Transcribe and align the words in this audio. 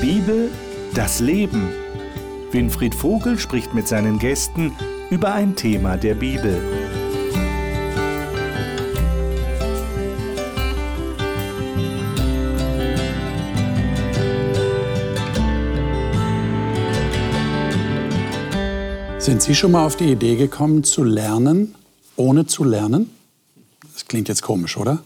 Bibel, 0.00 0.48
das 0.94 1.18
Leben. 1.18 1.70
Winfried 2.52 2.94
Vogel 2.94 3.36
spricht 3.36 3.74
mit 3.74 3.88
seinen 3.88 4.20
Gästen 4.20 4.72
über 5.10 5.34
ein 5.34 5.56
Thema 5.56 5.96
der 5.96 6.14
Bibel. 6.14 6.56
Sind 19.18 19.42
Sie 19.42 19.56
schon 19.56 19.72
mal 19.72 19.84
auf 19.84 19.96
die 19.96 20.12
Idee 20.12 20.36
gekommen, 20.36 20.84
zu 20.84 21.02
lernen, 21.02 21.74
ohne 22.14 22.46
zu 22.46 22.62
lernen? 22.62 23.10
Das 23.92 24.06
klingt 24.06 24.28
jetzt 24.28 24.42
komisch, 24.42 24.76
oder? 24.76 25.02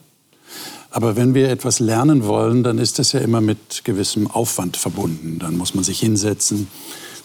Aber 0.92 1.16
wenn 1.16 1.32
wir 1.32 1.48
etwas 1.48 1.80
lernen 1.80 2.27
wollen, 2.27 2.62
dann 2.62 2.77
ist 2.77 2.98
das 2.98 3.12
ja 3.12 3.20
immer 3.20 3.41
mit 3.41 3.82
gewissem 3.82 4.30
Aufwand 4.30 4.77
verbunden. 4.77 5.38
Dann 5.38 5.56
muss 5.56 5.74
man 5.74 5.84
sich 5.84 5.98
hinsetzen. 5.98 6.68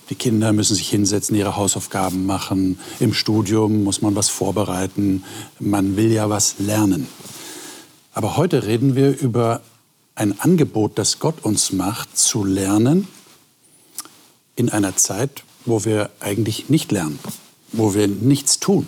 Die 0.10 0.16
Kinder 0.16 0.54
müssen 0.54 0.74
sich 0.74 0.90
hinsetzen, 0.90 1.36
ihre 1.36 1.58
Hausaufgaben 1.58 2.26
machen. 2.26 2.80
Im 3.02 3.14
Studium 3.14 3.84
muss 3.84 4.02
man 4.02 4.16
was 4.16 4.30
vorbereiten. 4.30 5.26
Man 5.60 5.98
will 5.98 6.14
ja 6.14 6.30
was 6.30 6.56
lernen. 6.60 7.08
Aber 8.14 8.38
heute 8.38 8.66
reden 8.66 8.96
wir 8.96 9.20
über 9.20 9.62
ein 10.16 10.40
Angebot, 10.40 10.98
das 10.98 11.20
Gott 11.20 11.44
uns 11.44 11.74
macht, 11.74 12.18
zu 12.18 12.46
lernen 12.46 13.06
in 14.56 14.70
einer 14.70 14.96
Zeit, 14.96 15.44
wo 15.66 15.84
wir 15.84 16.10
eigentlich 16.22 16.70
nicht 16.70 16.94
lernen, 16.94 17.20
wo 17.74 17.94
wir 17.94 18.08
nichts 18.08 18.60
tun. 18.62 18.88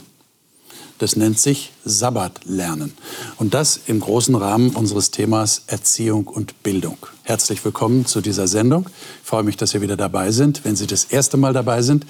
Das 1.00 1.16
nennt 1.16 1.40
sich 1.40 1.72
Sabbatlernen. 1.86 2.92
Und 3.38 3.54
das 3.54 3.80
im 3.88 4.02
großen 4.02 4.36
Rahmen 4.36 4.72
unseres 4.72 5.12
Themas 5.12 5.64
Erziehung 5.68 6.28
und 6.28 6.62
Bildung. 6.62 6.98
Herzlich 7.24 7.64
willkommen 7.64 8.06
zu 8.06 8.20
dieser 8.20 8.50
Sendung. 8.50 8.90
Ich 9.24 9.30
freue 9.30 9.44
mich, 9.44 9.56
dass 9.56 9.72
Sie 9.72 9.82
wieder 9.82 9.96
dabei 9.96 10.32
sind. 10.32 10.66
Wenn 10.66 10.76
Sie 10.76 10.88
das 10.88 11.06
erste 11.06 11.38
Mal 11.38 11.54
dabei 11.54 11.84
sind, 11.84 12.06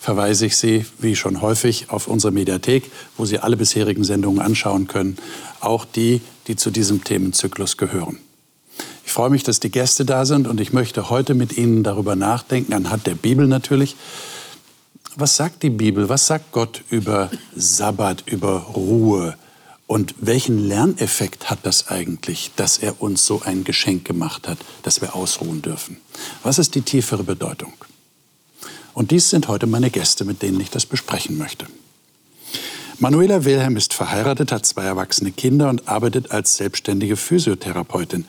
verweise 0.00 0.46
ich 0.46 0.56
Sie, 0.56 0.84
wie 0.98 1.14
schon 1.14 1.40
häufig, 1.40 1.90
auf 1.90 2.08
unsere 2.08 2.32
Mediathek, 2.32 2.90
wo 3.16 3.26
Sie 3.26 3.38
alle 3.38 3.56
bisherigen 3.56 4.02
Sendungen 4.02 4.40
anschauen 4.40 4.88
können, 4.88 5.18
auch 5.60 5.84
die, 5.84 6.20
die 6.48 6.56
zu 6.56 6.72
diesem 6.72 7.04
Themenzyklus 7.04 7.76
gehören. 7.76 8.18
Ich 9.06 9.12
freue 9.12 9.30
mich, 9.30 9.44
dass 9.44 9.60
die 9.60 9.70
Gäste 9.70 10.04
da 10.04 10.24
sind 10.24 10.48
und 10.48 10.60
ich 10.60 10.72
möchte 10.72 11.10
heute 11.10 11.34
mit 11.34 11.56
Ihnen 11.56 11.84
darüber 11.84 12.16
nachdenken, 12.16 12.72
anhand 12.72 13.06
der 13.06 13.14
Bibel 13.14 13.46
natürlich, 13.46 13.94
was 15.16 15.36
sagt 15.36 15.62
die 15.62 15.70
Bibel, 15.70 16.08
was 16.08 16.26
sagt 16.26 16.52
Gott 16.52 16.82
über 16.90 17.30
Sabbat, 17.54 18.24
über 18.26 18.58
Ruhe? 18.74 19.36
Und 19.86 20.14
welchen 20.20 20.58
Lerneffekt 20.58 21.50
hat 21.50 21.60
das 21.64 21.88
eigentlich, 21.88 22.52
dass 22.56 22.78
er 22.78 23.02
uns 23.02 23.26
so 23.26 23.42
ein 23.44 23.64
Geschenk 23.64 24.06
gemacht 24.06 24.48
hat, 24.48 24.58
dass 24.82 25.02
wir 25.02 25.14
ausruhen 25.14 25.60
dürfen? 25.60 25.98
Was 26.42 26.58
ist 26.58 26.74
die 26.74 26.80
tiefere 26.80 27.24
Bedeutung? 27.24 27.74
Und 28.94 29.10
dies 29.10 29.30
sind 29.30 29.48
heute 29.48 29.66
meine 29.66 29.90
Gäste, 29.90 30.24
mit 30.24 30.42
denen 30.42 30.60
ich 30.60 30.70
das 30.70 30.86
besprechen 30.86 31.36
möchte. 31.36 31.66
Manuela 32.98 33.44
Wilhelm 33.44 33.76
ist 33.76 33.94
verheiratet, 33.94 34.52
hat 34.52 34.64
zwei 34.64 34.84
erwachsene 34.84 35.32
Kinder 35.32 35.68
und 35.68 35.88
arbeitet 35.88 36.30
als 36.30 36.56
selbstständige 36.56 37.16
Physiotherapeutin. 37.16 38.26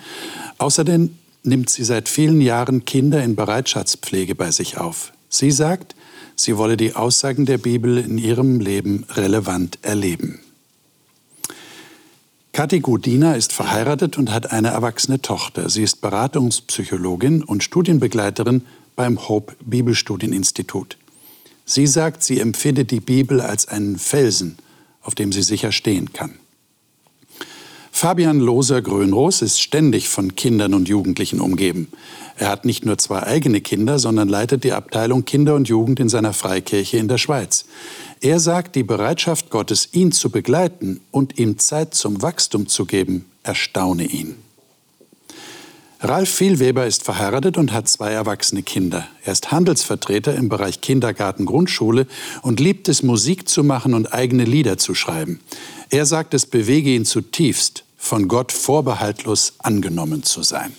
Außerdem 0.58 1.16
nimmt 1.44 1.70
sie 1.70 1.84
seit 1.84 2.10
vielen 2.10 2.42
Jahren 2.42 2.84
Kinder 2.84 3.24
in 3.24 3.36
Bereitschaftspflege 3.36 4.36
bei 4.36 4.52
sich 4.52 4.78
auf. 4.78 5.14
Sie 5.30 5.52
sagt, 5.52 5.96
Sie 6.36 6.58
wolle 6.58 6.78
die 6.78 6.96
Aussagen 6.96 7.46
der 7.46 7.58
Bibel 7.58 7.98
in 7.98 8.18
ihrem 8.18 8.60
Leben 8.60 9.06
relevant 9.10 9.80
erleben. 9.82 10.40
Kathi 12.54 12.82
Gudina 12.82 13.34
ist 13.34 13.52
verheiratet 13.52 14.18
und 14.18 14.32
hat 14.32 14.52
eine 14.52 14.70
erwachsene 14.70 15.22
Tochter. 15.22 15.70
Sie 15.70 15.82
ist 15.82 16.02
Beratungspsychologin 16.02 17.44
und 17.44 17.64
Studienbegleiterin 17.64 18.64
beim 18.96 19.28
Hope 19.28 19.56
Bibelstudieninstitut. 19.62 20.98
Sie 21.66 21.88
sagt, 21.88 22.24
sie 22.24 22.40
empfindet 22.40 22.92
die 22.92 23.00
Bibel 23.00 23.42
als 23.42 23.68
einen 23.68 23.98
Felsen, 23.98 24.58
auf 25.02 25.16
dem 25.16 25.32
sie 25.32 25.42
sicher 25.42 25.72
stehen 25.72 26.14
kann. 26.14 26.38
Fabian 27.96 28.40
Loser-Grönroos 28.40 29.44
ist 29.44 29.62
ständig 29.62 30.10
von 30.10 30.36
Kindern 30.36 30.74
und 30.74 30.90
Jugendlichen 30.90 31.40
umgeben. 31.40 31.90
Er 32.38 32.50
hat 32.50 32.66
nicht 32.66 32.88
nur 32.88 32.98
zwei 32.98 33.22
eigene 33.22 33.62
Kinder, 33.62 34.00
sondern 34.00 34.28
leitet 34.28 34.64
die 34.64 34.74
Abteilung 34.74 35.26
Kinder 35.26 35.54
und 35.54 35.70
Jugend 35.70 36.00
in 36.00 36.10
seiner 36.10 36.34
Freikirche 36.34 36.98
in 36.98 37.08
der 37.08 37.20
Schweiz. 37.20 37.66
Er 38.20 38.40
sagt, 38.40 38.76
die 38.76 38.84
Bereitschaft 38.84 39.52
Gottes, 39.52 39.90
ihn 39.92 40.12
zu 40.12 40.32
begleiten 40.32 41.02
und 41.12 41.38
ihm 41.38 41.60
Zeit 41.60 41.94
zum 41.94 42.24
Wachstum 42.24 42.68
zu 42.68 42.86
geben, 42.86 43.26
erstaune 43.44 44.06
ihn. 44.06 44.38
Ralf 46.06 46.30
Vielweber 46.30 46.86
ist 46.86 47.04
verheiratet 47.04 47.58
und 47.58 47.72
hat 47.72 47.88
zwei 47.88 48.12
erwachsene 48.12 48.62
Kinder. 48.62 49.08
Er 49.24 49.32
ist 49.32 49.54
Handelsvertreter 49.54 50.36
im 50.36 50.50
Bereich 50.50 50.82
Kindergarten, 50.82 51.46
Grundschule 51.46 52.08
und 52.42 52.60
liebt 52.60 52.90
es, 52.90 53.04
Musik 53.04 53.48
zu 53.48 53.64
machen 53.64 53.94
und 53.94 54.14
eigene 54.14 54.44
Lieder 54.44 54.78
zu 54.78 54.96
schreiben. 54.96 55.40
Er 55.90 56.06
sagt, 56.06 56.34
es 56.34 56.46
bewege 56.46 56.90
ihn 56.90 57.06
zutiefst, 57.06 57.86
von 57.96 58.28
Gott 58.28 58.52
vorbehaltlos 58.52 59.54
angenommen 59.60 60.24
zu 60.24 60.44
sein. 60.44 60.74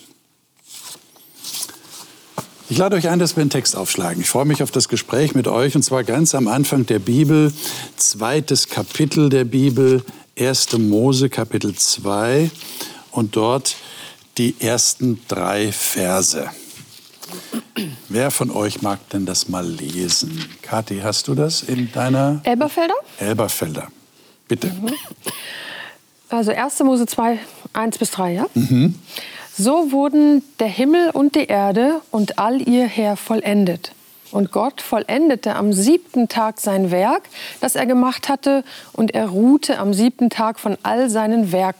Ich 2.69 2.77
lade 2.77 2.95
euch 2.95 3.09
ein, 3.09 3.17
dass 3.17 3.35
wir 3.35 3.41
einen 3.41 3.49
Text 3.49 3.75
aufschlagen. 3.75 4.21
Ich 4.21 4.29
freue 4.29 4.45
mich 4.45 4.61
auf 4.61 4.69
das 4.69 4.89
Gespräch 4.89 5.33
mit 5.33 5.47
euch 5.47 5.75
und 5.75 5.81
zwar 5.81 6.03
ganz 6.03 6.35
am 6.35 6.47
Anfang 6.47 6.85
der 6.85 6.99
Bibel, 6.99 7.51
zweites 7.97 8.69
Kapitel 8.69 9.29
der 9.29 9.45
Bibel, 9.45 10.03
1. 10.37 10.77
Mose 10.77 11.29
Kapitel 11.29 11.73
2 11.73 12.51
und 13.09 13.35
dort 13.35 13.75
die 14.37 14.55
ersten 14.59 15.21
drei 15.27 15.71
Verse. 15.71 16.49
Wer 18.09 18.31
von 18.31 18.51
euch 18.51 18.81
mag 18.81 19.09
denn 19.09 19.25
das 19.25 19.49
mal 19.49 19.65
lesen? 19.65 20.45
Kathi, 20.61 21.01
hast 21.03 21.27
du 21.27 21.35
das 21.35 21.63
in 21.63 21.91
deiner? 21.91 22.41
Elberfelder? 22.43 22.95
Elberfelder. 23.19 23.87
Bitte. 24.47 24.67
Mhm. 24.67 24.93
Also 26.29 26.51
1. 26.51 26.79
Mose 26.79 27.05
2, 27.05 27.39
1 27.73 27.97
bis 27.97 28.11
3, 28.11 28.33
ja? 28.33 28.45
Mhm. 28.53 28.95
So 29.57 29.91
wurden 29.91 30.43
der 30.59 30.67
Himmel 30.67 31.11
und 31.11 31.35
die 31.35 31.45
Erde 31.45 32.01
und 32.11 32.39
all 32.39 32.61
ihr 32.61 32.85
Heer 32.85 33.15
vollendet. 33.15 33.91
Und 34.31 34.51
Gott 34.51 34.81
vollendete 34.81 35.55
am 35.55 35.71
siebten 35.71 36.27
Tag 36.27 36.59
sein 36.59 36.91
Werk, 36.91 37.23
das 37.61 37.75
er 37.75 37.85
gemacht 37.85 38.27
hatte, 38.27 38.65
und 38.91 39.11
er 39.11 39.27
ruhte 39.27 39.79
am 39.79 39.93
siebten 39.93 40.29
Tag 40.29 40.59
von 40.59 40.77
all 40.83 41.09
seinen 41.09 41.51
Werk, 41.51 41.77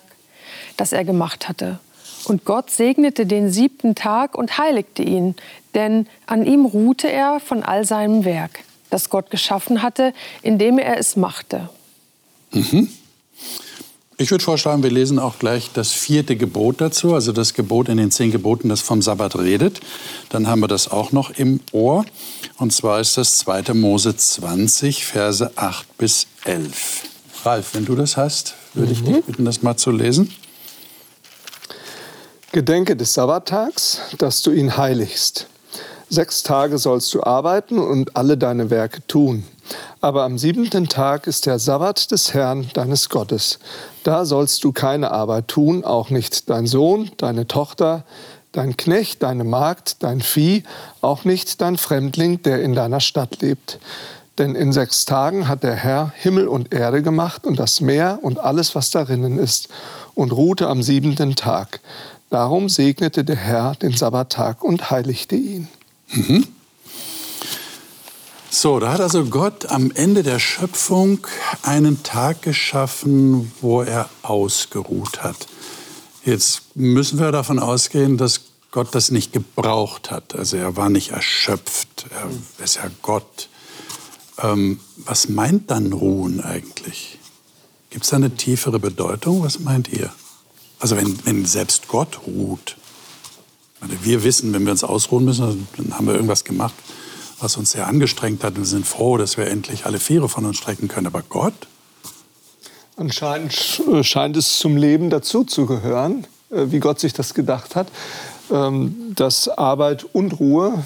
das 0.78 0.94
er 0.94 1.04
gemacht 1.04 1.50
hatte. 1.50 1.80
Und 2.26 2.46
Gott 2.46 2.70
segnete 2.70 3.26
den 3.26 3.52
siebten 3.52 3.96
Tag 3.96 4.36
und 4.36 4.58
heiligte 4.58 5.04
ihn, 5.04 5.36
denn 5.74 6.08
an 6.26 6.46
ihm 6.46 6.66
ruhte 6.66 7.10
er 7.10 7.40
von 7.40 7.64
all 7.64 7.86
seinem 7.86 8.26
Werk, 8.26 8.60
das 8.90 9.10
Gott 9.10 9.30
geschaffen 9.30 9.82
hatte, 9.82 10.14
indem 10.42 10.80
er 10.80 10.98
es 10.98 11.16
machte. 11.16 11.70
Mhm. 12.52 12.90
Ich 14.18 14.32
würde 14.32 14.44
vorschlagen, 14.44 14.82
wir 14.82 14.92
lesen 14.92 15.20
auch 15.20 15.40
gleich 15.40 15.72
das 15.74 15.92
vierte 15.92 16.38
Gebot 16.38 16.80
dazu, 16.80 17.14
also 17.14 17.34
das 17.34 17.54
Gebot 17.54 17.90
in 17.90 17.98
den 17.98 18.12
zehn 18.12 18.32
Geboten, 18.32 18.70
das 18.70 18.80
vom 18.80 19.02
Sabbat 19.02 19.38
redet. 19.38 19.82
Dann 20.30 20.48
haben 20.48 20.62
wir 20.62 20.70
das 20.70 20.90
auch 20.90 21.12
noch 21.12 21.32
im 21.32 21.60
Ohr. 21.74 22.06
Und 22.58 22.72
zwar 22.72 23.02
ist 23.02 23.18
das 23.18 23.40
2. 23.40 23.74
Mose 23.74 24.16
20, 24.16 25.04
Verse 25.04 25.52
8 25.58 25.98
bis 25.98 26.28
11. 26.46 27.04
Ralf, 27.44 27.76
wenn 27.76 27.84
du 27.84 27.96
das 27.96 28.16
hast, 28.16 28.56
würde 28.74 28.94
ich 28.94 29.04
dich 29.04 29.18
mhm. 29.18 29.22
bitten, 29.24 29.46
das 29.46 29.62
mal 29.62 29.76
zu 29.76 29.92
lesen. 29.92 30.32
Gedenke 32.56 32.96
des 32.96 33.14
Sabbattags, 33.14 34.00
dass 34.18 34.42
du 34.42 34.52
ihn 34.52 34.78
heiligst. 34.78 35.48
Sechs 36.08 36.42
Tage 36.42 36.78
sollst 36.78 37.14
du 37.14 37.22
arbeiten 37.22 37.78
und 37.78 38.16
alle 38.16 38.38
deine 38.38 38.70
Werke 38.70 39.06
tun. 39.08 39.44
Aber 40.00 40.24
am 40.24 40.38
siebenten 40.38 40.88
Tag 40.88 41.28
ist 41.28 41.48
der 41.48 41.60
Sabbat 41.60 42.12
des 42.12 42.34
Herrn, 42.34 42.70
deines 42.74 43.10
Gottes. 43.10 43.60
Da 44.06 44.24
sollst 44.24 44.64
du 44.64 44.72
keine 44.72 45.12
Arbeit 45.12 45.50
tun, 45.50 45.84
auch 45.84 46.12
nicht 46.12 46.50
dein 46.50 46.66
Sohn, 46.66 47.12
deine 47.18 47.46
Tochter, 47.46 48.06
dein 48.54 48.78
Knecht, 48.78 49.22
deine 49.22 49.44
Magd, 49.44 50.02
dein 50.02 50.22
Vieh, 50.22 50.64
auch 51.02 51.26
nicht 51.26 51.60
dein 51.60 51.76
Fremdling, 51.76 52.42
der 52.42 52.62
in 52.62 52.74
deiner 52.74 53.02
Stadt 53.02 53.42
lebt. 53.42 53.80
Denn 54.38 54.56
in 54.56 54.72
sechs 54.72 55.04
Tagen 55.04 55.50
hat 55.50 55.64
der 55.64 55.76
Herr 55.76 56.14
Himmel 56.16 56.48
und 56.48 56.74
Erde 56.74 57.02
gemacht 57.02 57.46
und 57.46 57.60
das 57.60 57.82
Meer 57.82 58.20
und 58.22 58.40
alles, 58.40 58.76
was 58.76 58.92
darinnen 58.92 59.40
ist, 59.40 59.68
und 60.14 60.32
ruhte 60.32 60.68
am 60.68 60.82
siebenten 60.82 61.36
Tag. 61.36 61.82
Darum 62.30 62.70
segnete 62.70 63.24
der 63.24 63.36
Herr 63.36 63.76
den 63.76 63.94
Sabbattag 63.94 64.64
und 64.64 64.90
heiligte 64.90 65.36
ihn. 65.36 65.68
Mhm. 66.12 66.48
So, 68.50 68.80
da 68.80 68.94
hat 68.94 69.02
also 69.02 69.26
Gott 69.26 69.66
am 69.66 69.92
Ende 69.92 70.24
der 70.24 70.40
Schöpfung 70.40 71.28
einen 71.62 72.04
Tag 72.04 72.42
geschaffen, 72.42 73.52
wo 73.62 73.82
er 73.82 74.10
ausgeruht 74.22 75.24
hat. 75.24 75.48
Jetzt 76.24 76.76
müssen 76.76 77.20
wir 77.20 77.32
davon 77.32 77.60
ausgehen, 77.60 78.18
dass 78.18 78.42
Gott 78.72 78.96
das 78.96 79.12
nicht 79.12 79.34
gebraucht 79.34 80.10
hat. 80.10 80.36
Also 80.36 80.58
er 80.58 80.76
war 80.76 80.90
nicht 80.90 81.12
erschöpft, 81.12 82.06
er 82.10 82.64
ist 82.64 82.76
ja 82.76 82.90
Gott. 83.02 83.50
Ähm, 84.42 84.80
was 84.98 85.30
meint 85.30 85.70
dann 85.70 85.94
Ruhen 85.94 86.42
eigentlich? 86.42 87.20
Gibt 87.90 88.06
es 88.06 88.10
da 88.10 88.18
eine 88.18 88.36
tiefere 88.36 88.80
Bedeutung? 88.80 89.44
Was 89.44 89.60
meint 89.60 89.90
ihr? 89.90 90.12
Also 90.86 90.98
wenn, 90.98 91.18
wenn 91.26 91.46
selbst 91.46 91.88
Gott 91.88 92.20
ruht, 92.28 92.76
Wir 94.04 94.24
wissen, 94.24 94.54
wenn 94.54 94.66
wir 94.66 94.72
uns 94.72 94.84
ausruhen 94.84 95.26
müssen, 95.26 95.68
dann 95.78 95.98
haben 95.98 96.06
wir 96.06 96.14
irgendwas 96.14 96.44
gemacht, 96.44 96.76
was 97.40 97.58
uns 97.58 97.72
sehr 97.72 97.88
angestrengt 97.88 98.44
hat. 98.44 98.56
Wir 98.56 98.66
sind 98.66 98.86
froh, 98.86 99.18
dass 99.18 99.36
wir 99.36 99.48
endlich 99.48 99.88
alle 99.88 100.00
Viere 100.00 100.30
von 100.30 100.46
uns 100.46 100.58
strecken 100.58 100.88
können. 100.88 101.08
Aber 101.08 101.24
Gott? 101.28 101.56
Anscheinend 102.98 103.82
äh, 103.92 104.04
scheint 104.04 104.38
es 104.38 104.60
zum 104.60 104.78
Leben 104.78 105.10
dazu 105.10 105.44
zu 105.44 105.66
gehören, 105.66 106.28
äh, 106.52 106.66
wie 106.68 106.78
Gott 106.78 107.00
sich 107.00 107.14
das 107.14 107.34
gedacht 107.34 107.76
hat, 107.76 107.88
ähm, 108.52 109.12
dass 109.16 109.48
Arbeit 109.48 110.06
und 110.14 110.40
Ruhe 110.40 110.84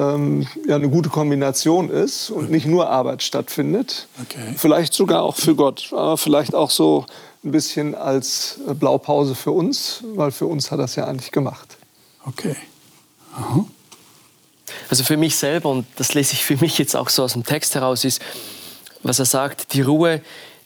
ähm, 0.00 0.46
ja 0.66 0.76
eine 0.76 0.88
gute 0.88 1.08
Kombination 1.08 1.90
ist 1.90 2.30
und 2.30 2.50
nicht 2.50 2.66
nur 2.66 2.88
Arbeit 2.88 3.22
stattfindet. 3.22 4.06
Okay. 4.22 4.54
Vielleicht 4.56 4.94
sogar 4.94 5.22
auch 5.22 5.36
für 5.36 5.54
Gott, 5.54 5.88
aber 5.92 6.16
vielleicht 6.16 6.54
auch 6.54 6.70
so 6.70 7.06
ein 7.44 7.50
bisschen 7.50 7.94
als 7.94 8.58
äh, 8.68 8.74
Blaupause 8.74 9.34
für 9.34 9.50
uns, 9.50 10.02
weil 10.14 10.30
für 10.30 10.46
uns 10.46 10.70
hat 10.70 10.78
er 10.78 10.86
es 10.86 10.96
ja 10.96 11.06
eigentlich 11.06 11.32
gemacht. 11.32 11.76
Okay. 12.24 12.56
Aha. 13.34 13.64
Also 14.88 15.04
für 15.04 15.16
mich 15.16 15.36
selber, 15.36 15.70
und 15.70 15.86
das 15.96 16.14
lese 16.14 16.34
ich 16.34 16.44
für 16.44 16.56
mich 16.56 16.78
jetzt 16.78 16.96
auch 16.96 17.08
so 17.08 17.22
aus 17.22 17.34
dem 17.34 17.44
Text 17.44 17.74
heraus, 17.74 18.04
ist, 18.04 18.20
was 19.02 19.18
er 19.18 19.24
sagt, 19.24 19.72
die 19.74 19.80
Ruhe, 19.80 20.20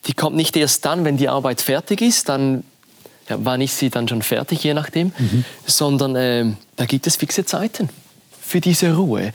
die 0.06 0.14
kommt 0.14 0.36
nicht 0.36 0.56
erst 0.56 0.84
dann, 0.84 1.04
wenn 1.04 1.16
die 1.16 1.28
Arbeit 1.28 1.60
fertig 1.60 2.02
ist, 2.02 2.28
dann 2.28 2.64
ja, 3.28 3.38
wann 3.40 3.62
ist 3.62 3.78
sie 3.78 3.88
dann 3.88 4.06
schon 4.06 4.20
fertig, 4.20 4.62
je 4.62 4.74
nachdem, 4.74 5.12
mhm. 5.18 5.44
sondern 5.64 6.14
äh, 6.14 6.52
da 6.76 6.84
gibt 6.84 7.06
es 7.06 7.16
fixe 7.16 7.46
Zeiten 7.46 7.88
für 8.44 8.60
diese 8.60 8.94
Ruhe. 8.94 9.32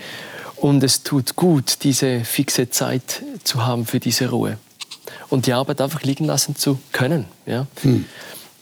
Und 0.56 0.84
es 0.84 1.04
tut 1.04 1.36
gut, 1.36 1.84
diese 1.84 2.26
fixe 2.26 2.70
Zeit 2.70 3.24
zu 3.44 3.66
haben 3.66 3.86
für 3.86 4.00
diese 4.00 4.30
Ruhe. 4.30 4.58
Und 5.30 5.46
die 5.46 5.54
Arbeit 5.54 5.82
einfach 5.82 6.04
liegen 6.04 6.26
lassen 6.26 6.56
zu 6.56 6.80
können. 6.92 7.26
Ja? 7.46 7.66
Mhm. 7.84 8.06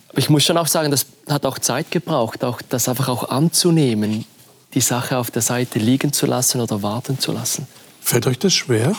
Aber 0.10 0.20
ich 0.20 0.30
muss 0.30 0.44
schon 0.44 0.58
auch 0.58 0.68
sagen, 0.68 0.92
das 0.92 1.06
hat 1.28 1.46
auch 1.46 1.60
Zeit 1.60 1.92
gebraucht, 1.92 2.44
auch 2.44 2.62
das 2.62 2.88
einfach 2.88 3.08
auch 3.08 3.30
anzunehmen, 3.30 4.26
die 4.74 4.82
Sache 4.82 5.18
auf 5.18 5.32
der 5.32 5.42
Seite 5.42 5.80
liegen 5.80 6.14
zu 6.14 6.26
lassen 6.26 6.62
oder 6.62 6.84
warten 6.84 7.20
zu 7.20 7.32
lassen. 7.32 7.68
Fällt 8.02 8.28
euch 8.28 8.40
das 8.40 8.54
schwer? 8.54 8.94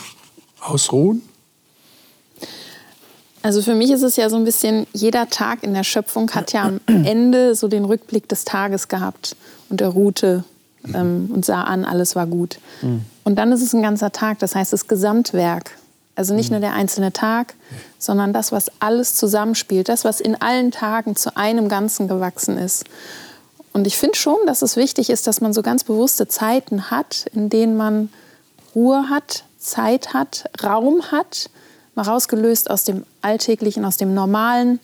Ausruhen? 0.59 1.21
Also 3.41 3.61
für 3.61 3.75
mich 3.75 3.89
ist 3.91 4.01
es 4.01 4.17
ja 4.17 4.29
so 4.29 4.35
ein 4.35 4.43
bisschen, 4.43 4.85
jeder 4.93 5.29
Tag 5.29 5.63
in 5.63 5.73
der 5.73 5.85
Schöpfung 5.85 6.29
hat 6.31 6.51
ja 6.51 6.63
am 6.63 6.81
Ende 6.87 7.55
so 7.55 7.69
den 7.69 7.85
Rückblick 7.85 8.27
des 8.27 8.43
Tages 8.43 8.89
gehabt 8.89 9.37
und 9.69 9.79
er 9.79 9.89
ruhte 9.89 10.43
ähm, 10.95 11.29
und 11.33 11.45
sah 11.45 11.63
an, 11.63 11.85
alles 11.85 12.15
war 12.15 12.27
gut. 12.27 12.59
Mhm. 12.81 13.01
Und 13.23 13.35
dann 13.35 13.51
ist 13.51 13.61
es 13.61 13.73
ein 13.73 13.81
ganzer 13.81 14.11
Tag, 14.11 14.39
das 14.39 14.55
heißt 14.55 14.73
das 14.73 14.87
Gesamtwerk. 14.87 15.71
Also 16.15 16.33
nicht 16.33 16.49
mhm. 16.49 16.55
nur 16.55 16.61
der 16.61 16.73
einzelne 16.73 17.13
Tag, 17.13 17.53
sondern 17.97 18.33
das, 18.33 18.51
was 18.51 18.71
alles 18.79 19.15
zusammenspielt, 19.15 19.87
das, 19.87 20.03
was 20.03 20.19
in 20.19 20.39
allen 20.41 20.71
Tagen 20.71 21.15
zu 21.15 21.37
einem 21.37 21.69
Ganzen 21.69 22.07
gewachsen 22.07 22.57
ist. 22.57 22.85
Und 23.71 23.87
ich 23.87 23.97
finde 23.97 24.17
schon, 24.17 24.37
dass 24.45 24.61
es 24.61 24.75
wichtig 24.75 25.09
ist, 25.09 25.27
dass 25.27 25.41
man 25.41 25.53
so 25.53 25.61
ganz 25.61 25.83
bewusste 25.83 26.27
Zeiten 26.27 26.91
hat, 26.91 27.25
in 27.33 27.49
denen 27.49 27.77
man 27.77 28.09
Ruhe 28.75 29.09
hat, 29.09 29.43
Zeit 29.57 30.13
hat, 30.13 30.49
Raum 30.63 31.11
hat, 31.11 31.49
mal 31.95 32.03
rausgelöst 32.03 32.69
aus 32.69 32.83
dem 32.83 33.05
Alltäglichen, 33.21 33.85
aus 33.85 33.97
dem 33.97 34.13
Normalen, 34.13 34.79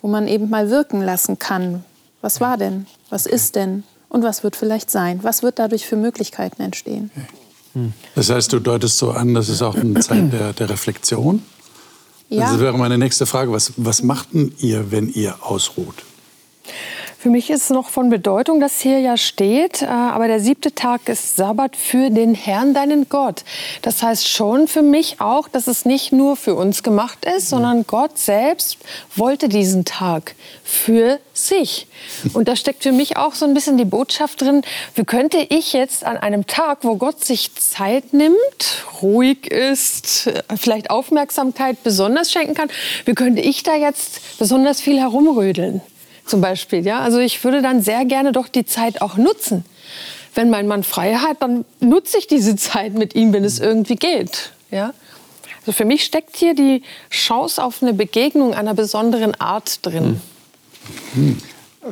wo 0.00 0.08
man 0.08 0.28
eben 0.28 0.50
mal 0.50 0.70
wirken 0.70 1.02
lassen 1.02 1.38
kann. 1.38 1.84
Was 2.20 2.40
war 2.40 2.56
denn? 2.56 2.86
Was 3.10 3.26
ist 3.26 3.56
denn? 3.56 3.84
Und 4.12 4.22
was 4.22 4.44
wird 4.44 4.56
vielleicht 4.56 4.90
sein? 4.90 5.20
Was 5.22 5.42
wird 5.42 5.58
dadurch 5.58 5.86
für 5.86 5.96
Möglichkeiten 5.96 6.60
entstehen? 6.60 7.10
Das 8.14 8.28
heißt, 8.28 8.52
du 8.52 8.58
deutest 8.58 8.98
so 8.98 9.12
an, 9.12 9.32
das 9.32 9.48
ist 9.48 9.62
auch 9.62 9.74
eine 9.74 10.00
Zeit 10.00 10.30
der, 10.30 10.52
der 10.52 10.68
Reflexion. 10.68 11.42
Ja. 12.28 12.50
Das 12.50 12.60
wäre 12.60 12.76
meine 12.76 12.98
nächste 12.98 13.24
Frage. 13.24 13.52
Was, 13.52 13.72
was 13.78 14.02
macht 14.02 14.34
denn 14.34 14.52
ihr, 14.58 14.90
wenn 14.90 15.08
ihr 15.08 15.36
ausruht? 15.42 16.04
Für 17.22 17.30
mich 17.30 17.50
ist 17.50 17.62
es 17.62 17.70
noch 17.70 17.88
von 17.88 18.10
Bedeutung, 18.10 18.58
dass 18.58 18.80
hier 18.80 18.98
ja 18.98 19.16
steht, 19.16 19.82
äh, 19.82 19.86
aber 19.86 20.26
der 20.26 20.40
siebte 20.40 20.74
Tag 20.74 21.08
ist 21.08 21.36
Sabbat 21.36 21.76
für 21.76 22.10
den 22.10 22.34
Herrn, 22.34 22.74
deinen 22.74 23.08
Gott. 23.08 23.44
Das 23.80 24.02
heißt 24.02 24.26
schon 24.26 24.66
für 24.66 24.82
mich 24.82 25.20
auch, 25.20 25.46
dass 25.46 25.68
es 25.68 25.84
nicht 25.84 26.10
nur 26.10 26.34
für 26.34 26.56
uns 26.56 26.82
gemacht 26.82 27.24
ist, 27.24 27.48
sondern 27.48 27.86
Gott 27.86 28.18
selbst 28.18 28.78
wollte 29.14 29.48
diesen 29.48 29.84
Tag 29.84 30.34
für 30.64 31.20
sich. 31.32 31.86
Und 32.32 32.48
da 32.48 32.56
steckt 32.56 32.82
für 32.82 32.90
mich 32.90 33.16
auch 33.16 33.34
so 33.34 33.46
ein 33.46 33.54
bisschen 33.54 33.76
die 33.76 33.84
Botschaft 33.84 34.40
drin, 34.40 34.62
wie 34.96 35.04
könnte 35.04 35.46
ich 35.48 35.74
jetzt 35.74 36.04
an 36.04 36.16
einem 36.16 36.48
Tag, 36.48 36.78
wo 36.82 36.96
Gott 36.96 37.24
sich 37.24 37.54
Zeit 37.54 38.12
nimmt, 38.12 38.84
ruhig 39.00 39.46
ist, 39.46 40.28
vielleicht 40.56 40.90
Aufmerksamkeit 40.90 41.84
besonders 41.84 42.32
schenken 42.32 42.54
kann, 42.54 42.68
wie 43.04 43.14
könnte 43.14 43.42
ich 43.42 43.62
da 43.62 43.76
jetzt 43.76 44.38
besonders 44.40 44.80
viel 44.80 44.98
herumrödeln? 44.98 45.82
Zum 46.26 46.40
Beispiel. 46.40 46.84
Ja? 46.86 47.00
Also 47.00 47.18
ich 47.18 47.42
würde 47.44 47.62
dann 47.62 47.82
sehr 47.82 48.04
gerne 48.04 48.32
doch 48.32 48.48
die 48.48 48.64
Zeit 48.64 49.02
auch 49.02 49.16
nutzen. 49.16 49.64
Wenn 50.34 50.50
mein 50.50 50.66
Mann 50.66 50.82
frei 50.82 51.16
hat, 51.16 51.42
dann 51.42 51.64
nutze 51.80 52.18
ich 52.18 52.26
diese 52.26 52.56
Zeit 52.56 52.94
mit 52.94 53.14
ihm, 53.14 53.32
wenn 53.32 53.44
es 53.44 53.58
irgendwie 53.58 53.96
geht. 53.96 54.52
Ja? 54.70 54.94
Also 55.60 55.72
für 55.72 55.84
mich 55.84 56.04
steckt 56.04 56.36
hier 56.36 56.54
die 56.54 56.82
Chance 57.10 57.62
auf 57.62 57.82
eine 57.82 57.92
Begegnung 57.92 58.54
einer 58.54 58.74
besonderen 58.74 59.34
Art 59.40 59.84
drin. 59.84 60.20
Hm. 61.14 61.38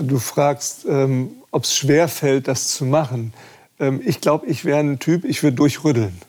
Du 0.00 0.18
fragst, 0.18 0.86
ähm, 0.88 1.32
ob 1.50 1.64
es 1.64 1.76
schwer 1.76 2.08
fällt, 2.08 2.48
das 2.48 2.68
zu 2.68 2.84
machen. 2.84 3.32
Ähm, 3.78 4.00
ich 4.04 4.20
glaube, 4.20 4.46
ich 4.46 4.64
wäre 4.64 4.78
ein 4.78 4.98
Typ, 4.98 5.24
ich 5.24 5.42
würde 5.42 5.56
durchrütteln. 5.56 6.20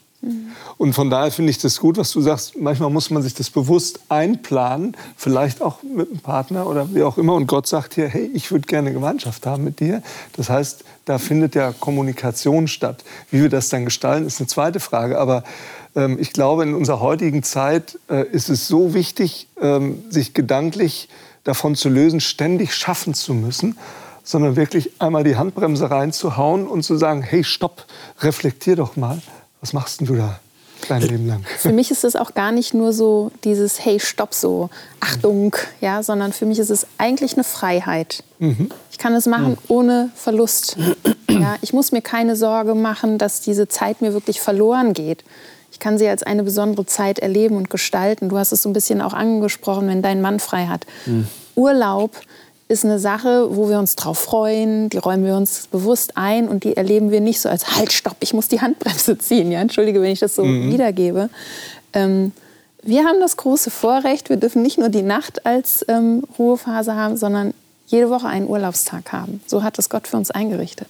Und 0.78 0.94
von 0.94 1.10
daher 1.10 1.32
finde 1.32 1.50
ich 1.50 1.58
das 1.58 1.80
gut, 1.80 1.98
was 1.98 2.12
du 2.12 2.22
sagst. 2.22 2.56
Manchmal 2.60 2.92
muss 2.92 3.10
man 3.10 3.24
sich 3.24 3.34
das 3.34 3.50
bewusst 3.50 4.02
einplanen, 4.10 4.96
vielleicht 5.18 5.62
auch 5.62 5.82
mit 5.82 6.12
einem 6.12 6.20
Partner 6.20 6.68
oder 6.68 6.94
wie 6.94 7.02
auch 7.02 7.18
immer. 7.18 7.34
Und 7.34 7.48
Gott 7.48 7.66
sagt 7.66 7.96
hier, 7.96 8.08
hey, 8.08 8.30
ich 8.34 8.52
würde 8.52 8.68
gerne 8.68 8.94
Gemeinschaft 8.94 9.48
haben 9.48 9.64
mit 9.64 9.80
dir. 9.80 10.04
Das 10.34 10.50
heißt, 10.50 10.84
da 11.06 11.18
findet 11.18 11.56
ja 11.56 11.72
Kommunikation 11.72 12.68
statt. 12.68 13.04
Wie 13.32 13.42
wir 13.42 13.50
das 13.50 13.70
dann 13.70 13.86
gestalten, 13.86 14.28
ist 14.28 14.40
eine 14.40 14.48
zweite 14.48 14.80
Frage. 14.80 15.18
Aber 15.18 15.44
ähm, 15.96 16.18
ich 16.20 16.34
glaube, 16.34 16.64
in 16.64 16.76
unserer 16.76 17.00
heutigen 17.00 17.42
Zeit 17.42 17.98
äh, 18.08 18.24
ist 18.28 18.50
es 18.50 18.68
so 18.68 18.94
wichtig, 18.94 19.48
ähm, 19.60 20.04
sich 20.10 20.36
gedanklich 20.36 21.10
davon 21.44 21.76
zu 21.76 21.90
lösen, 21.90 22.22
ständig 22.22 22.76
schaffen 22.76 23.14
zu 23.14 23.34
müssen 23.34 23.78
sondern 24.24 24.56
wirklich 24.56 25.02
einmal 25.02 25.24
die 25.24 25.36
Handbremse 25.36 25.90
reinzuhauen 25.90 26.68
und 26.68 26.84
zu 26.84 26.96
sagen, 26.96 27.24
hey, 27.24 27.44
stopp, 27.44 27.88
reflektier 28.20 28.76
doch 28.76 28.96
mal 28.96 29.20
was 29.62 29.74
machst 29.74 30.02
denn 30.02 30.08
du 30.08 30.16
da 30.16 30.40
dein 30.90 31.02
Leben 31.04 31.28
lang? 31.28 31.46
Für 31.58 31.72
mich 31.72 31.92
ist 31.92 32.04
es 32.04 32.16
auch 32.16 32.34
gar 32.34 32.52
nicht 32.52 32.74
nur 32.74 32.92
so 32.92 33.32
dieses 33.44 33.86
Hey, 33.86 34.00
stopp, 34.00 34.34
so 34.34 34.70
Achtung, 35.00 35.56
ja, 35.80 36.04
sondern 36.04 36.34
für 36.34 36.46
mich 36.46 36.60
ist 36.60 36.72
es 36.72 36.88
eigentlich 36.98 37.34
eine 37.34 37.44
Freiheit. 37.44 38.24
Mhm. 38.40 38.72
Ich 38.92 38.98
kann 38.98 39.14
es 39.14 39.28
machen 39.28 39.52
mhm. 39.52 39.58
ohne 39.68 40.10
Verlust. 40.16 40.78
Ja, 41.30 41.56
ich 41.62 41.74
muss 41.74 41.92
mir 41.92 42.02
keine 42.02 42.36
Sorge 42.36 42.76
machen, 42.76 43.18
dass 43.18 43.42
diese 43.42 43.68
Zeit 43.68 44.02
mir 44.02 44.14
wirklich 44.14 44.42
verloren 44.42 44.94
geht. 44.94 45.24
Ich 45.72 45.80
kann 45.80 45.98
sie 45.98 46.08
als 46.08 46.24
eine 46.24 46.44
besondere 46.44 46.86
Zeit 46.86 47.20
erleben 47.20 47.56
und 47.56 47.70
gestalten. 47.70 48.30
Du 48.30 48.38
hast 48.38 48.52
es 48.52 48.62
so 48.62 48.70
ein 48.70 48.74
bisschen 48.74 49.02
auch 49.02 49.14
angesprochen, 49.14 49.88
wenn 49.88 50.02
dein 50.02 50.22
Mann 50.22 50.40
frei 50.40 50.68
hat. 50.68 50.86
Mhm. 51.06 51.28
Urlaub 51.56 52.12
ist 52.72 52.86
eine 52.86 53.00
Sache, 53.00 53.56
wo 53.56 53.70
wir 53.70 53.78
uns 53.78 53.96
drauf 53.96 54.18
freuen, 54.18 54.90
die 54.90 54.98
räumen 54.98 55.26
wir 55.26 55.36
uns 55.36 55.68
bewusst 55.68 56.14
ein 56.16 56.48
und 56.48 56.64
die 56.64 56.78
erleben 56.78 57.12
wir 57.12 57.22
nicht 57.22 57.42
so 57.42 57.50
als 57.50 57.76
Halt, 57.76 57.92
stopp, 57.92 58.16
ich 58.22 58.34
muss 58.34 58.48
die 58.48 58.62
Handbremse 58.62 59.18
ziehen. 59.18 59.52
Ja, 59.52 59.60
entschuldige, 59.60 60.02
wenn 60.02 60.12
ich 60.12 60.20
das 60.20 60.36
so 60.36 60.44
mhm. 60.44 60.72
wiedergebe. 60.72 61.30
Ähm, 61.94 62.32
wir 62.82 63.04
haben 63.04 63.20
das 63.20 63.38
große 63.38 63.70
Vorrecht, 63.70 64.30
wir 64.30 64.38
dürfen 64.38 64.62
nicht 64.62 64.80
nur 64.80 64.90
die 64.90 65.04
Nacht 65.04 65.46
als 65.46 65.86
ähm, 65.88 66.24
Ruhephase 66.40 66.96
haben, 66.96 67.18
sondern 67.18 67.54
jede 67.88 68.10
Woche 68.10 68.28
einen 68.28 68.48
Urlaubstag 68.48 69.12
haben. 69.12 69.42
So 69.46 69.64
hat 69.64 69.78
es 69.78 69.90
Gott 69.90 70.08
für 70.08 70.18
uns 70.18 70.32
eingerichtet. 70.32 70.88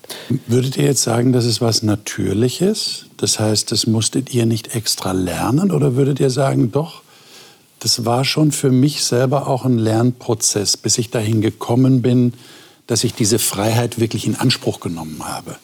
Würdet 0.47 0.77
ihr 0.77 0.85
jetzt 0.85 1.01
sagen, 1.01 1.33
das 1.33 1.45
ist 1.45 1.59
was 1.59 1.81
Natürliches? 1.81 3.05
Das 3.17 3.39
heißt, 3.39 3.71
das 3.71 3.87
musstet 3.87 4.33
ihr 4.33 4.45
nicht 4.45 4.75
extra 4.75 5.11
lernen? 5.11 5.71
Oder 5.71 5.95
würdet 5.95 6.19
ihr 6.19 6.29
sagen, 6.29 6.71
doch, 6.71 7.01
das 7.81 8.05
war 8.05 8.23
schon 8.25 8.51
für 8.51 8.71
mich 8.71 9.03
selber 9.03 9.47
auch 9.47 9.65
ein 9.65 9.77
Lernprozess, 9.77 10.77
bis 10.77 10.97
ich 10.99 11.09
dahin 11.09 11.41
gekommen 11.41 12.01
bin, 12.01 12.33
dass 12.85 13.03
ich 13.03 13.13
diese 13.13 13.39
Freiheit 13.39 13.99
wirklich 13.99 14.27
in 14.27 14.35
Anspruch 14.35 14.79
genommen 14.79 15.23
habe. 15.25 15.55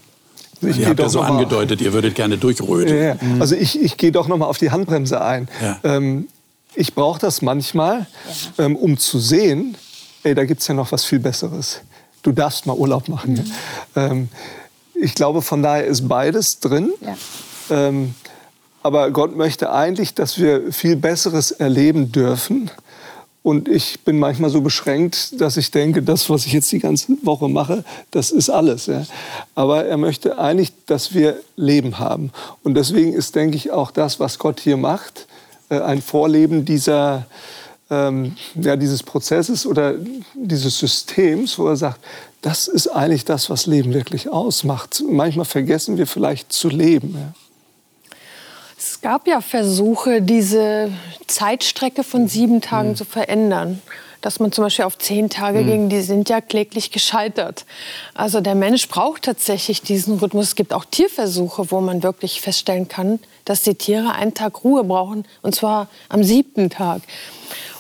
Ich 0.62 0.80
ihr 0.80 0.90
habt 0.90 1.00
ja 1.00 1.10
so 1.10 1.22
angedeutet, 1.22 1.80
ihr 1.82 1.94
würdet 1.94 2.16
gerne 2.16 2.40
durchrödeln. 2.40 2.98
Ja, 2.98 3.04
ja. 3.10 3.18
Mhm. 3.22 3.42
Also 3.42 3.56
ich, 3.56 3.80
ich 3.80 3.98
gehe 3.98 4.12
doch 4.12 4.28
noch 4.28 4.38
mal 4.38 4.48
auf 4.48 4.58
die 4.58 4.72
Handbremse 4.72 5.22
ein. 5.22 5.48
Ja. 5.62 5.80
Ähm, 5.84 6.28
ich 6.74 6.96
brauche 6.96 7.20
das 7.20 7.44
manchmal, 7.44 8.08
ähm, 8.58 8.76
um 8.76 8.98
zu 8.98 9.20
sehen, 9.20 9.78
ey, 10.24 10.34
da 10.34 10.46
gibt 10.46 10.62
es 10.62 10.68
ja 10.68 10.74
noch 10.74 10.92
was 10.92 11.06
viel 11.06 11.20
Besseres. 11.20 11.82
Du 12.24 12.32
darfst 12.32 12.66
mal 12.66 12.76
Urlaub 12.76 13.08
machen. 13.10 13.34
Mhm. 13.34 13.52
Ähm, 13.96 14.30
ich 14.96 15.14
glaube, 15.14 15.44
von 15.44 15.62
daher 15.62 15.86
ist 15.86 16.08
beides 16.08 16.60
drin. 16.60 16.92
Ähm, 17.70 18.16
aber 18.88 19.12
Gott 19.12 19.36
möchte 19.36 19.74
eigentlich, 19.74 20.14
dass 20.14 20.40
wir 20.40 20.72
viel 20.72 20.96
Besseres 20.96 21.52
erleben 21.52 22.14
dürfen. 22.14 22.72
Und 23.44 23.68
ich 23.68 24.00
bin 24.06 24.18
manchmal 24.18 24.50
so 24.50 24.62
beschränkt, 24.62 25.42
dass 25.42 25.58
ich 25.58 25.72
denke, 25.72 26.02
das, 26.02 26.30
was 26.30 26.46
ich 26.46 26.54
jetzt 26.54 26.72
die 26.72 26.80
ganze 26.80 27.18
Woche 27.22 27.50
mache, 27.50 27.84
das 28.12 28.32
ist 28.32 28.50
alles. 28.50 28.86
Ja. 28.86 29.04
Aber 29.56 29.84
er 29.84 29.98
möchte 29.98 30.40
eigentlich, 30.40 30.72
dass 30.86 31.14
wir 31.14 31.36
Leben 31.58 32.00
haben. 32.00 32.32
Und 32.64 32.76
deswegen 32.76 33.12
ist, 33.12 33.36
denke 33.36 33.58
ich, 33.58 33.72
auch 33.72 33.92
das, 33.92 34.22
was 34.22 34.40
Gott 34.40 34.62
hier 34.62 34.78
macht, 34.78 35.28
äh, 35.68 35.82
ein 35.82 36.02
Vorleben 36.02 36.64
dieser 36.64 37.26
ähm, 37.90 38.38
ja, 38.56 38.78
dieses 38.78 39.04
Prozesses 39.04 39.66
oder 39.66 39.96
dieses 40.34 40.80
Systems, 40.80 41.60
wo 41.60 41.68
er 41.68 41.76
sagt, 41.76 42.00
das 42.42 42.70
ist 42.70 42.88
eigentlich 42.88 43.26
das, 43.26 43.50
was 43.50 43.66
Leben 43.66 43.94
wirklich 43.94 44.30
ausmacht. 44.30 45.04
Manchmal 45.10 45.46
vergessen 45.46 45.98
wir 45.98 46.08
vielleicht 46.08 46.54
zu 46.54 46.70
leben. 46.70 47.16
Ja. 47.18 47.47
Es 48.78 49.02
gab 49.02 49.28
ja 49.28 49.42
Versuche, 49.42 50.22
diese 50.22 50.92
Zeitstrecke 51.26 52.04
von 52.04 52.28
sieben 52.28 52.62
Tagen 52.62 52.90
mhm. 52.90 52.96
zu 52.96 53.06
verändern. 53.06 53.82
Dass 54.22 54.40
man 54.40 54.52
zum 54.52 54.64
Beispiel 54.64 54.86
auf 54.86 54.98
zehn 54.98 55.30
Tage 55.30 55.62
mhm. 55.62 55.68
ging, 55.68 55.90
die 55.90 56.02
sind 56.02 56.28
ja 56.30 56.42
kläglich 56.42 56.92
gescheitert. 56.92 57.66
Also 58.14 58.42
der 58.42 58.56
Mensch 58.56 58.88
braucht 58.88 59.24
tatsächlich 59.24 59.82
diesen 59.82 60.18
Rhythmus. 60.18 60.48
Es 60.48 60.56
gibt 60.56 60.74
auch 60.74 60.86
Tierversuche, 60.86 61.72
wo 61.72 61.82
man 61.82 62.04
wirklich 62.04 62.42
feststellen 62.42 62.88
kann, 62.88 63.20
dass 63.46 63.62
die 63.62 63.76
Tiere 63.76 64.14
einen 64.14 64.34
Tag 64.34 64.64
Ruhe 64.64 64.84
brauchen, 64.84 65.26
und 65.44 65.56
zwar 65.56 65.88
am 66.10 66.24
siebten 66.24 66.70
Tag. 66.70 67.02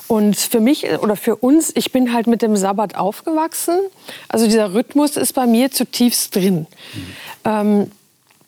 Und 0.07 0.37
für 0.37 0.61
mich 0.61 0.85
oder 0.99 1.15
für 1.15 1.35
uns, 1.35 1.71
ich 1.75 1.91
bin 1.91 2.13
halt 2.13 2.27
mit 2.27 2.41
dem 2.41 2.55
Sabbat 2.55 2.95
aufgewachsen. 2.95 3.77
Also 4.29 4.45
dieser 4.45 4.73
Rhythmus 4.73 5.17
ist 5.17 5.33
bei 5.33 5.45
mir 5.45 5.71
zutiefst 5.71 6.35
drin. 6.35 6.65
Mhm. 6.93 7.15
Ähm, 7.45 7.91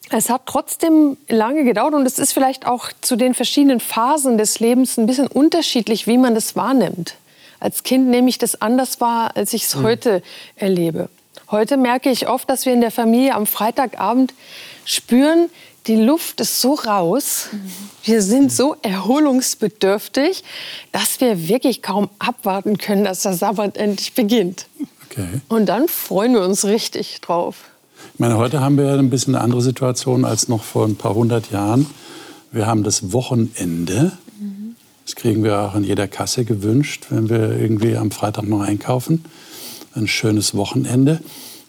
es 0.09 0.29
hat 0.29 0.43
trotzdem 0.45 1.17
lange 1.27 1.63
gedauert 1.63 1.93
und 1.93 2.05
es 2.05 2.19
ist 2.19 2.33
vielleicht 2.33 2.65
auch 2.65 2.89
zu 3.01 3.15
den 3.15 3.33
verschiedenen 3.33 3.79
Phasen 3.79 4.37
des 4.37 4.59
Lebens 4.59 4.97
ein 4.97 5.05
bisschen 5.05 5.27
unterschiedlich, 5.27 6.07
wie 6.07 6.17
man 6.17 6.35
das 6.35 6.55
wahrnimmt. 6.55 7.15
Als 7.59 7.83
Kind 7.83 8.07
nehme 8.07 8.29
ich 8.29 8.37
das 8.37 8.61
anders 8.61 9.01
wahr, 9.01 9.35
als 9.35 9.53
ich 9.53 9.63
es 9.63 9.75
mhm. 9.75 9.83
heute 9.83 10.23
erlebe. 10.55 11.09
Heute 11.51 11.77
merke 11.77 12.09
ich 12.09 12.27
oft, 12.27 12.49
dass 12.49 12.65
wir 12.65 12.73
in 12.73 12.81
der 12.81 12.91
Familie 12.91 13.35
am 13.35 13.45
Freitagabend 13.45 14.33
spüren, 14.85 15.49
die 15.87 15.95
Luft 15.95 16.39
ist 16.41 16.61
so 16.61 16.73
raus, 16.73 17.49
wir 18.03 18.21
sind 18.21 18.51
so 18.51 18.75
erholungsbedürftig, 18.81 20.43
dass 20.91 21.19
wir 21.21 21.47
wirklich 21.47 21.81
kaum 21.81 22.09
abwarten 22.19 22.77
können, 22.77 23.03
dass 23.03 23.23
der 23.23 23.33
Sabbat 23.33 23.77
endlich 23.77 24.13
beginnt. 24.13 24.67
Okay. 25.09 25.41
Und 25.47 25.67
dann 25.67 25.87
freuen 25.87 26.33
wir 26.33 26.41
uns 26.41 26.65
richtig 26.65 27.21
drauf. 27.21 27.55
Ich 28.19 28.21
meine, 28.21 28.35
heute 28.35 28.59
haben 28.59 28.77
wir 28.77 28.95
ein 28.95 29.09
bisschen 29.09 29.33
eine 29.33 29.41
andere 29.45 29.61
Situation 29.61 30.25
als 30.25 30.49
noch 30.49 30.61
vor 30.61 30.85
ein 30.85 30.97
paar 30.97 31.15
hundert 31.15 31.51
Jahren. 31.51 31.85
Wir 32.51 32.67
haben 32.67 32.83
das 32.83 33.13
Wochenende. 33.13 34.11
Das 35.05 35.15
kriegen 35.15 35.41
wir 35.41 35.57
auch 35.61 35.73
in 35.73 35.85
jeder 35.85 36.05
Kasse 36.09 36.43
gewünscht, 36.43 37.05
wenn 37.11 37.29
wir 37.29 37.57
irgendwie 37.57 37.95
am 37.95 38.11
Freitag 38.11 38.43
noch 38.43 38.59
einkaufen. 38.59 39.23
Ein 39.93 40.09
schönes 40.09 40.53
Wochenende. 40.53 41.21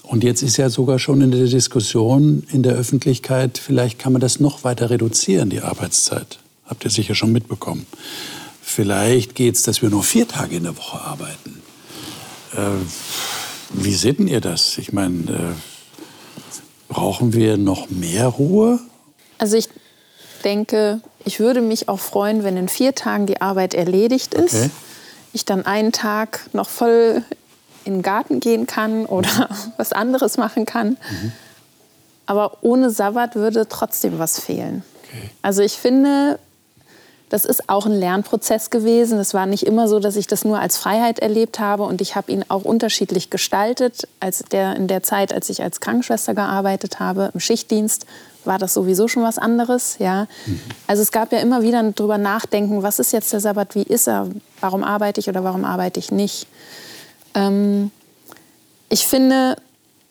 Und 0.02 0.24
jetzt 0.24 0.42
ist 0.42 0.56
ja 0.56 0.70
sogar 0.70 0.98
schon 0.98 1.20
in 1.20 1.30
der 1.30 1.44
Diskussion 1.44 2.42
in 2.50 2.64
der 2.64 2.74
Öffentlichkeit, 2.74 3.56
vielleicht 3.56 4.00
kann 4.00 4.12
man 4.12 4.20
das 4.20 4.40
noch 4.40 4.64
weiter 4.64 4.90
reduzieren, 4.90 5.50
die 5.50 5.60
Arbeitszeit. 5.60 6.40
Habt 6.66 6.84
ihr 6.84 6.90
sicher 6.90 7.14
schon 7.14 7.30
mitbekommen. 7.30 7.86
Vielleicht 8.60 9.36
geht 9.36 9.54
es, 9.54 9.62
dass 9.62 9.82
wir 9.82 9.88
nur 9.90 10.02
vier 10.02 10.26
Tage 10.26 10.56
in 10.56 10.64
der 10.64 10.76
Woche 10.76 11.00
arbeiten. 11.00 11.62
Äh, 12.56 12.70
wie 13.72 13.94
seht 13.94 14.18
ihr 14.18 14.40
das? 14.40 14.78
Ich 14.78 14.92
meine, 14.92 15.30
äh, 15.30 15.69
brauchen 16.90 17.32
wir 17.32 17.56
noch 17.56 17.88
mehr 17.88 18.26
Ruhe? 18.26 18.78
Also 19.38 19.56
ich 19.56 19.70
denke, 20.44 21.00
ich 21.24 21.40
würde 21.40 21.62
mich 21.62 21.88
auch 21.88 22.00
freuen, 22.00 22.44
wenn 22.44 22.58
in 22.58 22.68
vier 22.68 22.94
Tagen 22.94 23.24
die 23.24 23.40
Arbeit 23.40 23.72
erledigt 23.72 24.34
ist. 24.34 24.54
Okay. 24.54 24.70
Ich 25.32 25.46
dann 25.46 25.64
einen 25.64 25.92
Tag 25.92 26.50
noch 26.52 26.68
voll 26.68 27.22
in 27.84 27.94
den 27.94 28.02
Garten 28.02 28.40
gehen 28.40 28.66
kann 28.66 29.06
oder 29.06 29.48
was 29.78 29.92
anderes 29.92 30.36
machen 30.36 30.66
kann. 30.66 30.90
Mhm. 30.90 31.32
Aber 32.26 32.58
ohne 32.60 32.90
Sabbat 32.90 33.36
würde 33.36 33.66
trotzdem 33.68 34.18
was 34.18 34.38
fehlen. 34.38 34.84
Okay. 35.04 35.30
Also 35.42 35.62
ich 35.62 35.72
finde, 35.72 36.38
das 37.30 37.44
ist 37.44 37.68
auch 37.68 37.86
ein 37.86 37.92
Lernprozess 37.92 38.70
gewesen. 38.70 39.18
Es 39.20 39.34
war 39.34 39.46
nicht 39.46 39.62
immer 39.62 39.86
so, 39.86 40.00
dass 40.00 40.16
ich 40.16 40.26
das 40.26 40.44
nur 40.44 40.58
als 40.58 40.76
Freiheit 40.76 41.20
erlebt 41.20 41.60
habe 41.60 41.84
und 41.84 42.00
ich 42.00 42.16
habe 42.16 42.32
ihn 42.32 42.44
auch 42.48 42.64
unterschiedlich 42.64 43.30
gestaltet. 43.30 44.08
Als 44.18 44.42
der, 44.50 44.74
in 44.74 44.88
der 44.88 45.04
Zeit, 45.04 45.32
als 45.32 45.48
ich 45.48 45.62
als 45.62 45.80
Krankenschwester 45.80 46.34
gearbeitet 46.34 46.98
habe, 46.98 47.30
im 47.32 47.38
Schichtdienst, 47.38 48.04
war 48.44 48.58
das 48.58 48.74
sowieso 48.74 49.06
schon 49.06 49.22
was 49.22 49.38
anderes. 49.38 49.96
Ja? 50.00 50.26
Mhm. 50.44 50.60
Also 50.88 51.02
es 51.02 51.12
gab 51.12 51.32
ja 51.32 51.38
immer 51.38 51.62
wieder 51.62 51.80
darüber 51.92 52.18
nachdenken, 52.18 52.82
was 52.82 52.98
ist 52.98 53.12
jetzt 53.12 53.32
der 53.32 53.38
Sabbat, 53.38 53.76
wie 53.76 53.84
ist 53.84 54.08
er, 54.08 54.28
warum 54.60 54.82
arbeite 54.82 55.20
ich 55.20 55.28
oder 55.28 55.44
warum 55.44 55.64
arbeite 55.64 56.00
ich 56.00 56.10
nicht. 56.10 56.48
Ähm, 57.34 57.92
ich 58.88 59.06
finde, 59.06 59.54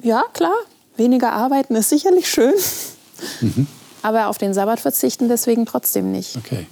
ja 0.01 0.23
klar, 0.31 0.55
weniger 0.95 1.33
arbeiten 1.33 1.75
ist 1.75 1.89
sicherlich 1.89 2.29
schön, 2.29 2.53
mhm. 3.41 3.67
aber 4.03 4.27
auf 4.27 4.37
den 4.37 4.53
Sabbat 4.53 4.79
verzichten 4.79 5.27
deswegen 5.27 5.65
trotzdem 5.65 6.13
nicht. 6.13 6.37
Okay. 6.37 6.65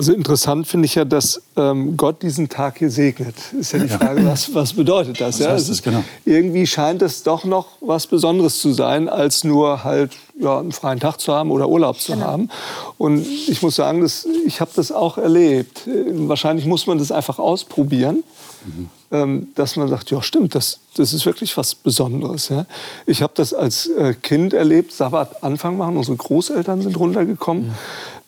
Also 0.00 0.14
interessant 0.14 0.66
finde 0.66 0.86
ich 0.86 0.94
ja, 0.94 1.04
dass 1.04 1.42
ähm, 1.58 1.94
Gott 1.98 2.22
diesen 2.22 2.48
Tag 2.48 2.78
hier 2.78 2.88
segnet. 2.88 3.34
Ist 3.52 3.72
ja 3.72 3.80
die 3.80 3.88
Frage, 3.88 4.24
was, 4.24 4.54
was 4.54 4.72
bedeutet 4.72 5.20
das? 5.20 5.34
Was 5.34 5.44
ja? 5.44 5.52
heißt 5.52 5.68
das, 5.68 5.82
genau. 5.82 6.02
Irgendwie 6.24 6.66
scheint 6.66 7.02
es 7.02 7.22
doch 7.22 7.44
noch 7.44 7.66
was 7.82 8.06
Besonderes 8.06 8.62
zu 8.62 8.72
sein, 8.72 9.10
als 9.10 9.44
nur 9.44 9.84
halt 9.84 10.12
ja, 10.38 10.58
einen 10.58 10.72
freien 10.72 11.00
Tag 11.00 11.20
zu 11.20 11.34
haben 11.34 11.50
oder 11.50 11.68
Urlaub 11.68 12.00
zu 12.00 12.12
genau. 12.12 12.24
haben. 12.24 12.48
Und 12.96 13.26
ich 13.26 13.60
muss 13.60 13.76
sagen, 13.76 14.00
das, 14.00 14.26
ich 14.46 14.62
habe 14.62 14.70
das 14.74 14.90
auch 14.90 15.18
erlebt. 15.18 15.82
Wahrscheinlich 15.86 16.64
muss 16.64 16.86
man 16.86 16.96
das 16.96 17.12
einfach 17.12 17.38
ausprobieren. 17.38 18.24
Mhm. 18.64 18.88
Ähm, 19.12 19.48
dass 19.56 19.74
man 19.74 19.88
sagt, 19.88 20.10
ja 20.12 20.22
stimmt, 20.22 20.54
das, 20.54 20.78
das 20.94 21.12
ist 21.12 21.26
wirklich 21.26 21.56
was 21.56 21.74
Besonderes. 21.74 22.48
Ja. 22.48 22.64
Ich 23.06 23.22
habe 23.22 23.32
das 23.34 23.52
als 23.52 23.88
äh, 23.88 24.14
Kind 24.14 24.54
erlebt, 24.54 24.92
Sabbat 24.92 25.42
Anfang 25.42 25.76
machen, 25.76 25.96
unsere 25.96 26.16
Großeltern 26.16 26.80
sind 26.80 26.96
runtergekommen. 26.96 27.66
Mhm. 27.66 27.74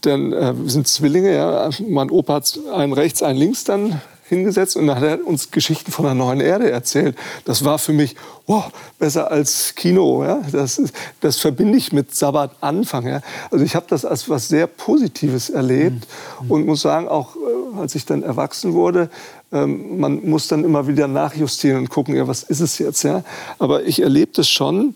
Denn 0.05 0.33
äh, 0.33 0.55
wir 0.57 0.71
sind 0.71 0.89
Zwillinge, 0.89 1.35
ja. 1.35 1.71
mein 1.89 2.11
Opa 2.11 2.35
hat 2.35 2.59
einen 2.75 2.93
rechts, 2.93 3.23
einen 3.23 3.39
links 3.39 3.65
dann 3.65 4.01
hingesetzt 4.33 4.77
und 4.77 4.87
dann 4.87 4.97
hat 4.97 5.05
er 5.05 5.27
uns 5.27 5.51
Geschichten 5.51 5.93
von 5.93 6.07
der 6.07 6.15
neuen 6.15 6.41
Erde 6.41 6.71
erzählt. 6.71 7.17
Das 7.45 7.65
war 7.67 7.79
für 7.79 7.93
mich 7.93 8.17
wow, 8.47 8.73
besser 8.99 9.31
als 9.31 9.75
Kino. 9.75 10.25
Ja? 10.25 10.41
Das, 10.51 10.81
das 11.21 11.39
verbinde 11.39 11.77
ich 11.77 11.93
mit 11.93 12.15
Sabbat 12.15 12.51
Anfang. 12.63 13.07
Ja? 13.07 13.21
Also 13.51 13.65
ich 13.65 13.77
habe 13.77 13.87
das 13.89 14.05
als 14.07 14.31
was 14.31 14.49
sehr 14.49 14.67
Positives 14.67 15.51
erlebt 15.51 16.07
mhm. 16.41 16.51
und 16.51 16.67
muss 16.67 16.81
sagen, 16.81 17.09
auch 17.09 17.37
äh, 17.37 17.79
als 17.79 17.95
ich 17.95 18.07
dann 18.07 18.23
erwachsen 18.23 18.73
wurde, 18.73 19.11
ähm, 19.53 20.01
man 20.01 20.27
muss 20.27 20.49
dann 20.49 20.65
immer 20.65 20.89
wieder 20.89 21.09
nachjustieren 21.09 21.79
und 21.79 21.91
gucken, 21.91 22.17
ja, 22.17 22.27
was 22.27 22.43
ist 22.43 22.61
es 22.61 22.79
jetzt. 22.79 23.03
Ja? 23.03 23.23
Aber 23.59 23.85
ich 23.85 24.01
erlebe 24.01 24.33
das 24.35 24.49
schon, 24.49 24.95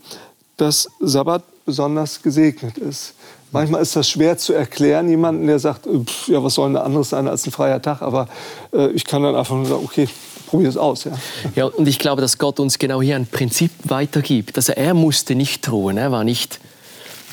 dass 0.56 0.88
Sabbat 0.98 1.44
besonders 1.66 2.22
gesegnet 2.22 2.78
ist. 2.78 3.14
Manchmal 3.56 3.80
ist 3.80 3.96
das 3.96 4.08
schwer 4.08 4.36
zu 4.36 4.52
erklären, 4.52 5.08
jemanden, 5.08 5.46
der 5.46 5.58
sagt, 5.58 5.86
äh, 5.86 5.98
pff, 5.98 6.28
ja, 6.28 6.44
was 6.44 6.54
soll 6.54 6.68
denn 6.68 6.76
anderes 6.76 7.08
sein 7.08 7.26
als 7.26 7.46
ein 7.46 7.52
freier 7.52 7.80
Tag? 7.80 8.02
Aber 8.02 8.28
äh, 8.72 8.90
ich 8.90 9.04
kann 9.04 9.22
dann 9.22 9.34
einfach 9.34 9.56
nur 9.56 9.64
sagen, 9.64 9.82
okay, 9.82 10.08
probier 10.46 10.68
es 10.68 10.76
aus. 10.76 11.04
Ja. 11.04 11.12
ja, 11.54 11.64
und 11.64 11.88
ich 11.88 11.98
glaube, 11.98 12.20
dass 12.20 12.36
Gott 12.36 12.60
uns 12.60 12.78
genau 12.78 13.00
hier 13.00 13.16
ein 13.16 13.26
Prinzip 13.26 13.70
weitergibt. 13.84 14.56
Also 14.56 14.74
er 14.74 14.92
musste 14.92 15.34
nicht 15.34 15.70
ruhen, 15.70 15.96
er 15.96 16.12
war 16.12 16.22
nicht 16.22 16.60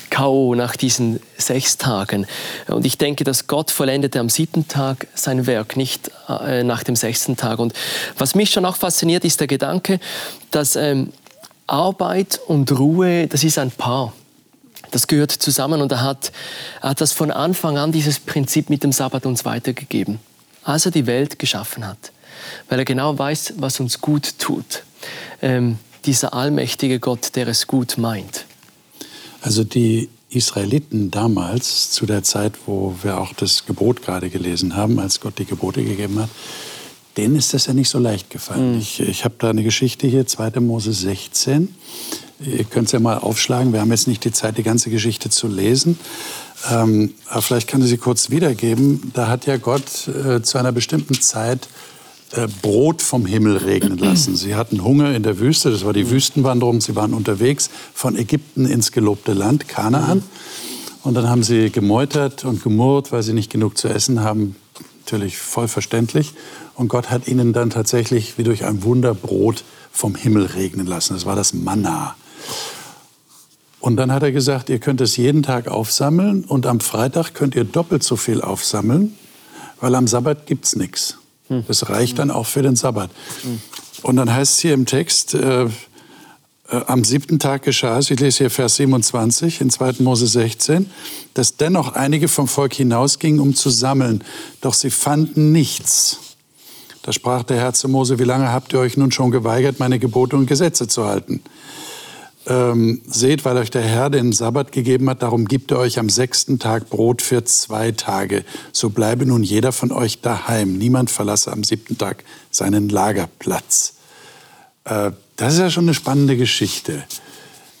K.O. 0.08 0.54
nach 0.54 0.76
diesen 0.76 1.20
sechs 1.36 1.76
Tagen. 1.76 2.26
Und 2.68 2.86
ich 2.86 2.96
denke, 2.96 3.24
dass 3.24 3.46
Gott 3.46 3.70
vollendete 3.70 4.20
am 4.20 4.30
siebten 4.30 4.66
Tag 4.66 5.06
sein 5.14 5.46
Werk, 5.46 5.76
nicht 5.76 6.10
äh, 6.28 6.62
nach 6.62 6.84
dem 6.84 6.96
sechsten 6.96 7.36
Tag. 7.36 7.58
Und 7.58 7.74
was 8.16 8.34
mich 8.34 8.50
schon 8.50 8.64
auch 8.64 8.76
fasziniert, 8.76 9.24
ist 9.24 9.40
der 9.40 9.46
Gedanke, 9.46 10.00
dass 10.50 10.76
ähm, 10.76 11.12
Arbeit 11.66 12.40
und 12.46 12.70
Ruhe, 12.78 13.26
das 13.26 13.44
ist 13.44 13.58
ein 13.58 13.70
Paar. 13.70 14.12
Das 14.94 15.08
gehört 15.08 15.32
zusammen 15.32 15.82
und 15.82 15.90
er 15.90 16.02
hat, 16.02 16.30
er 16.80 16.90
hat 16.90 17.00
das 17.00 17.10
von 17.10 17.32
Anfang 17.32 17.78
an, 17.78 17.90
dieses 17.90 18.20
Prinzip 18.20 18.70
mit 18.70 18.84
dem 18.84 18.92
Sabbat 18.92 19.26
uns 19.26 19.44
weitergegeben, 19.44 20.20
als 20.62 20.86
er 20.86 20.92
die 20.92 21.08
Welt 21.08 21.40
geschaffen 21.40 21.84
hat. 21.84 22.12
Weil 22.68 22.78
er 22.78 22.84
genau 22.84 23.18
weiß, 23.18 23.54
was 23.56 23.80
uns 23.80 24.00
gut 24.00 24.38
tut. 24.38 24.84
Ähm, 25.42 25.80
dieser 26.04 26.32
allmächtige 26.32 27.00
Gott, 27.00 27.34
der 27.34 27.48
es 27.48 27.66
gut 27.66 27.98
meint. 27.98 28.44
Also 29.42 29.64
die 29.64 30.10
Israeliten 30.30 31.10
damals, 31.10 31.90
zu 31.90 32.06
der 32.06 32.22
Zeit, 32.22 32.52
wo 32.66 32.94
wir 33.02 33.18
auch 33.18 33.32
das 33.32 33.66
Gebot 33.66 34.00
gerade 34.00 34.30
gelesen 34.30 34.76
haben, 34.76 35.00
als 35.00 35.18
Gott 35.18 35.40
die 35.40 35.44
Gebote 35.44 35.82
gegeben 35.82 36.20
hat, 36.20 36.30
denen 37.16 37.34
ist 37.34 37.52
das 37.52 37.66
ja 37.66 37.74
nicht 37.74 37.88
so 37.88 37.98
leicht 37.98 38.30
gefallen. 38.30 38.74
Mhm. 38.74 38.78
Ich, 38.78 39.00
ich 39.00 39.24
habe 39.24 39.34
da 39.40 39.50
eine 39.50 39.64
Geschichte 39.64 40.06
hier, 40.06 40.24
2. 40.24 40.60
Mose 40.60 40.92
16. 40.92 41.74
Ihr 42.44 42.64
könnt 42.64 42.86
es 42.86 42.92
ja 42.92 43.00
mal 43.00 43.18
aufschlagen. 43.18 43.72
Wir 43.72 43.80
haben 43.80 43.90
jetzt 43.90 44.08
nicht 44.08 44.24
die 44.24 44.32
Zeit, 44.32 44.58
die 44.58 44.62
ganze 44.62 44.90
Geschichte 44.90 45.30
zu 45.30 45.48
lesen. 45.48 45.98
Ähm, 46.70 47.14
aber 47.28 47.42
vielleicht 47.42 47.68
kann 47.68 47.82
ich 47.82 47.88
sie 47.88 47.98
kurz 47.98 48.30
wiedergeben. 48.30 49.12
Da 49.14 49.28
hat 49.28 49.46
ja 49.46 49.56
Gott 49.56 50.08
äh, 50.08 50.42
zu 50.42 50.58
einer 50.58 50.72
bestimmten 50.72 51.14
Zeit 51.20 51.68
äh, 52.32 52.48
Brot 52.62 53.02
vom 53.02 53.26
Himmel 53.26 53.56
regnen 53.58 53.98
lassen. 53.98 54.36
Sie 54.36 54.54
hatten 54.54 54.82
Hunger 54.82 55.14
in 55.14 55.22
der 55.22 55.38
Wüste, 55.38 55.70
das 55.70 55.84
war 55.84 55.92
die 55.92 56.10
Wüstenwanderung. 56.10 56.80
Sie 56.80 56.96
waren 56.96 57.14
unterwegs 57.14 57.70
von 57.94 58.16
Ägypten 58.16 58.66
ins 58.66 58.92
gelobte 58.92 59.32
Land, 59.32 59.68
Kanaan. 59.68 60.22
Und 61.02 61.14
dann 61.14 61.28
haben 61.28 61.42
sie 61.42 61.70
gemeutert 61.70 62.44
und 62.44 62.62
gemurrt, 62.62 63.12
weil 63.12 63.22
sie 63.22 63.34
nicht 63.34 63.50
genug 63.50 63.76
zu 63.76 63.88
essen 63.88 64.20
haben. 64.20 64.56
Natürlich 65.04 65.36
voll 65.36 65.68
verständlich. 65.68 66.32
Und 66.74 66.88
Gott 66.88 67.10
hat 67.10 67.28
ihnen 67.28 67.52
dann 67.52 67.70
tatsächlich 67.70 68.38
wie 68.38 68.42
durch 68.42 68.64
ein 68.64 68.82
Wunder 68.84 69.14
Brot 69.14 69.64
vom 69.92 70.14
Himmel 70.14 70.46
regnen 70.46 70.86
lassen. 70.86 71.14
Das 71.14 71.26
war 71.26 71.36
das 71.36 71.52
Manna. 71.52 72.16
Und 73.80 73.96
dann 73.96 74.12
hat 74.12 74.22
er 74.22 74.32
gesagt, 74.32 74.70
ihr 74.70 74.78
könnt 74.78 75.00
es 75.00 75.16
jeden 75.16 75.42
Tag 75.42 75.68
aufsammeln 75.68 76.44
und 76.44 76.66
am 76.66 76.80
Freitag 76.80 77.34
könnt 77.34 77.54
ihr 77.54 77.64
doppelt 77.64 78.02
so 78.02 78.16
viel 78.16 78.40
aufsammeln, 78.40 79.14
weil 79.80 79.94
am 79.94 80.06
Sabbat 80.06 80.46
gibt 80.46 80.64
es 80.64 80.76
nichts. 80.76 81.18
Das 81.68 81.90
reicht 81.90 82.18
dann 82.18 82.30
auch 82.30 82.46
für 82.46 82.62
den 82.62 82.76
Sabbat. 82.76 83.10
Und 84.02 84.16
dann 84.16 84.32
heißt 84.32 84.54
es 84.54 84.60
hier 84.60 84.72
im 84.72 84.86
Text, 84.86 85.34
äh, 85.34 85.64
äh, 85.64 85.68
am 86.86 87.04
siebten 87.04 87.38
Tag 87.38 87.62
geschah 87.62 87.98
es, 87.98 88.10
ich 88.10 88.18
lese 88.18 88.38
hier 88.38 88.50
Vers 88.50 88.76
27 88.76 89.60
in 89.60 89.70
2. 89.70 89.96
Mose 89.98 90.26
16, 90.26 90.90
dass 91.34 91.56
dennoch 91.56 91.92
einige 91.92 92.28
vom 92.28 92.48
Volk 92.48 92.74
hinausgingen, 92.74 93.40
um 93.40 93.54
zu 93.54 93.68
sammeln, 93.70 94.24
doch 94.60 94.74
sie 94.74 94.90
fanden 94.90 95.52
nichts. 95.52 96.18
Da 97.02 97.12
sprach 97.12 97.42
der 97.42 97.58
Herr 97.58 97.74
zu 97.74 97.88
Mose, 97.88 98.18
wie 98.18 98.24
lange 98.24 98.50
habt 98.50 98.72
ihr 98.72 98.78
euch 98.78 98.96
nun 98.96 99.12
schon 99.12 99.30
geweigert, 99.30 99.78
meine 99.78 99.98
Gebote 99.98 100.36
und 100.36 100.46
Gesetze 100.46 100.88
zu 100.88 101.04
halten? 101.04 101.42
Ähm, 102.46 103.00
seht, 103.06 103.46
weil 103.46 103.56
euch 103.56 103.70
der 103.70 103.82
Herr 103.82 104.10
den 104.10 104.32
Sabbat 104.32 104.70
gegeben 104.70 105.08
hat, 105.08 105.22
darum 105.22 105.46
gibt 105.46 105.70
er 105.70 105.78
euch 105.78 105.98
am 105.98 106.10
sechsten 106.10 106.58
Tag 106.58 106.90
Brot 106.90 107.22
für 107.22 107.44
zwei 107.44 107.92
Tage. 107.92 108.44
So 108.70 108.90
bleibe 108.90 109.24
nun 109.24 109.42
jeder 109.42 109.72
von 109.72 109.90
euch 109.90 110.20
daheim. 110.20 110.76
Niemand 110.76 111.10
verlasse 111.10 111.52
am 111.52 111.64
siebten 111.64 111.96
Tag 111.96 112.22
seinen 112.50 112.90
Lagerplatz. 112.90 113.94
Äh, 114.84 115.12
das 115.36 115.54
ist 115.54 115.60
ja 115.60 115.70
schon 115.70 115.84
eine 115.84 115.94
spannende 115.94 116.36
Geschichte. 116.36 117.04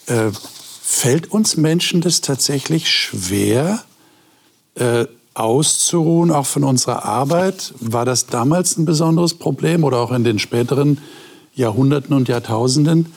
Äh, 0.06 0.30
fällt 0.82 1.30
uns 1.30 1.58
Menschen 1.58 2.00
das 2.00 2.22
tatsächlich 2.22 2.90
schwer, 2.90 3.84
äh, 4.76 5.04
auszuruhen, 5.34 6.30
auch 6.30 6.46
von 6.46 6.64
unserer 6.64 7.04
Arbeit? 7.04 7.74
War 7.80 8.04
das 8.04 8.26
damals 8.26 8.76
ein 8.76 8.84
besonderes 8.86 9.34
Problem 9.34 9.84
oder 9.84 9.98
auch 9.98 10.12
in 10.12 10.24
den 10.24 10.38
späteren 10.38 10.98
Jahrhunderten 11.54 12.14
und 12.14 12.28
Jahrtausenden? 12.28 13.12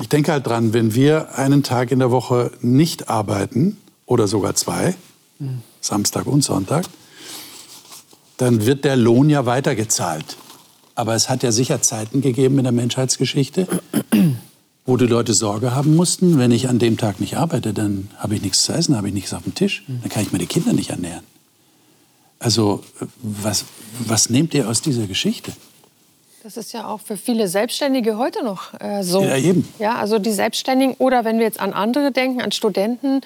Ich 0.00 0.08
denke 0.08 0.32
halt 0.32 0.46
dran, 0.46 0.72
wenn 0.72 0.94
wir 0.94 1.38
einen 1.38 1.62
Tag 1.62 1.90
in 1.90 1.98
der 1.98 2.10
Woche 2.10 2.50
nicht 2.62 3.08
arbeiten 3.08 3.76
oder 4.06 4.26
sogar 4.26 4.54
zwei, 4.54 4.94
mhm. 5.38 5.62
Samstag 5.80 6.26
und 6.26 6.42
Sonntag, 6.42 6.86
dann 8.36 8.64
wird 8.64 8.84
der 8.84 8.96
Lohn 8.96 9.28
ja 9.28 9.44
weitergezahlt. 9.46 10.36
Aber 10.94 11.14
es 11.14 11.28
hat 11.28 11.42
ja 11.42 11.52
sicher 11.52 11.82
Zeiten 11.82 12.20
gegeben 12.20 12.58
in 12.58 12.64
der 12.64 12.72
Menschheitsgeschichte, 12.72 13.68
wo 14.86 14.96
die 14.96 15.06
Leute 15.06 15.34
Sorge 15.34 15.74
haben 15.74 15.94
mussten, 15.94 16.38
wenn 16.38 16.50
ich 16.50 16.68
an 16.68 16.78
dem 16.78 16.96
Tag 16.96 17.20
nicht 17.20 17.36
arbeite, 17.36 17.72
dann 17.72 18.10
habe 18.16 18.34
ich 18.34 18.42
nichts 18.42 18.64
zu 18.64 18.72
essen, 18.72 18.96
habe 18.96 19.08
ich 19.08 19.14
nichts 19.14 19.32
auf 19.34 19.44
dem 19.44 19.54
Tisch, 19.54 19.84
dann 19.86 20.10
kann 20.10 20.22
ich 20.22 20.32
meine 20.32 20.46
Kinder 20.46 20.72
nicht 20.72 20.90
ernähren. 20.90 21.24
Also 22.38 22.82
was, 23.22 23.66
was 24.06 24.30
nehmt 24.30 24.54
ihr 24.54 24.68
aus 24.68 24.80
dieser 24.80 25.06
Geschichte? 25.06 25.52
Das 26.42 26.56
ist 26.56 26.72
ja 26.72 26.86
auch 26.86 27.00
für 27.00 27.18
viele 27.18 27.48
Selbstständige 27.48 28.16
heute 28.16 28.42
noch 28.42 28.72
äh, 28.80 29.02
so. 29.02 29.22
Ja, 29.22 29.36
eben. 29.36 29.68
Ja, 29.78 29.96
also 29.96 30.18
die 30.18 30.32
Selbstständigen 30.32 30.94
oder 30.96 31.26
wenn 31.26 31.36
wir 31.36 31.44
jetzt 31.44 31.60
an 31.60 31.74
andere 31.74 32.12
denken, 32.12 32.40
an 32.40 32.50
Studenten, 32.50 33.20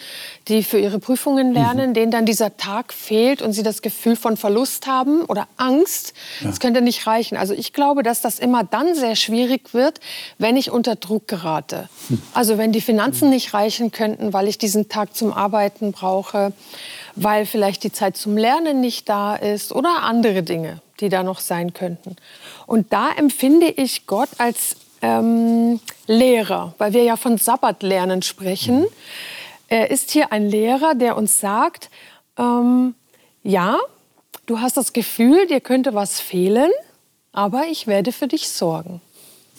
die 0.49 0.65
für 0.65 0.81
ihre 0.81 0.99
Prüfungen 0.99 1.51
mhm. 1.51 1.55
lernen, 1.55 1.91
mhm. 1.91 1.95
denen 1.95 2.11
dann 2.11 2.27
dieser 2.27 2.57
Tag 2.57 2.93
fehlt 2.93 3.41
und 3.41 3.53
sie 3.53 3.63
das 3.63 3.83
Gefühl 3.83 4.17
von 4.17 4.37
Verlust 4.37 4.89
haben 4.89 5.23
oder 5.27 5.47
Angst, 5.59 6.13
ja. 6.41 6.49
das 6.49 6.59
könnte 6.59 6.81
nicht 6.81 7.07
reichen. 7.07 7.37
Also 7.37 7.55
ich 7.55 7.73
glaube, 7.73 8.03
dass 8.03 8.21
das 8.21 8.41
immer 8.41 8.65
dann 8.65 8.97
sehr 8.97 9.15
schwierig 9.15 9.75
wird, 9.75 10.01
wenn 10.39 10.57
ich 10.57 10.73
unter 10.73 10.97
Druck 10.97 11.29
gerate. 11.29 11.89
Mhm. 12.09 12.21
Also 12.33 12.59
wenn 12.59 12.73
die 12.73 12.81
Finanzen 12.81 13.31
nicht 13.31 13.55
reichen 13.55 13.93
könnten, 13.93 14.33
weil 14.33 14.49
ich 14.49 14.59
diesen 14.59 14.89
Tag 14.89 15.15
zum 15.15 15.33
Arbeiten 15.33 15.93
brauche, 15.93 16.53
weil 17.17 17.47
vielleicht 17.47 17.85
die 17.85 17.93
Zeit 17.93 18.17
zum 18.17 18.37
Lernen 18.37 18.81
nicht 18.81 19.09
da 19.09 19.37
ist 19.37 19.73
oder 19.73 20.03
andere 20.03 20.43
Dinge, 20.43 20.81
die 21.01 21.09
da 21.09 21.23
noch 21.23 21.41
sein 21.41 21.75
könnten. 21.75 22.17
Und 22.67 22.93
da 22.93 23.11
empfinde 23.13 23.67
ich 23.67 24.07
Gott 24.07 24.29
als 24.39 24.77
ähm, 25.03 25.81
Lehrer, 26.07 26.75
weil 26.79 26.93
wir 26.93 27.05
ja 27.05 27.17
von 27.17 27.39
Sabbatlernen 27.39 28.23
sprechen. 28.23 28.87
Er 29.69 29.91
ist 29.91 30.11
hier 30.11 30.33
ein 30.33 30.49
Lehrer, 30.49 30.95
der 30.95 31.17
uns 31.17 31.41
sagt, 31.41 31.91
ähm, 32.39 32.95
ja, 33.43 33.79
du 34.47 34.61
hast 34.61 34.77
das 34.77 34.93
Gefühl, 34.93 35.47
dir 35.47 35.61
könnte 35.61 35.95
was 35.95 36.21
fehlen, 36.21 36.71
aber 37.33 37.65
ich 37.71 37.87
werde 37.87 38.13
für 38.13 38.29
dich 38.29 38.49
sorgen. 38.49 39.01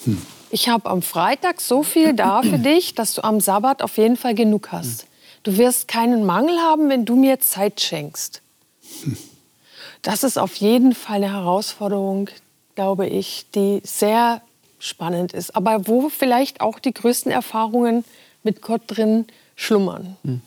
Hm. 0.03 0.21
Ich 0.51 0.69
habe 0.69 0.89
am 0.89 1.01
Freitag 1.01 1.61
so 1.61 1.83
viel 1.83 2.13
da 2.13 2.41
für 2.41 2.57
dich, 2.59 2.95
dass 2.95 3.13
du 3.13 3.23
am 3.23 3.39
Sabbat 3.39 3.81
auf 3.81 3.97
jeden 3.97 4.17
Fall 4.17 4.35
genug 4.35 4.71
hast. 4.71 5.05
Du 5.45 5.59
wirst 5.59 5.87
keinen 5.87 6.25
Mangel 6.25 6.57
haben, 6.57 6.89
wenn 6.89 7.05
du 7.05 7.15
mir 7.15 7.39
Zeit 7.39 7.79
schenkst. 7.79 8.41
Das 10.01 10.23
ist 10.23 10.39
auf 10.39 10.55
jeden 10.55 10.95
Fall 10.95 11.17
eine 11.17 11.31
Herausforderung, 11.31 12.29
glaube 12.73 13.07
ich, 13.07 13.45
die 13.53 13.79
sehr 13.83 14.41
spannend 14.79 15.33
ist, 15.33 15.55
aber 15.55 15.87
wo 15.87 16.09
vielleicht 16.09 16.61
auch 16.61 16.79
die 16.79 16.93
größten 16.93 17.31
Erfahrungen 17.31 18.03
mit 18.41 18.63
Gott 18.63 18.81
drin 18.87 19.27
schlummern. 19.55 20.17
Hm. 20.23 20.41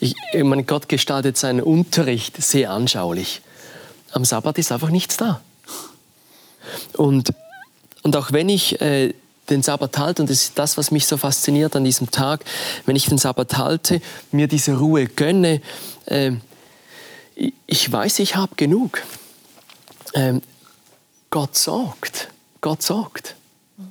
Ich, 0.00 0.14
ich 0.32 0.44
meine, 0.44 0.64
Gott 0.64 0.88
gestaltet 0.88 1.36
seinen 1.36 1.62
Unterricht 1.62 2.42
sehr 2.42 2.70
anschaulich. 2.70 3.42
Am 4.10 4.24
Sabbat 4.24 4.58
ist 4.58 4.72
einfach 4.72 4.90
nichts 4.90 5.16
da. 5.16 5.40
Und, 6.94 7.32
und 8.02 8.16
auch 8.16 8.32
wenn 8.32 8.48
ich 8.48 8.80
äh, 8.80 9.14
den 9.50 9.62
Sabbat 9.62 9.98
halte, 9.98 10.22
und 10.22 10.30
das 10.30 10.42
ist 10.42 10.58
das, 10.58 10.76
was 10.76 10.90
mich 10.90 11.06
so 11.06 11.16
fasziniert 11.16 11.74
an 11.76 11.84
diesem 11.84 12.10
Tag, 12.10 12.44
wenn 12.86 12.96
ich 12.96 13.06
den 13.06 13.18
Sabbat 13.18 13.58
halte, 13.58 14.00
mir 14.30 14.46
diese 14.46 14.78
Ruhe 14.78 15.06
gönne, 15.06 15.60
äh, 16.06 16.32
ich 17.66 17.90
weiß, 17.90 18.18
ich 18.18 18.36
habe 18.36 18.54
genug. 18.56 19.02
Ähm, 20.14 20.42
Gott 21.30 21.56
sorgt. 21.56 22.28
Gott 22.60 22.82
sorgt. 22.82 23.34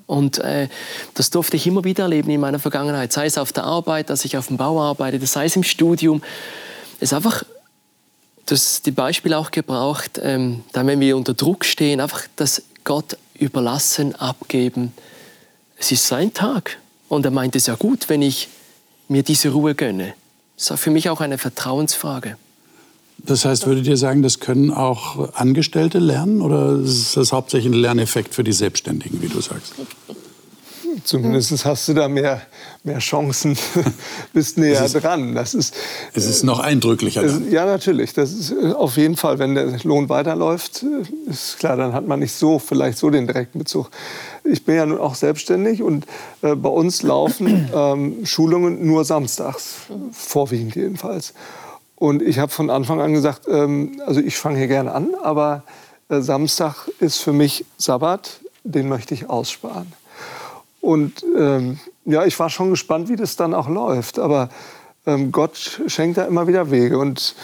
Und 0.06 0.38
äh, 0.40 0.70
das 1.16 1.32
durfte 1.32 1.58
ich 1.58 1.66
immer 1.68 1.84
wieder 1.84 2.04
erleben 2.04 2.30
in 2.30 2.40
meiner 2.40 2.60
Vergangenheit, 2.60 3.12
sei 3.12 3.26
es 3.26 3.38
auf 3.38 3.52
der 3.52 3.64
Arbeit, 3.64 4.10
dass 4.10 4.26
ich 4.26 4.38
auf 4.38 4.48
dem 4.48 4.58
Bau 4.58 4.80
arbeite, 4.82 5.26
sei 5.26 5.46
es 5.46 5.56
im 5.56 5.64
Studium. 5.64 6.22
Es 6.98 7.12
ist 7.12 7.14
einfach, 7.14 7.44
das 8.46 8.82
die 8.82 8.92
Beispiele 8.92 9.38
auch 9.38 9.52
gebraucht, 9.52 10.20
ähm, 10.22 10.64
dann 10.72 10.88
wenn 10.88 11.00
wir 11.00 11.18
unter 11.18 11.34
Druck 11.34 11.66
stehen, 11.66 12.00
einfach 12.00 12.24
das 12.36 12.62
Gott 12.84 13.18
überlassen, 13.34 14.16
abgeben. 14.16 14.94
Es 15.82 15.92
ist 15.92 16.06
sein 16.06 16.32
Tag. 16.32 16.78
Und 17.10 17.26
er 17.26 17.32
meint 17.32 17.56
es 17.56 17.66
ja 17.66 17.74
gut, 17.74 18.08
wenn 18.08 18.22
ich 18.22 18.50
mir 19.08 19.24
diese 19.24 19.50
Ruhe 19.50 19.74
gönne. 19.74 20.14
Das 20.56 20.70
ist 20.70 20.80
für 20.80 20.92
mich 20.92 21.10
auch 21.10 21.22
eine 21.22 21.40
Vertrauensfrage. 21.40 22.38
Das 23.18 23.46
heißt, 23.46 23.66
würdet 23.66 23.88
ihr 23.88 23.98
sagen, 23.98 24.22
das 24.22 24.40
können 24.40 24.72
auch 24.72 25.34
Angestellte 25.34 25.98
lernen 25.98 26.42
oder 26.42 26.78
ist 26.78 27.18
das 27.18 27.34
hauptsächlich 27.34 27.74
ein 27.74 27.80
Lerneffekt 27.80 28.36
für 28.36 28.44
die 28.44 28.54
Selbstständigen, 28.54 29.24
wie 29.24 29.28
du 29.28 29.42
sagst? 29.42 29.74
Zumindest 31.04 31.66
hast 31.66 31.88
du 31.88 31.94
da 31.94 32.08
mehr, 32.08 32.42
mehr 32.84 33.00
Chancen, 33.00 33.58
bist 34.34 34.58
näher 34.58 34.86
ist, 34.86 34.94
dran. 34.94 35.36
Das 35.36 35.54
ist, 35.54 35.76
es 36.14 36.26
ist 36.26 36.44
noch 36.44 36.60
eindrücklicher. 36.60 37.24
Es, 37.24 37.40
ja, 37.50 37.66
natürlich. 37.66 38.14
Das 38.14 38.32
ist 38.32 38.52
äh, 38.52 38.74
auf 38.74 38.98
jeden 38.98 39.16
Fall, 39.16 39.40
wenn 39.40 39.56
der 39.56 39.78
Lohn 39.84 40.10
weiterläuft, 40.10 40.84
äh, 40.84 41.30
ist 41.30 41.60
klar, 41.60 41.78
dann 41.78 41.94
hat 41.94 42.08
man 42.08 42.20
nicht 42.20 42.34
so, 42.34 42.60
vielleicht 42.60 42.98
so 42.98 43.10
den 43.10 43.28
direkten 43.28 43.60
Bezug. 43.60 43.90
Ich 44.44 44.66
bin 44.66 44.76
ja 44.76 44.86
nun 44.86 45.00
auch 45.00 45.16
selbstständig 45.16 45.84
und 45.84 46.06
äh, 46.42 46.56
bei 46.56 46.70
uns 46.70 47.04
laufen 47.04 47.70
ähm, 47.76 48.26
Schulungen 48.26 48.86
nur 48.86 49.06
samstags, 49.06 49.76
vorwiegend 50.12 50.76
jedenfalls. 50.76 51.34
Und 51.96 52.22
ich 52.22 52.40
habe 52.40 52.52
von 52.52 52.70
Anfang 52.70 53.00
an 53.00 53.14
gesagt, 53.14 53.48
ähm, 53.48 54.02
also 54.06 54.20
ich 54.20 54.38
fange 54.38 54.58
hier 54.58 54.68
gerne 54.68 54.94
an, 54.94 55.14
aber 55.22 55.64
äh, 56.10 56.22
Samstag 56.22 56.88
ist 57.00 57.18
für 57.18 57.34
mich 57.34 57.66
Sabbat, 57.78 58.42
den 58.64 58.90
möchte 58.90 59.14
ich 59.14 59.30
aussparen. 59.30 59.94
Und 60.82 61.24
ähm, 61.38 61.80
ja, 62.06 62.26
ich 62.26 62.38
war 62.40 62.50
schon 62.50 62.72
gespannt, 62.72 63.08
wie 63.08 63.16
das 63.16 63.36
dann 63.36 63.54
auch 63.54 63.70
läuft. 63.70 64.20
Aber 64.20 64.50
ähm, 65.06 65.32
Gott 65.32 65.82
schenkt 65.88 66.18
da 66.18 66.26
immer 66.26 66.48
wieder 66.48 66.72
Wege. 66.72 66.98
Und 66.98 67.36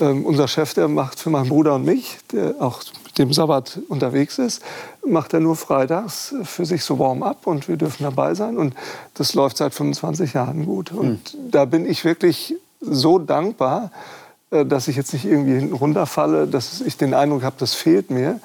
ähm, 0.00 0.24
unser 0.26 0.48
Chef, 0.48 0.74
der 0.74 0.88
macht 0.88 1.18
für 1.18 1.30
meinen 1.30 1.48
Bruder 1.48 1.76
und 1.76 1.84
mich, 1.84 2.18
der 2.32 2.56
auch 2.58 2.82
mit 3.04 3.18
dem 3.18 3.32
Sabbat 3.32 3.78
unterwegs 3.88 4.38
ist, 4.38 4.62
macht 5.06 5.32
er 5.34 5.40
nur 5.40 5.56
freitags 5.56 6.34
für 6.44 6.64
sich 6.64 6.82
so 6.82 6.98
warm 6.98 7.22
ab 7.22 7.46
und 7.46 7.68
wir 7.68 7.76
dürfen 7.76 8.02
dabei 8.02 8.34
sein. 8.34 8.58
Und 8.58 8.74
das 9.14 9.34
läuft 9.34 9.58
seit 9.58 9.74
25 9.74 10.32
Jahren 10.32 10.66
gut. 10.66 10.92
Und 10.92 11.34
mhm. 11.34 11.50
da 11.50 11.64
bin 11.64 11.88
ich 11.88 12.04
wirklich 12.04 12.56
so 12.80 13.18
dankbar, 13.18 13.90
äh, 14.50 14.64
dass 14.66 14.88
ich 14.88 14.96
jetzt 14.96 15.12
nicht 15.12 15.24
irgendwie 15.24 15.54
hinten 15.54 15.74
runterfalle, 15.74 16.46
dass 16.46 16.80
ich 16.80 16.96
den 16.96 17.14
Eindruck 17.14 17.42
habe, 17.42 17.56
das 17.58 17.74
fehlt 17.74 18.10
mir. 18.10 18.40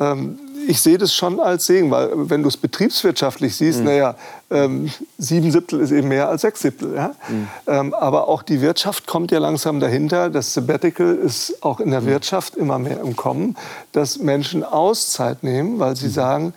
Ähm, 0.00 0.38
ich 0.70 0.80
sehe 0.80 0.98
das 0.98 1.12
schon 1.12 1.40
als 1.40 1.66
Segen, 1.66 1.90
weil 1.90 2.10
wenn 2.30 2.42
du 2.42 2.48
es 2.48 2.56
betriebswirtschaftlich 2.56 3.56
siehst, 3.56 3.80
mhm. 3.80 3.86
naja, 3.86 4.14
ähm, 4.50 4.88
sieben 5.18 5.50
Siebtel 5.50 5.80
ist 5.80 5.90
eben 5.90 6.06
mehr 6.06 6.28
als 6.28 6.42
sechs 6.42 6.60
Siebtel. 6.60 6.94
Ja? 6.94 7.08
Mhm. 7.28 7.48
Ähm, 7.66 7.94
aber 7.94 8.28
auch 8.28 8.44
die 8.44 8.60
Wirtschaft 8.60 9.08
kommt 9.08 9.32
ja 9.32 9.40
langsam 9.40 9.80
dahinter. 9.80 10.30
Das 10.30 10.54
Sabbatical 10.54 11.16
ist 11.16 11.64
auch 11.64 11.80
in 11.80 11.90
der 11.90 12.02
mhm. 12.02 12.06
Wirtschaft 12.06 12.54
immer 12.54 12.78
mehr 12.78 13.00
im 13.00 13.16
Kommen, 13.16 13.56
dass 13.90 14.18
Menschen 14.18 14.62
Auszeit 14.62 15.42
nehmen, 15.42 15.80
weil 15.80 15.96
sie 15.96 16.06
mhm. 16.06 16.12
sagen, 16.12 16.54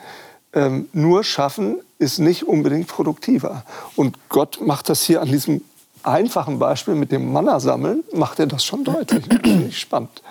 ähm, 0.53 0.87
nur 0.93 1.23
schaffen 1.23 1.77
ist 1.97 2.19
nicht 2.19 2.47
unbedingt 2.47 2.87
produktiver. 2.87 3.63
Und 3.95 4.29
Gott 4.29 4.59
macht 4.61 4.89
das 4.89 5.01
hier 5.01 5.23
an 5.23 5.29
diesem 5.29 5.61
einfachen 6.03 6.59
Beispiel 6.59 6.93
mit 6.93 7.11
dem 7.11 7.31
Manna 7.31 7.59
sammeln 7.59 8.03
macht 8.13 8.39
er 8.39 8.45
das 8.45 8.63
schon 8.63 8.83
deutlich. 8.83 9.25
Ich 9.69 9.79
spannend. 9.79 10.21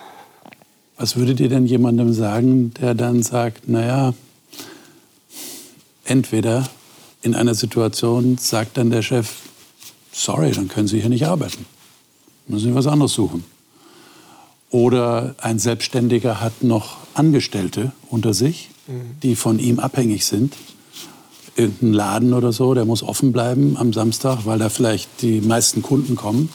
Was 1.03 1.17
würdet 1.17 1.41
ihr 1.41 1.49
denn 1.49 1.65
jemandem 1.65 2.13
sagen, 2.13 2.73
der 2.75 2.95
dann 2.95 3.23
sagt, 3.23 3.67
naja, 3.67 4.13
entweder 6.05 6.69
in 7.21 7.35
einer 7.35 7.55
Situation 7.55 8.37
sagt 8.37 8.77
dann 8.77 8.89
der 8.89 9.01
Chef, 9.01 9.29
sorry, 10.13 10.51
dann 10.51 10.69
können 10.69 10.87
Sie 10.87 11.01
hier 11.01 11.09
nicht 11.09 11.25
arbeiten. 11.25 11.65
Müssen 12.47 12.69
Sie 12.69 12.75
was 12.75 12.87
anderes 12.87 13.11
suchen. 13.11 13.43
Oder 14.69 15.35
ein 15.39 15.59
Selbstständiger 15.59 16.39
hat 16.39 16.63
noch 16.63 16.95
Angestellte 17.15 17.91
unter 18.09 18.33
sich, 18.33 18.69
die 19.23 19.35
von 19.35 19.59
ihm 19.59 19.79
abhängig 19.79 20.23
sind. 20.23 20.55
Irgendein 21.57 21.91
Laden 21.91 22.33
oder 22.33 22.53
so, 22.53 22.73
der 22.75 22.85
muss 22.85 23.03
offen 23.03 23.33
bleiben 23.33 23.75
am 23.75 23.91
Samstag, 23.91 24.45
weil 24.45 24.57
da 24.57 24.69
vielleicht 24.69 25.21
die 25.21 25.41
meisten 25.41 25.81
Kunden 25.81 26.15
kommen. 26.15 26.47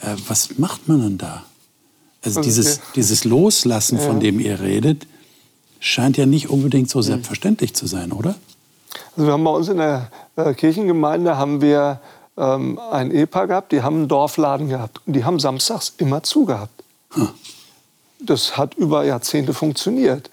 Äh, 0.00 0.16
was 0.26 0.56
macht 0.56 0.88
man 0.88 1.02
denn 1.02 1.18
da? 1.18 1.44
Also 2.24 2.40
dieses, 2.40 2.80
dieses 2.94 3.24
Loslassen, 3.24 3.98
von 3.98 4.20
dem 4.20 4.40
ihr 4.40 4.60
redet, 4.60 5.06
scheint 5.80 6.16
ja 6.16 6.26
nicht 6.26 6.50
unbedingt 6.50 6.90
so 6.90 7.00
selbstverständlich 7.00 7.74
zu 7.74 7.86
sein, 7.86 8.12
oder? 8.12 8.34
Also 9.16 9.26
wir 9.26 9.32
haben 9.32 9.44
bei 9.44 9.50
uns 9.50 9.68
in 9.68 9.76
der 9.76 10.10
äh, 10.36 10.54
Kirchengemeinde 10.54 11.36
haben 11.36 11.60
wir 11.60 12.00
ähm, 12.36 12.78
ein 12.90 13.10
Ehepaar 13.10 13.46
gehabt, 13.46 13.72
die 13.72 13.82
haben 13.82 13.96
einen 13.96 14.08
Dorfladen 14.08 14.68
gehabt 14.68 15.00
und 15.06 15.12
die 15.12 15.24
haben 15.24 15.38
samstags 15.38 15.92
immer 15.98 16.22
zugehabt. 16.22 16.82
Hm. 17.12 17.28
Das 18.20 18.56
hat 18.56 18.74
über 18.74 19.04
Jahrzehnte 19.04 19.54
funktioniert. 19.54 20.30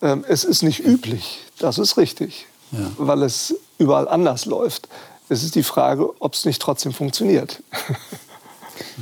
Ähm, 0.00 0.24
es 0.28 0.44
ist 0.44 0.62
nicht 0.62 0.80
üblich, 0.80 1.40
das 1.58 1.78
ist 1.78 1.96
richtig, 1.96 2.46
ja. 2.72 2.90
weil 2.96 3.22
es 3.22 3.54
überall 3.78 4.08
anders 4.08 4.46
läuft. 4.46 4.88
Es 5.28 5.42
ist 5.42 5.54
die 5.54 5.62
Frage, 5.62 6.10
ob 6.20 6.34
es 6.34 6.44
nicht 6.46 6.62
trotzdem 6.62 6.92
funktioniert. 6.92 7.62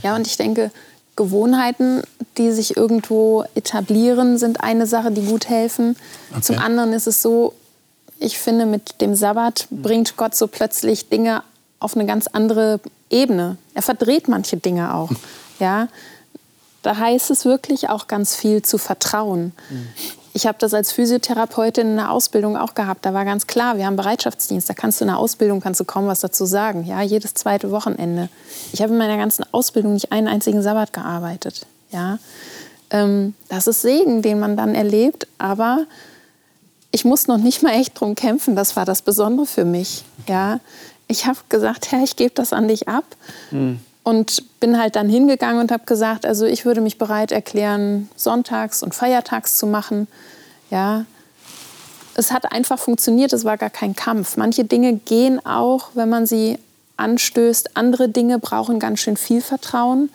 Ja, 0.02 0.16
und 0.16 0.26
ich 0.26 0.36
denke, 0.36 0.70
Gewohnheiten, 1.16 2.02
die 2.36 2.52
sich 2.52 2.76
irgendwo 2.76 3.44
etablieren, 3.54 4.38
sind 4.38 4.60
eine 4.60 4.86
Sache, 4.86 5.10
die 5.10 5.22
gut 5.22 5.48
helfen. 5.48 5.96
Okay. 6.30 6.42
Zum 6.42 6.58
anderen 6.58 6.92
ist 6.92 7.06
es 7.06 7.22
so, 7.22 7.54
ich 8.18 8.38
finde, 8.38 8.66
mit 8.66 9.00
dem 9.00 9.14
Sabbat 9.14 9.66
bringt 9.70 10.16
Gott 10.16 10.34
so 10.34 10.46
plötzlich 10.46 11.08
Dinge 11.08 11.42
auf 11.80 11.96
eine 11.96 12.06
ganz 12.06 12.26
andere 12.26 12.80
Ebene. 13.10 13.56
Er 13.74 13.82
verdreht 13.82 14.28
manche 14.28 14.56
Dinge 14.56 14.94
auch. 14.94 15.10
Ja? 15.58 15.88
Da 16.82 16.96
heißt 16.96 17.30
es 17.30 17.44
wirklich 17.44 17.88
auch 17.88 18.06
ganz 18.06 18.34
viel 18.34 18.62
zu 18.62 18.78
vertrauen. 18.78 19.52
Mhm. 19.70 19.88
Ich 20.36 20.46
habe 20.46 20.58
das 20.60 20.74
als 20.74 20.92
Physiotherapeutin 20.92 21.92
in 21.92 21.96
der 21.96 22.10
Ausbildung 22.10 22.58
auch 22.58 22.74
gehabt. 22.74 23.06
Da 23.06 23.14
war 23.14 23.24
ganz 23.24 23.46
klar, 23.46 23.78
wir 23.78 23.86
haben 23.86 23.96
Bereitschaftsdienst. 23.96 24.68
Da 24.68 24.74
kannst 24.74 25.00
du 25.00 25.04
in 25.06 25.08
der 25.08 25.16
Ausbildung 25.16 25.62
kannst 25.62 25.80
du 25.80 25.86
kaum 25.86 26.08
was 26.08 26.20
dazu 26.20 26.44
sagen. 26.44 26.84
Ja, 26.84 27.00
jedes 27.00 27.32
zweite 27.32 27.70
Wochenende. 27.70 28.28
Ich 28.74 28.82
habe 28.82 28.92
in 28.92 28.98
meiner 28.98 29.16
ganzen 29.16 29.46
Ausbildung 29.52 29.94
nicht 29.94 30.12
einen 30.12 30.28
einzigen 30.28 30.60
Sabbat 30.60 30.92
gearbeitet. 30.92 31.64
Ja, 31.90 32.18
ähm, 32.90 33.32
das 33.48 33.66
ist 33.66 33.80
Segen, 33.80 34.20
den 34.20 34.38
man 34.38 34.58
dann 34.58 34.74
erlebt. 34.74 35.26
Aber 35.38 35.86
ich 36.90 37.06
muss 37.06 37.28
noch 37.28 37.38
nicht 37.38 37.62
mal 37.62 37.72
echt 37.72 37.98
drum 37.98 38.14
kämpfen. 38.14 38.56
Das 38.56 38.76
war 38.76 38.84
das 38.84 39.00
Besondere 39.00 39.46
für 39.46 39.64
mich. 39.64 40.04
Ja, 40.28 40.60
ich 41.08 41.24
habe 41.24 41.38
gesagt, 41.48 41.92
Herr, 41.92 42.04
ich 42.04 42.14
gebe 42.14 42.34
das 42.34 42.52
an 42.52 42.68
dich 42.68 42.88
ab. 42.88 43.06
Mhm. 43.52 43.80
Und 44.06 44.60
bin 44.60 44.78
halt 44.78 44.94
dann 44.94 45.08
hingegangen 45.08 45.58
und 45.60 45.72
habe 45.72 45.84
gesagt, 45.84 46.26
also 46.26 46.46
ich 46.46 46.64
würde 46.64 46.80
mich 46.80 46.96
bereit 46.96 47.32
erklären, 47.32 48.08
sonntags 48.14 48.84
und 48.84 48.94
feiertags 48.94 49.56
zu 49.56 49.66
machen. 49.66 50.06
Ja, 50.70 51.06
es 52.14 52.30
hat 52.30 52.52
einfach 52.52 52.78
funktioniert, 52.78 53.32
es 53.32 53.44
war 53.44 53.56
gar 53.56 53.68
kein 53.68 53.96
Kampf. 53.96 54.36
Manche 54.36 54.64
Dinge 54.64 54.92
gehen 54.92 55.44
auch, 55.44 55.88
wenn 55.94 56.08
man 56.08 56.24
sie 56.24 56.60
anstößt. 56.96 57.76
Andere 57.76 58.08
Dinge 58.08 58.38
brauchen 58.38 58.78
ganz 58.78 59.00
schön 59.00 59.16
viel 59.16 59.40
Vertrauen. 59.40 60.08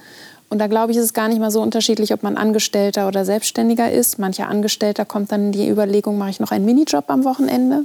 Und 0.47 0.60
da 0.60 0.67
glaube 0.67 0.93
ich, 0.93 0.97
ist 0.97 1.04
es 1.04 1.13
gar 1.13 1.27
nicht 1.27 1.41
mal 1.41 1.51
so 1.51 1.62
unterschiedlich, 1.62 2.13
ob 2.13 2.23
man 2.23 2.38
Angestellter 2.38 3.10
oder 3.10 3.25
Selbstständiger 3.25 3.91
ist. 3.91 4.19
Mancher 4.19 4.47
Angestellter 4.47 5.04
kommt 5.04 5.34
dann 5.34 5.47
in 5.47 5.51
die 5.51 5.67
Überlegung, 5.67 6.17
mache 6.17 6.30
ich 6.30 6.39
noch 6.39 6.51
einen 6.51 6.63
Minijob 6.63 7.10
am 7.10 7.25
Wochenende? 7.25 7.84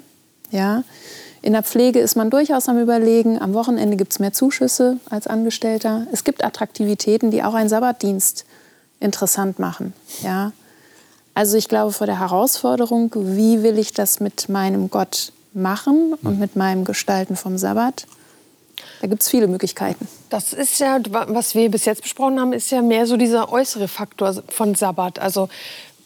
Ja. 0.52 0.84
In 1.46 1.52
der 1.52 1.62
Pflege 1.62 2.00
ist 2.00 2.16
man 2.16 2.28
durchaus 2.28 2.68
am 2.68 2.76
Überlegen. 2.76 3.40
Am 3.40 3.54
Wochenende 3.54 3.96
gibt 3.96 4.10
es 4.10 4.18
mehr 4.18 4.32
Zuschüsse 4.32 4.98
als 5.08 5.28
Angestellter. 5.28 6.04
Es 6.10 6.24
gibt 6.24 6.42
Attraktivitäten, 6.42 7.30
die 7.30 7.44
auch 7.44 7.54
einen 7.54 7.68
Sabbatdienst 7.68 8.44
interessant 8.98 9.60
machen. 9.60 9.92
Ja? 10.24 10.50
Also 11.34 11.56
ich 11.56 11.68
glaube, 11.68 11.92
vor 11.92 12.08
der 12.08 12.18
Herausforderung, 12.18 13.12
wie 13.14 13.62
will 13.62 13.78
ich 13.78 13.92
das 13.92 14.18
mit 14.18 14.48
meinem 14.48 14.90
Gott 14.90 15.32
machen 15.52 16.14
und 16.24 16.40
mit 16.40 16.56
meinem 16.56 16.84
Gestalten 16.84 17.36
vom 17.36 17.58
Sabbat, 17.58 18.08
da 19.00 19.06
gibt 19.06 19.22
es 19.22 19.28
viele 19.28 19.46
Möglichkeiten. 19.46 20.08
Das 20.30 20.52
ist 20.52 20.80
ja, 20.80 20.98
was 21.10 21.54
wir 21.54 21.70
bis 21.70 21.84
jetzt 21.84 22.02
besprochen 22.02 22.40
haben, 22.40 22.54
ist 22.54 22.72
ja 22.72 22.82
mehr 22.82 23.06
so 23.06 23.16
dieser 23.16 23.52
äußere 23.52 23.86
Faktor 23.86 24.42
von 24.48 24.74
Sabbat. 24.74 25.20
Also 25.20 25.48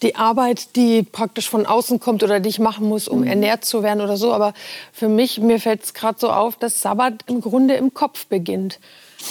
die 0.02 0.16
Arbeit, 0.16 0.76
die 0.76 1.02
praktisch 1.02 1.48
von 1.48 1.66
außen 1.66 2.00
kommt 2.00 2.22
oder 2.22 2.40
die 2.40 2.48
ich 2.48 2.58
machen 2.58 2.88
muss, 2.88 3.08
um 3.08 3.20
mhm. 3.20 3.26
ernährt 3.26 3.64
zu 3.64 3.82
werden 3.82 4.00
oder 4.00 4.16
so. 4.16 4.32
Aber 4.32 4.54
für 4.92 5.08
mich, 5.08 5.38
mir 5.38 5.60
fällt 5.60 5.84
es 5.84 5.94
gerade 5.94 6.18
so 6.18 6.30
auf, 6.30 6.56
dass 6.56 6.80
Sabbat 6.80 7.24
im 7.26 7.40
Grunde 7.40 7.74
im 7.74 7.92
Kopf 7.92 8.26
beginnt. 8.26 8.78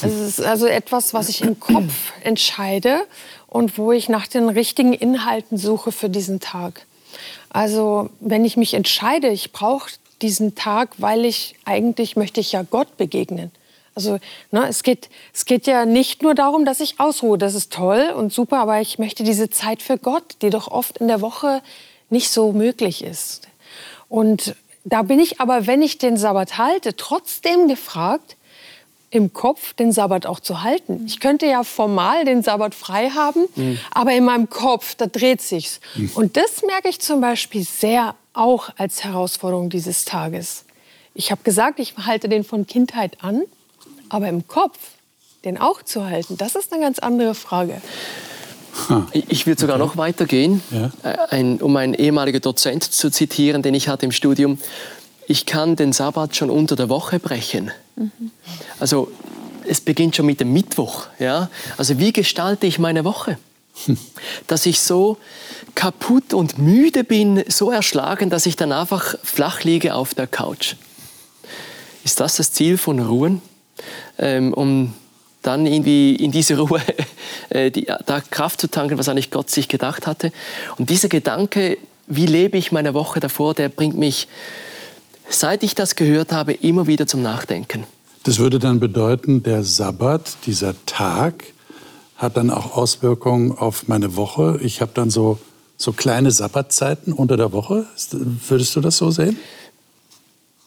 Also 0.02 0.22
es 0.22 0.38
ist 0.38 0.46
also 0.46 0.66
etwas, 0.66 1.12
was 1.12 1.28
ich 1.28 1.42
im 1.42 1.58
Kopf 1.58 2.12
entscheide 2.22 3.00
und 3.48 3.78
wo 3.78 3.92
ich 3.92 4.08
nach 4.08 4.28
den 4.28 4.48
richtigen 4.48 4.92
Inhalten 4.92 5.58
suche 5.58 5.92
für 5.92 6.08
diesen 6.08 6.40
Tag. 6.40 6.86
Also 7.48 8.10
wenn 8.20 8.44
ich 8.44 8.56
mich 8.56 8.74
entscheide, 8.74 9.28
ich 9.28 9.52
brauche 9.52 9.90
diesen 10.22 10.54
Tag, 10.54 10.90
weil 10.98 11.24
ich 11.24 11.56
eigentlich 11.64 12.14
möchte 12.14 12.40
ich 12.40 12.52
ja 12.52 12.62
Gott 12.62 12.96
begegnen. 12.96 13.50
Also 14.00 14.18
ne, 14.50 14.66
es, 14.66 14.82
geht, 14.82 15.10
es 15.34 15.44
geht 15.44 15.66
ja 15.66 15.84
nicht 15.84 16.22
nur 16.22 16.34
darum, 16.34 16.64
dass 16.64 16.80
ich 16.80 16.98
ausruhe. 16.98 17.36
Das 17.36 17.54
ist 17.54 17.70
toll 17.70 18.12
und 18.16 18.32
super, 18.32 18.58
aber 18.58 18.80
ich 18.80 18.98
möchte 18.98 19.24
diese 19.24 19.50
Zeit 19.50 19.82
für 19.82 19.98
Gott, 19.98 20.36
die 20.40 20.48
doch 20.48 20.68
oft 20.68 20.98
in 20.98 21.08
der 21.08 21.20
Woche 21.20 21.60
nicht 22.08 22.30
so 22.30 22.52
möglich 22.52 23.04
ist. 23.04 23.48
Und 24.08 24.56
da 24.84 25.02
bin 25.02 25.20
ich 25.20 25.38
aber, 25.40 25.66
wenn 25.66 25.82
ich 25.82 25.98
den 25.98 26.16
Sabbat 26.16 26.56
halte, 26.56 26.96
trotzdem 26.96 27.68
gefragt, 27.68 28.36
im 29.10 29.32
Kopf 29.32 29.74
den 29.74 29.92
Sabbat 29.92 30.24
auch 30.24 30.40
zu 30.40 30.62
halten. 30.62 31.04
Ich 31.06 31.20
könnte 31.20 31.44
ja 31.44 31.64
formal 31.64 32.24
den 32.24 32.42
Sabbat 32.42 32.74
frei 32.74 33.10
haben, 33.10 33.46
mhm. 33.56 33.78
aber 33.90 34.12
in 34.14 34.24
meinem 34.24 34.48
Kopf, 34.48 34.94
da 34.94 35.06
dreht 35.06 35.42
sich's. 35.42 35.80
Mhm. 35.96 36.10
Und 36.14 36.36
das 36.36 36.62
merke 36.62 36.88
ich 36.88 37.00
zum 37.00 37.20
Beispiel 37.20 37.64
sehr 37.64 38.14
auch 38.32 38.70
als 38.78 39.04
Herausforderung 39.04 39.68
dieses 39.68 40.04
Tages. 40.04 40.64
Ich 41.12 41.30
habe 41.30 41.42
gesagt, 41.42 41.80
ich 41.80 41.94
halte 41.98 42.28
den 42.28 42.44
von 42.44 42.66
Kindheit 42.66 43.18
an. 43.22 43.42
Aber 44.10 44.28
im 44.28 44.46
Kopf 44.46 44.78
den 45.44 45.58
auch 45.58 45.82
zu 45.82 46.04
halten, 46.04 46.36
das 46.36 46.54
ist 46.54 46.72
eine 46.72 46.82
ganz 46.82 46.98
andere 46.98 47.34
Frage. 47.34 47.80
Ich 49.12 49.46
würde 49.46 49.60
sogar 49.60 49.76
okay. 49.76 49.84
noch 49.84 49.96
weitergehen, 49.96 50.62
ja. 50.70 50.92
Äh, 51.02 51.16
ein, 51.30 51.60
um 51.60 51.76
einen 51.76 51.94
ehemaligen 51.94 52.40
Dozent 52.40 52.84
zu 52.84 53.10
zitieren, 53.10 53.62
den 53.62 53.74
ich 53.74 53.88
hatte 53.88 54.06
im 54.06 54.12
Studium. 54.12 54.58
Ich 55.26 55.46
kann 55.46 55.76
den 55.76 55.92
Sabbat 55.92 56.36
schon 56.36 56.50
unter 56.50 56.76
der 56.76 56.88
Woche 56.88 57.18
brechen. 57.18 57.70
Mhm. 57.96 58.30
Also 58.78 59.10
es 59.66 59.80
beginnt 59.80 60.16
schon 60.16 60.26
mit 60.26 60.40
dem 60.40 60.52
Mittwoch. 60.52 61.06
Ja? 61.18 61.50
Also 61.76 61.98
wie 61.98 62.12
gestalte 62.12 62.66
ich 62.66 62.78
meine 62.78 63.04
Woche? 63.04 63.38
Hm. 63.86 63.96
Dass 64.46 64.66
ich 64.66 64.80
so 64.80 65.16
kaputt 65.74 66.34
und 66.34 66.58
müde 66.58 67.04
bin, 67.04 67.44
so 67.48 67.70
erschlagen, 67.70 68.30
dass 68.30 68.46
ich 68.46 68.56
dann 68.56 68.72
einfach 68.72 69.14
flach 69.22 69.62
liege 69.62 69.94
auf 69.94 70.14
der 70.14 70.26
Couch. 70.26 70.74
Ist 72.04 72.20
das 72.20 72.36
das 72.36 72.52
Ziel 72.52 72.78
von 72.78 72.98
Ruhen? 72.98 73.42
Ähm, 74.18 74.52
um 74.52 74.94
dann 75.42 75.66
irgendwie 75.66 76.14
in 76.16 76.32
diese 76.32 76.58
Ruhe 76.58 76.80
äh, 77.48 77.70
die, 77.70 77.86
da 78.06 78.20
Kraft 78.20 78.60
zu 78.60 78.68
tanken, 78.68 78.98
was 78.98 79.08
eigentlich 79.08 79.30
Gott 79.30 79.50
sich 79.50 79.68
gedacht 79.68 80.06
hatte. 80.06 80.32
Und 80.76 80.90
dieser 80.90 81.08
Gedanke, 81.08 81.78
wie 82.06 82.26
lebe 82.26 82.58
ich 82.58 82.72
meine 82.72 82.94
Woche 82.94 83.20
davor, 83.20 83.54
der 83.54 83.68
bringt 83.68 83.96
mich, 83.96 84.28
seit 85.28 85.62
ich 85.62 85.74
das 85.74 85.96
gehört 85.96 86.32
habe, 86.32 86.52
immer 86.52 86.86
wieder 86.86 87.06
zum 87.06 87.22
Nachdenken. 87.22 87.84
Das 88.24 88.38
würde 88.38 88.58
dann 88.58 88.80
bedeuten, 88.80 89.42
der 89.42 89.62
Sabbat, 89.62 90.36
dieser 90.44 90.74
Tag, 90.84 91.44
hat 92.16 92.36
dann 92.36 92.50
auch 92.50 92.76
Auswirkungen 92.76 93.52
auf 93.52 93.88
meine 93.88 94.14
Woche. 94.14 94.60
Ich 94.62 94.82
habe 94.82 94.90
dann 94.92 95.08
so, 95.08 95.38
so 95.78 95.92
kleine 95.92 96.30
Sabbatzeiten 96.30 97.14
unter 97.14 97.38
der 97.38 97.52
Woche. 97.52 97.86
Würdest 98.46 98.76
du 98.76 98.82
das 98.82 98.98
so 98.98 99.10
sehen? 99.10 99.38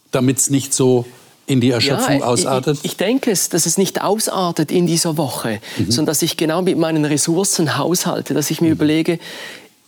Damit 0.10 0.40
es 0.40 0.50
nicht 0.50 0.74
so 0.74 1.06
in 1.46 1.62
die 1.62 1.72
Erschöpfung 1.72 2.20
ja, 2.20 2.26
ausartet? 2.26 2.80
Ich, 2.80 2.92
ich, 2.92 2.98
denke 2.98 3.32
es, 3.32 3.50
dass 3.50 3.66
es 3.66 3.78
nicht 3.78 4.02
ausartet 4.02 4.72
in 4.72 4.88
dieser 4.88 5.18
Woche, 5.18 5.60
mhm. 5.78 5.92
sondern 5.92 6.08
dass 6.08 6.22
ich 6.22 6.38
genau 6.38 6.62
mit 6.62 6.78
meinen 6.78 7.06
Ressourcen 7.06 7.78
haushalte, 7.78 8.34
dass 8.34 8.52
ich 8.52 8.62
mir 8.62 8.68
mhm. 8.68 8.74
überlege, 8.74 9.20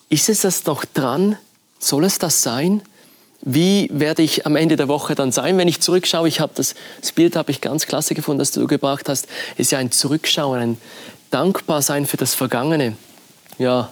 ist 0.10 0.30
es 0.30 0.42
das 0.42 0.64
doch 0.64 0.86
dran? 0.86 1.38
Soll 1.80 2.06
es 2.06 2.20
das 2.20 2.42
sein? 2.42 2.82
Wie 3.42 3.90
werde 3.94 4.24
ich 4.24 4.46
am 4.46 4.56
Ende 4.56 4.76
der 4.76 4.88
Woche 4.88 5.14
dann 5.14 5.32
sein, 5.32 5.58
wenn 5.58 5.68
ich 5.68 5.80
zurückschaue? 5.80 6.28
Ich 6.28 6.40
habe 6.40 6.54
das, 6.56 6.74
das 7.00 7.12
Bild 7.12 7.36
habe 7.36 7.52
ich 7.52 7.62
ganz 7.62 7.86
klasse 7.86 8.16
gefunden, 8.16 8.40
das 8.40 8.52
du 8.52 8.66
gebracht 8.66 9.08
hast. 9.08 9.28
Ist 9.56 9.72
ja 9.72 9.78
ein 9.78 9.92
Zurückschauen, 9.92 10.60
ein 10.60 10.78
Dankbarsein 11.30 12.06
für 12.08 12.18
das 12.18 12.34
Vergangene. 12.34 12.98
Ja, 13.60 13.92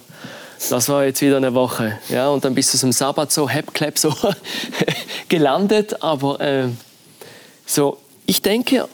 das 0.70 0.88
war 0.88 1.04
jetzt 1.04 1.20
wieder 1.20 1.36
eine 1.36 1.54
Woche. 1.54 1.98
Ja, 2.08 2.30
und 2.30 2.44
dann 2.44 2.54
bist 2.54 2.74
du 2.74 2.78
zum 2.78 2.90
Sabbat 2.90 3.30
so, 3.30 3.48
hep, 3.48 3.74
clap, 3.74 3.98
so 3.98 4.14
gelandet. 5.28 6.02
Aber 6.02 6.40
äh, 6.40 6.68
so, 7.66 7.98
ich 8.26 8.42
denke, 8.42 8.88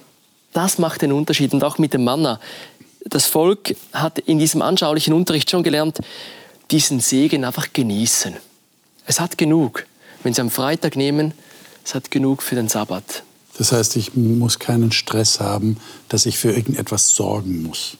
das 0.53 0.79
macht 0.79 1.03
den 1.03 1.13
Unterschied 1.13 1.53
und 1.53 1.63
auch 1.65 1.79
mit 1.79 1.95
dem 1.95 2.05
Manna. 2.05 2.41
Das 3.05 3.27
Volk 3.27 3.75
hat 3.93 4.19
in 4.19 4.39
diesem 4.39 4.63
anschaulichen 4.63 5.15
Unterricht 5.15 5.51
schon 5.51 5.63
gelernt, 5.63 5.99
diesen 6.71 7.01
Segen 7.01 7.45
einfach 7.45 7.73
genießen. 7.73 8.37
Es 9.07 9.21
hat 9.21 9.39
genug. 9.39 9.87
Wenn 10.23 10.35
Sie 10.35 10.41
am 10.41 10.51
Freitag 10.51 10.97
nehmen, 10.97 11.33
es 11.85 11.95
hat 11.95 12.11
genug 12.11 12.43
für 12.43 12.55
den 12.55 12.69
Sabbat. 12.69 13.23
Das 13.59 13.73
heißt, 13.73 13.97
ich 13.97 14.15
muss 14.15 14.59
keinen 14.59 14.93
Stress 14.93 15.41
haben, 15.41 15.79
dass 16.09 16.27
ich 16.27 16.39
für 16.39 16.53
irgendetwas 16.53 17.15
sorgen 17.15 17.63
muss. 17.63 17.97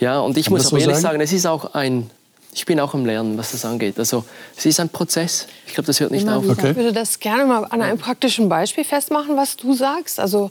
Ja, 0.00 0.20
und 0.20 0.36
ich 0.36 0.46
Kann 0.46 0.54
muss 0.54 0.66
aber 0.66 0.70
so 0.70 0.76
ehrlich 0.76 0.96
sagen? 0.96 1.02
sagen, 1.02 1.20
es 1.20 1.32
ist 1.32 1.46
auch 1.46 1.74
ein, 1.74 2.10
ich 2.52 2.66
bin 2.66 2.80
auch 2.80 2.94
am 2.94 3.04
Lernen, 3.04 3.38
was 3.38 3.52
das 3.52 3.64
angeht. 3.64 3.98
Also 3.98 4.24
es 4.56 4.66
ist 4.66 4.80
ein 4.80 4.88
Prozess. 4.88 5.46
Ich 5.66 5.74
glaube, 5.74 5.86
das 5.86 6.00
hört 6.00 6.10
nicht 6.10 6.22
Immer 6.22 6.38
auf. 6.38 6.48
Okay. 6.48 6.70
Ich 6.70 6.76
würde 6.76 6.92
das 6.92 7.20
gerne 7.20 7.44
mal 7.44 7.64
an 7.64 7.82
einem 7.82 7.98
praktischen 7.98 8.48
Beispiel 8.48 8.84
festmachen, 8.84 9.36
was 9.36 9.56
du 9.56 9.74
sagst. 9.74 10.18
Also 10.18 10.50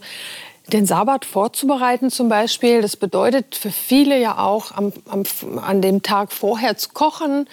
den 0.72 0.86
Sabbat 0.86 1.24
vorzubereiten 1.24 2.10
zum 2.10 2.28
Beispiel, 2.28 2.82
das 2.82 2.96
bedeutet 2.96 3.54
für 3.54 3.70
viele 3.70 4.20
ja 4.20 4.38
auch 4.38 4.72
am, 4.72 4.92
am, 5.08 5.24
an 5.58 5.80
dem 5.80 6.02
Tag 6.02 6.30
vorher 6.30 6.76
zu 6.76 6.90
kochen, 6.90 7.48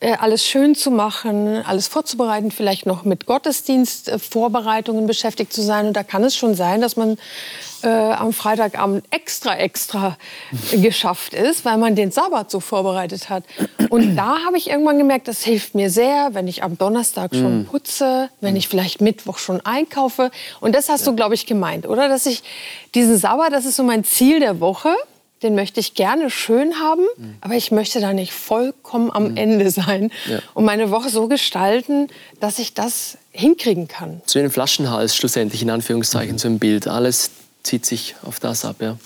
äh, 0.00 0.14
alles 0.14 0.46
schön 0.46 0.74
zu 0.74 0.90
machen, 0.90 1.62
alles 1.64 1.88
vorzubereiten, 1.88 2.50
vielleicht 2.50 2.86
noch 2.86 3.04
mit 3.04 3.26
Gottesdienstvorbereitungen 3.26 5.06
beschäftigt 5.06 5.52
zu 5.52 5.60
sein. 5.60 5.88
Und 5.88 5.92
da 5.94 6.02
kann 6.02 6.24
es 6.24 6.36
schon 6.36 6.54
sein, 6.54 6.80
dass 6.80 6.96
man 6.96 7.18
äh, 7.84 7.88
am 7.88 8.32
Freitagabend 8.32 9.04
extra, 9.10 9.56
extra 9.58 10.16
geschafft 10.72 11.34
ist, 11.34 11.64
weil 11.64 11.76
man 11.76 11.94
den 11.94 12.10
Sabbat 12.10 12.50
so 12.50 12.60
vorbereitet 12.60 13.28
hat. 13.28 13.44
Und 13.90 14.16
da 14.16 14.38
habe 14.46 14.56
ich 14.56 14.70
irgendwann 14.70 14.98
gemerkt, 14.98 15.28
das 15.28 15.42
hilft 15.44 15.74
mir 15.74 15.90
sehr, 15.90 16.30
wenn 16.32 16.48
ich 16.48 16.62
am 16.62 16.78
Donnerstag 16.78 17.34
schon 17.34 17.66
putze, 17.66 18.30
wenn 18.40 18.56
ich 18.56 18.68
vielleicht 18.68 19.00
Mittwoch 19.00 19.38
schon 19.38 19.60
einkaufe. 19.64 20.30
Und 20.60 20.74
das 20.74 20.88
hast 20.88 21.06
du, 21.06 21.14
glaube 21.14 21.34
ich, 21.34 21.46
gemeint, 21.46 21.86
oder? 21.86 22.08
Dass 22.08 22.26
ich 22.26 22.42
diesen 22.94 23.18
Sabbat, 23.18 23.52
das 23.52 23.66
ist 23.66 23.76
so 23.76 23.82
mein 23.82 24.02
Ziel 24.04 24.40
der 24.40 24.60
Woche. 24.60 24.90
Den 25.42 25.54
möchte 25.54 25.78
ich 25.78 25.92
gerne 25.92 26.30
schön 26.30 26.80
haben, 26.80 27.02
aber 27.42 27.52
ich 27.54 27.70
möchte 27.70 28.00
da 28.00 28.14
nicht 28.14 28.32
vollkommen 28.32 29.10
am 29.12 29.36
Ende 29.36 29.68
sein 29.70 30.10
Ja. 30.26 30.38
und 30.54 30.64
meine 30.64 30.90
Woche 30.90 31.10
so 31.10 31.28
gestalten, 31.28 32.08
dass 32.40 32.58
ich 32.58 32.72
das 32.72 33.18
hinkriegen 33.30 33.86
kann. 33.86 34.22
So 34.24 34.38
ein 34.38 34.50
Flaschenhals 34.50 35.14
schlussendlich, 35.14 35.60
in 35.60 35.68
Anführungszeichen, 35.68 36.38
so 36.38 36.48
ein 36.48 36.58
Bild. 36.58 36.88
Alles 36.88 37.30
zieht 37.64 37.84
sich 37.84 38.14
auf 38.22 38.38
das 38.38 38.64
ab, 38.64 38.76
ja. 38.78 38.96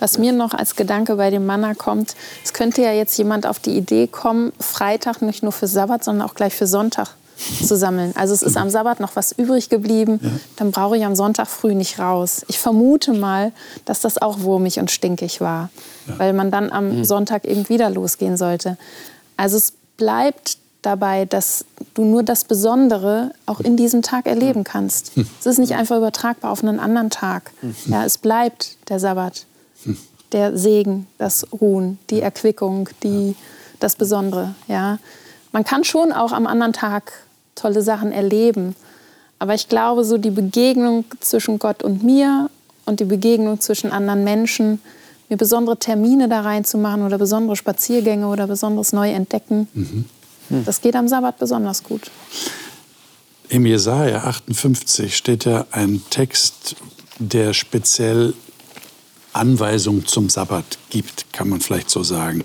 Was 0.00 0.18
mir 0.18 0.32
noch 0.32 0.52
als 0.52 0.76
Gedanke 0.76 1.16
bei 1.16 1.30
dem 1.30 1.46
Manna 1.46 1.74
kommt, 1.74 2.14
es 2.44 2.52
könnte 2.52 2.82
ja 2.82 2.92
jetzt 2.92 3.16
jemand 3.16 3.46
auf 3.46 3.58
die 3.58 3.76
Idee 3.76 4.06
kommen, 4.08 4.52
Freitag 4.58 5.22
nicht 5.22 5.42
nur 5.42 5.52
für 5.52 5.66
Sabbat, 5.66 6.04
sondern 6.04 6.28
auch 6.28 6.34
gleich 6.34 6.54
für 6.54 6.66
Sonntag 6.66 7.14
zu 7.64 7.76
sammeln. 7.76 8.12
Also 8.16 8.34
es 8.34 8.42
ist 8.42 8.56
am 8.56 8.70
Sabbat 8.70 9.00
noch 9.00 9.16
was 9.16 9.32
übrig 9.32 9.68
geblieben, 9.68 10.40
dann 10.56 10.70
brauche 10.70 10.96
ich 10.96 11.04
am 11.04 11.14
Sonntag 11.14 11.48
früh 11.48 11.74
nicht 11.74 11.98
raus. 11.98 12.44
Ich 12.48 12.58
vermute 12.58 13.12
mal, 13.12 13.52
dass 13.84 14.00
das 14.00 14.20
auch 14.20 14.40
wurmig 14.40 14.78
und 14.78 14.90
stinkig 14.90 15.40
war, 15.40 15.70
weil 16.18 16.32
man 16.32 16.50
dann 16.50 16.70
am 16.70 17.04
Sonntag 17.04 17.44
eben 17.44 17.68
wieder 17.68 17.90
losgehen 17.90 18.36
sollte. 18.36 18.76
Also 19.36 19.56
es 19.56 19.72
bleibt 19.96 20.58
dabei, 20.82 21.24
dass 21.24 21.64
du 21.94 22.04
nur 22.04 22.22
das 22.22 22.44
Besondere 22.44 23.32
auch 23.46 23.60
in 23.60 23.76
diesem 23.76 24.02
Tag 24.02 24.26
erleben 24.26 24.64
kannst. 24.64 25.12
Es 25.40 25.46
ist 25.46 25.58
nicht 25.58 25.74
einfach 25.74 25.96
übertragbar 25.96 26.50
auf 26.50 26.62
einen 26.62 26.80
anderen 26.80 27.10
Tag. 27.10 27.52
Ja, 27.86 28.04
es 28.04 28.18
bleibt 28.18 28.76
der 28.88 28.98
Sabbat 28.98 29.46
der 30.32 30.56
Segen, 30.56 31.06
das 31.18 31.46
Ruhen, 31.52 31.98
die 32.10 32.20
Erquickung, 32.20 32.88
die, 33.02 33.36
das 33.80 33.96
Besondere. 33.96 34.54
Ja. 34.66 34.98
Man 35.52 35.64
kann 35.64 35.84
schon 35.84 36.12
auch 36.12 36.32
am 36.32 36.46
anderen 36.46 36.72
Tag 36.72 37.12
tolle 37.54 37.82
Sachen 37.82 38.12
erleben. 38.12 38.74
Aber 39.38 39.54
ich 39.54 39.68
glaube, 39.68 40.04
so 40.04 40.18
die 40.18 40.30
Begegnung 40.30 41.04
zwischen 41.20 41.58
Gott 41.58 41.82
und 41.82 42.02
mir 42.02 42.48
und 42.86 43.00
die 43.00 43.04
Begegnung 43.04 43.60
zwischen 43.60 43.90
anderen 43.92 44.24
Menschen, 44.24 44.80
mir 45.28 45.36
besondere 45.36 45.76
Termine 45.76 46.28
da 46.28 46.40
reinzumachen 46.40 47.04
oder 47.04 47.18
besondere 47.18 47.56
Spaziergänge 47.56 48.26
oder 48.26 48.46
besonderes 48.46 48.92
Neuentdecken, 48.92 49.68
das 50.64 50.80
geht 50.80 50.94
am 50.96 51.08
Sabbat 51.08 51.38
besonders 51.38 51.82
gut. 51.82 52.10
Im 53.48 53.66
Jesaja 53.66 54.24
58 54.24 55.16
steht 55.16 55.44
ja 55.44 55.66
ein 55.72 56.02
Text, 56.10 56.76
der 57.18 57.52
speziell 57.52 58.34
Anweisung 59.32 60.06
zum 60.06 60.28
Sabbat 60.28 60.64
gibt, 60.90 61.32
kann 61.32 61.48
man 61.48 61.60
vielleicht 61.60 61.90
so 61.90 62.02
sagen. 62.02 62.44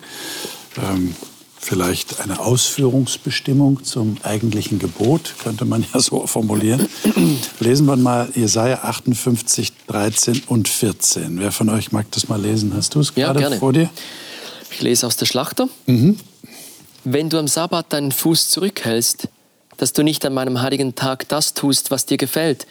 Ähm, 0.77 1.15
vielleicht 1.59 2.21
eine 2.21 2.39
Ausführungsbestimmung 2.39 3.83
zum 3.83 4.17
eigentlichen 4.23 4.79
Gebot, 4.79 5.33
könnte 5.43 5.65
man 5.65 5.85
ja 5.93 5.99
so 5.99 6.25
formulieren. 6.27 6.87
Lesen 7.59 7.85
wir 7.87 7.97
mal 7.97 8.29
Jesaja 8.35 8.83
58, 8.83 9.73
13 9.87 10.43
und 10.47 10.67
14. 10.69 11.39
Wer 11.39 11.51
von 11.51 11.69
euch 11.69 11.91
mag 11.91 12.09
das 12.11 12.29
mal 12.29 12.39
lesen? 12.41 12.73
Hast 12.75 12.95
du 12.95 12.99
es 13.01 13.11
Ja, 13.15 13.27
gerade 13.27 13.39
gerne. 13.39 13.57
vor 13.57 13.73
dir? 13.73 13.89
Ich 14.71 14.81
lese 14.81 15.07
aus 15.07 15.17
der 15.17 15.25
Schlachter. 15.25 15.67
Wenn 17.03 17.29
du 17.29 17.37
am 17.37 17.47
Sabbat 17.47 17.93
deinen 17.93 18.11
Fuß 18.11 18.49
zurückhältst, 18.49 19.29
dass 19.77 19.93
du 19.93 20.03
nicht 20.03 20.25
an 20.25 20.33
meinem 20.33 20.61
heiligen 20.61 20.95
Tag 20.95 21.27
das 21.29 21.53
tust, 21.53 21.91
was 21.91 22.05
dir 22.05 22.17
gefällt, 22.17 22.67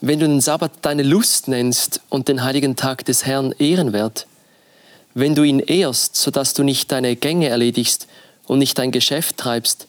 wenn 0.00 0.20
du 0.20 0.26
den 0.26 0.40
Sabbat 0.40 0.72
deine 0.82 1.02
Lust 1.02 1.48
nennst 1.48 2.00
und 2.08 2.28
den 2.28 2.44
heiligen 2.44 2.76
Tag 2.76 3.04
des 3.04 3.26
Herrn 3.26 3.52
ehrenwert, 3.58 4.26
wenn 5.14 5.34
du 5.34 5.42
ihn 5.42 5.60
ehrst, 5.60 6.16
sodass 6.16 6.54
du 6.54 6.62
nicht 6.62 6.90
deine 6.92 7.16
Gänge 7.16 7.48
erledigst 7.48 8.08
und 8.46 8.58
nicht 8.58 8.78
dein 8.78 8.90
Geschäft 8.90 9.36
treibst, 9.36 9.86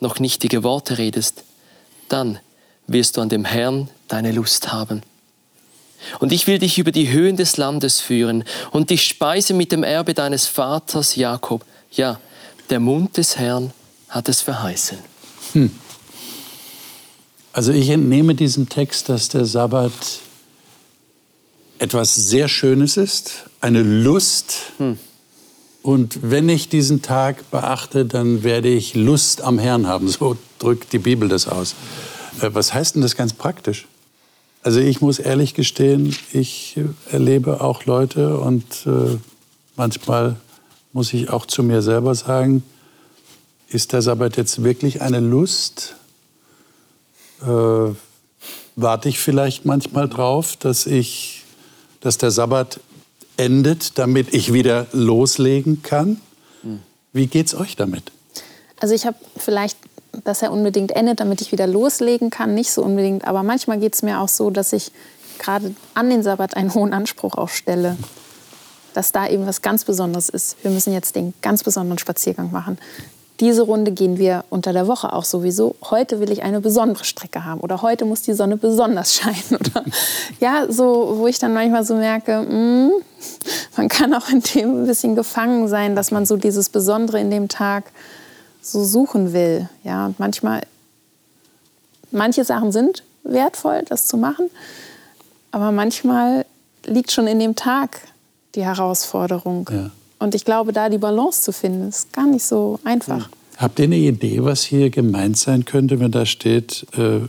noch 0.00 0.18
nichtige 0.18 0.62
Worte 0.62 0.98
redest, 0.98 1.44
dann 2.08 2.38
wirst 2.86 3.16
du 3.16 3.20
an 3.20 3.28
dem 3.28 3.44
Herrn 3.44 3.88
deine 4.08 4.32
Lust 4.32 4.72
haben. 4.72 5.02
Und 6.18 6.32
ich 6.32 6.46
will 6.46 6.58
dich 6.58 6.78
über 6.78 6.92
die 6.92 7.10
Höhen 7.10 7.36
des 7.36 7.56
Landes 7.56 8.00
führen 8.00 8.44
und 8.70 8.90
dich 8.90 9.06
speisen 9.06 9.56
mit 9.56 9.70
dem 9.70 9.84
Erbe 9.84 10.14
deines 10.14 10.46
Vaters 10.46 11.16
Jakob. 11.16 11.64
Ja, 11.92 12.18
der 12.70 12.80
Mund 12.80 13.16
des 13.16 13.36
Herrn 13.36 13.72
hat 14.08 14.28
es 14.28 14.40
verheißen. 14.40 14.98
Also 17.52 17.72
ich 17.72 17.88
entnehme 17.88 18.34
diesem 18.34 18.68
Text, 18.68 19.08
dass 19.08 19.28
der 19.28 19.44
Sabbat 19.44 19.92
etwas 21.78 22.14
sehr 22.14 22.48
Schönes 22.48 22.96
ist, 22.96 23.46
eine 23.60 23.82
Lust. 23.82 24.72
Und 25.82 26.18
wenn 26.22 26.48
ich 26.48 26.68
diesen 26.68 27.02
Tag 27.02 27.50
beachte, 27.50 28.04
dann 28.04 28.42
werde 28.42 28.68
ich 28.68 28.94
Lust 28.94 29.42
am 29.42 29.58
Herrn 29.58 29.86
haben. 29.86 30.08
So 30.08 30.36
drückt 30.58 30.92
die 30.92 30.98
Bibel 30.98 31.28
das 31.28 31.48
aus. 31.48 31.74
Äh, 32.40 32.50
Was 32.52 32.74
heißt 32.74 32.94
denn 32.94 33.02
das 33.02 33.16
ganz 33.16 33.32
praktisch? 33.32 33.86
Also 34.62 34.78
ich 34.78 35.00
muss 35.00 35.18
ehrlich 35.18 35.54
gestehen, 35.54 36.14
ich 36.32 36.78
erlebe 37.10 37.62
auch 37.62 37.86
Leute 37.86 38.38
und 38.38 38.64
äh, 38.84 39.16
manchmal 39.74 40.36
muss 40.92 41.12
ich 41.12 41.30
auch 41.30 41.46
zu 41.46 41.62
mir 41.62 41.82
selber 41.82 42.14
sagen, 42.14 42.62
ist 43.68 43.92
der 43.92 44.02
Sabbat 44.02 44.36
jetzt 44.36 44.64
wirklich 44.64 45.00
eine 45.00 45.20
Lust? 45.20 45.94
äh, 47.42 47.94
warte 48.76 49.08
ich 49.08 49.18
vielleicht 49.18 49.64
manchmal 49.64 50.08
drauf, 50.08 50.56
dass 50.56 50.86
ich, 50.86 51.44
dass 52.00 52.18
der 52.18 52.30
Sabbat 52.30 52.80
endet, 53.36 53.98
damit 53.98 54.34
ich 54.34 54.52
wieder 54.52 54.86
loslegen 54.92 55.82
kann. 55.82 56.20
Wie 57.12 57.26
geht's 57.26 57.54
euch 57.54 57.76
damit? 57.76 58.12
Also 58.78 58.94
ich 58.94 59.06
habe 59.06 59.16
vielleicht, 59.36 59.78
dass 60.24 60.42
er 60.42 60.52
unbedingt 60.52 60.92
endet, 60.92 61.20
damit 61.20 61.40
ich 61.40 61.52
wieder 61.52 61.66
loslegen 61.66 62.30
kann, 62.30 62.54
nicht 62.54 62.70
so 62.70 62.82
unbedingt. 62.82 63.26
Aber 63.26 63.42
manchmal 63.42 63.78
geht 63.78 63.94
es 63.94 64.02
mir 64.02 64.20
auch 64.20 64.28
so, 64.28 64.50
dass 64.50 64.72
ich 64.72 64.92
gerade 65.38 65.74
an 65.94 66.10
den 66.10 66.22
Sabbat 66.22 66.56
einen 66.56 66.72
hohen 66.74 66.92
Anspruch 66.92 67.36
auch 67.36 67.48
stelle. 67.48 67.96
Dass 68.94 69.12
da 69.12 69.28
eben 69.28 69.46
was 69.46 69.62
ganz 69.62 69.84
Besonderes 69.84 70.28
ist. 70.28 70.56
Wir 70.62 70.70
müssen 70.70 70.92
jetzt 70.92 71.16
den 71.16 71.34
ganz 71.42 71.62
besonderen 71.62 71.98
Spaziergang 71.98 72.50
machen. 72.50 72.78
Diese 73.40 73.62
Runde 73.62 73.92
gehen 73.92 74.18
wir 74.18 74.44
unter 74.50 74.74
der 74.74 74.86
Woche 74.86 75.14
auch 75.14 75.24
sowieso. 75.24 75.74
Heute 75.82 76.20
will 76.20 76.30
ich 76.30 76.42
eine 76.42 76.60
besondere 76.60 77.04
Strecke 77.04 77.46
haben 77.46 77.60
oder 77.60 77.80
heute 77.80 78.04
muss 78.04 78.20
die 78.20 78.34
Sonne 78.34 78.58
besonders 78.58 79.14
scheinen. 79.16 79.58
Oder 79.58 79.84
ja, 80.40 80.66
so, 80.68 81.14
wo 81.16 81.26
ich 81.26 81.38
dann 81.38 81.54
manchmal 81.54 81.84
so 81.84 81.94
merke, 81.94 82.42
mm, 82.42 82.90
man 83.78 83.88
kann 83.88 84.12
auch 84.12 84.28
in 84.28 84.42
dem 84.42 84.82
ein 84.82 84.86
bisschen 84.86 85.16
gefangen 85.16 85.68
sein, 85.68 85.96
dass 85.96 86.10
man 86.10 86.26
so 86.26 86.36
dieses 86.36 86.68
Besondere 86.68 87.18
in 87.18 87.30
dem 87.30 87.48
Tag 87.48 87.84
so 88.60 88.84
suchen 88.84 89.32
will. 89.32 89.70
Ja, 89.84 90.04
und 90.06 90.20
manchmal, 90.20 90.60
manche 92.10 92.44
Sachen 92.44 92.72
sind 92.72 93.04
wertvoll, 93.22 93.84
das 93.88 94.06
zu 94.06 94.18
machen, 94.18 94.50
aber 95.50 95.72
manchmal 95.72 96.44
liegt 96.84 97.10
schon 97.10 97.26
in 97.26 97.38
dem 97.38 97.56
Tag 97.56 98.02
die 98.54 98.64
Herausforderung. 98.64 99.68
Ja. 99.72 99.90
Und 100.18 100.34
ich 100.34 100.44
glaube, 100.44 100.72
da 100.72 100.88
die 100.88 100.98
Balance 100.98 101.42
zu 101.42 101.52
finden, 101.52 101.88
ist 101.88 102.12
gar 102.12 102.26
nicht 102.26 102.44
so 102.44 102.78
einfach. 102.84 103.28
Habt 103.56 103.78
ihr 103.78 103.84
eine 103.84 103.96
Idee, 103.96 104.42
was 104.42 104.62
hier 104.62 104.90
gemeint 104.90 105.38
sein 105.38 105.64
könnte, 105.64 106.00
wenn 106.00 106.10
da 106.10 106.26
steht, 106.26 106.86
äh, 106.96 107.20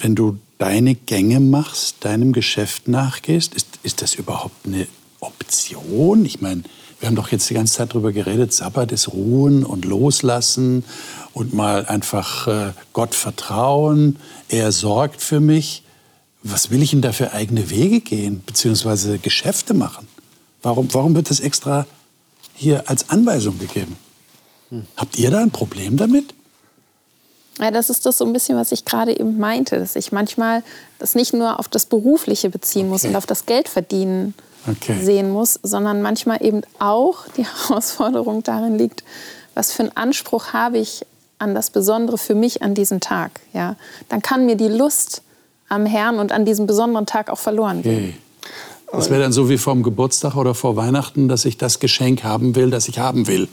wenn 0.00 0.14
du 0.14 0.38
deine 0.58 0.94
Gänge 0.94 1.40
machst, 1.40 2.04
deinem 2.04 2.32
Geschäft 2.32 2.88
nachgehst? 2.88 3.54
Ist, 3.54 3.78
ist 3.82 4.02
das 4.02 4.14
überhaupt 4.14 4.66
eine 4.66 4.86
Option? 5.20 6.24
Ich 6.24 6.40
meine, 6.40 6.62
wir 7.00 7.08
haben 7.08 7.16
doch 7.16 7.28
jetzt 7.28 7.50
die 7.50 7.54
ganze 7.54 7.74
Zeit 7.74 7.90
darüber 7.90 8.12
geredet, 8.12 8.52
Sabbat 8.52 8.92
ist 8.92 9.12
Ruhen 9.12 9.64
und 9.64 9.84
Loslassen 9.84 10.84
und 11.34 11.52
mal 11.52 11.84
einfach 11.84 12.46
äh, 12.46 12.72
Gott 12.94 13.14
vertrauen. 13.14 14.16
Er 14.48 14.72
sorgt 14.72 15.20
für 15.20 15.40
mich. 15.40 15.83
Was 16.46 16.70
will 16.70 16.82
ich 16.82 16.90
denn 16.90 17.00
da 17.00 17.12
für 17.12 17.32
eigene 17.32 17.70
Wege 17.70 18.00
gehen, 18.00 18.42
beziehungsweise 18.44 19.18
Geschäfte 19.18 19.72
machen? 19.72 20.06
Warum, 20.62 20.92
warum 20.92 21.14
wird 21.14 21.30
das 21.30 21.40
extra 21.40 21.86
hier 22.54 22.88
als 22.88 23.08
Anweisung 23.08 23.58
gegeben? 23.58 23.96
Habt 24.96 25.16
ihr 25.18 25.30
da 25.30 25.40
ein 25.40 25.50
Problem 25.50 25.96
damit? 25.96 26.34
Ja, 27.58 27.70
das 27.70 27.88
ist 27.88 28.04
das 28.04 28.18
so 28.18 28.24
ein 28.26 28.32
bisschen, 28.32 28.56
was 28.58 28.72
ich 28.72 28.84
gerade 28.84 29.18
eben 29.18 29.38
meinte, 29.38 29.78
dass 29.78 29.96
ich 29.96 30.12
manchmal 30.12 30.62
das 30.98 31.14
nicht 31.14 31.32
nur 31.32 31.58
auf 31.60 31.68
das 31.68 31.86
Berufliche 31.86 32.50
beziehen 32.50 32.88
muss 32.88 33.02
Okay. 33.02 33.10
und 33.10 33.16
auf 33.16 33.26
das 33.26 33.46
Geld 33.46 33.68
verdienen, 33.68 34.34
Okay. 34.68 35.02
sehen 35.02 35.30
muss, 35.30 35.60
sondern 35.62 36.02
manchmal 36.02 36.42
eben 36.44 36.62
auch 36.78 37.26
die 37.36 37.44
Herausforderung 37.68 38.42
darin 38.42 38.76
liegt, 38.76 39.04
was 39.54 39.72
für 39.72 39.84
einen 39.84 39.96
Anspruch 39.96 40.52
habe 40.52 40.78
ich 40.78 41.06
an 41.38 41.54
das 41.54 41.70
Besondere 41.70 42.18
für 42.18 42.34
mich 42.34 42.62
an 42.62 42.74
diesem 42.74 43.00
Tag. 43.00 43.40
Ja? 43.52 43.76
Dann 44.08 44.20
kann 44.22 44.46
mir 44.46 44.56
die 44.56 44.68
Lust 44.68 45.22
am 45.74 45.86
Herrn 45.86 46.18
und 46.18 46.32
an 46.32 46.44
diesem 46.44 46.66
besonderen 46.66 47.06
Tag 47.06 47.30
auch 47.30 47.38
verloren 47.38 47.82
gehen. 47.82 48.14
Okay. 48.86 48.96
Das 48.96 49.10
wäre 49.10 49.22
dann 49.22 49.32
so 49.32 49.48
wie 49.48 49.58
vor 49.58 49.74
dem 49.74 49.82
Geburtstag 49.82 50.36
oder 50.36 50.54
vor 50.54 50.76
Weihnachten, 50.76 51.28
dass 51.28 51.44
ich 51.44 51.58
das 51.58 51.80
Geschenk 51.80 52.22
haben 52.24 52.54
will, 52.54 52.70
das 52.70 52.88
ich 52.88 52.98
haben 52.98 53.26
will. 53.26 53.48